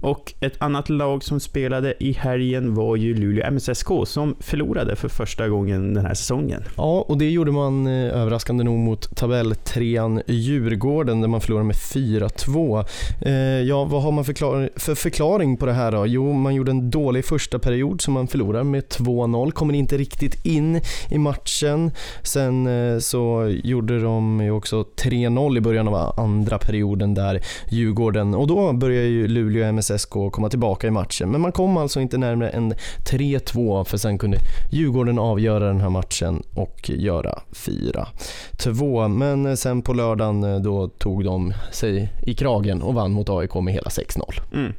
Och 0.00 0.34
ett 0.40 0.62
annat 0.62 0.88
lag 0.88 1.24
som 1.24 1.40
spelade 1.40 1.94
i 2.04 2.12
helgen 2.12 2.74
var 2.74 2.96
ju 2.96 3.14
Luleå 3.14 3.50
MSSK 3.50 3.88
som 4.04 4.36
förlorade 4.40 4.96
för 4.96 5.08
första 5.08 5.48
gången 5.48 5.94
den 5.94 6.06
här 6.06 6.14
säsongen. 6.14 6.62
Ja, 6.76 7.04
och 7.08 7.18
det 7.18 7.30
gjorde 7.30 7.52
man 7.52 7.86
eh, 7.86 7.92
överraskande 7.92 8.64
nog 8.64 8.78
mot 8.78 9.16
tabelltrean 9.16 10.22
Djurgården 10.26 11.20
där 11.20 11.28
man 11.28 11.40
förlorade 11.40 11.66
med 11.66 11.76
4-2. 11.76 12.84
Eh, 13.20 13.32
ja, 13.68 13.84
vad 13.84 14.02
har 14.02 14.12
man 14.12 14.24
förklar 14.24 14.70
för 14.76 14.94
förklaring 14.94 15.56
på 15.56 15.66
det 15.66 15.72
här 15.72 15.92
då? 15.92 16.06
Jo, 16.06 16.32
man 16.32 16.54
gjorde 16.54 16.70
en 16.70 16.90
dålig 16.90 17.24
första 17.24 17.58
period 17.58 18.00
som 18.00 18.14
man 18.14 18.26
förlorar 18.26 18.64
med 18.64 18.84
2-0, 18.84 19.50
kommer 19.50 19.74
inte 19.74 19.96
riktigt 19.96 20.46
in 20.46 20.80
i 21.10 21.18
matchen. 21.18 21.90
Sen 22.22 22.66
eh, 22.66 22.98
så 22.98 23.54
gjorde 23.64 24.00
de 24.00 24.40
ju 24.40 24.50
också 24.50 24.82
3-0 24.82 25.56
i 25.56 25.60
början 25.60 25.88
av 25.88 26.20
andra 26.20 26.58
perioden 26.58 27.14
där 27.14 27.40
Djurgården 27.68 28.34
och 28.34 28.46
då 28.46 28.72
börjar 28.72 29.02
ju 29.02 29.28
Luleå 29.28 29.72
MSSK 29.72 29.85
komma 30.30 30.48
tillbaka 30.48 30.86
i 30.86 30.90
matchen. 30.90 31.30
Men 31.30 31.40
man 31.40 31.52
kom 31.52 31.76
alltså 31.76 32.00
inte 32.00 32.18
närmare 32.18 32.50
än 32.50 32.74
3-2 33.04 33.84
för 33.84 33.96
sen 33.96 34.18
kunde 34.18 34.38
Djurgården 34.70 35.18
avgöra 35.18 35.66
den 35.66 35.80
här 35.80 35.90
matchen 35.90 36.42
och 36.54 36.90
göra 36.90 37.38
4-2. 37.52 39.08
Men 39.08 39.56
sen 39.56 39.82
på 39.82 39.92
lördagen 39.92 40.44
eh, 40.44 40.60
då 40.60 40.88
tog 40.88 41.24
de 41.24 41.52
sig 41.72 42.12
i 42.22 42.34
kragen 42.34 42.82
och 42.82 42.94
vann 42.94 43.12
mot 43.12 43.30
AIK 43.30 43.54
med 43.54 43.74
hela 43.74 43.88
6-0. 43.88 44.22
Mm. 44.52 44.72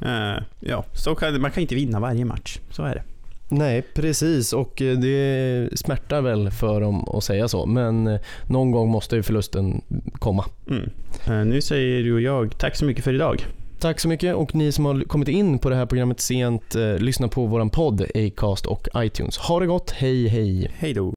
Eh, 0.00 0.42
ja, 0.60 0.84
så 0.92 1.14
kan, 1.14 1.40
man 1.40 1.50
kan 1.50 1.60
inte 1.60 1.74
vinna 1.74 2.00
varje 2.00 2.24
match, 2.24 2.58
så 2.70 2.82
är 2.82 2.94
det. 2.94 3.02
Nej, 3.48 3.82
precis 3.94 4.52
och 4.52 4.82
eh, 4.82 4.98
det 4.98 5.68
smärtar 5.78 6.20
väl 6.20 6.50
för 6.50 6.80
dem 6.80 7.08
att 7.08 7.24
säga 7.24 7.48
så, 7.48 7.66
men 7.66 8.18
någon 8.46 8.70
gång 8.70 8.88
måste 8.88 9.16
ju 9.16 9.22
förlusten 9.22 9.82
komma. 10.12 10.44
Mm. 10.70 11.48
Nu 11.48 11.60
säger 11.60 12.02
du 12.02 12.14
och 12.14 12.20
jag 12.20 12.58
tack 12.58 12.76
så 12.76 12.84
mycket 12.84 13.04
för 13.04 13.14
idag. 13.14 13.46
Tack 13.84 14.00
så 14.00 14.08
mycket 14.08 14.34
och 14.34 14.54
ni 14.54 14.72
som 14.72 14.84
har 14.84 15.04
kommit 15.04 15.28
in 15.28 15.58
på 15.58 15.70
det 15.70 15.76
här 15.76 15.86
programmet 15.86 16.20
sent, 16.20 16.74
eh, 16.74 16.98
lyssna 16.98 17.28
på 17.28 17.46
våran 17.46 17.70
podd 17.70 18.06
Acast 18.14 18.66
och 18.66 18.88
iTunes. 18.96 19.36
Ha 19.36 19.60
det 19.60 19.66
gott, 19.66 19.90
hej 19.90 20.28
hej! 20.28 20.70
Hej 20.74 20.94
då! 20.94 21.14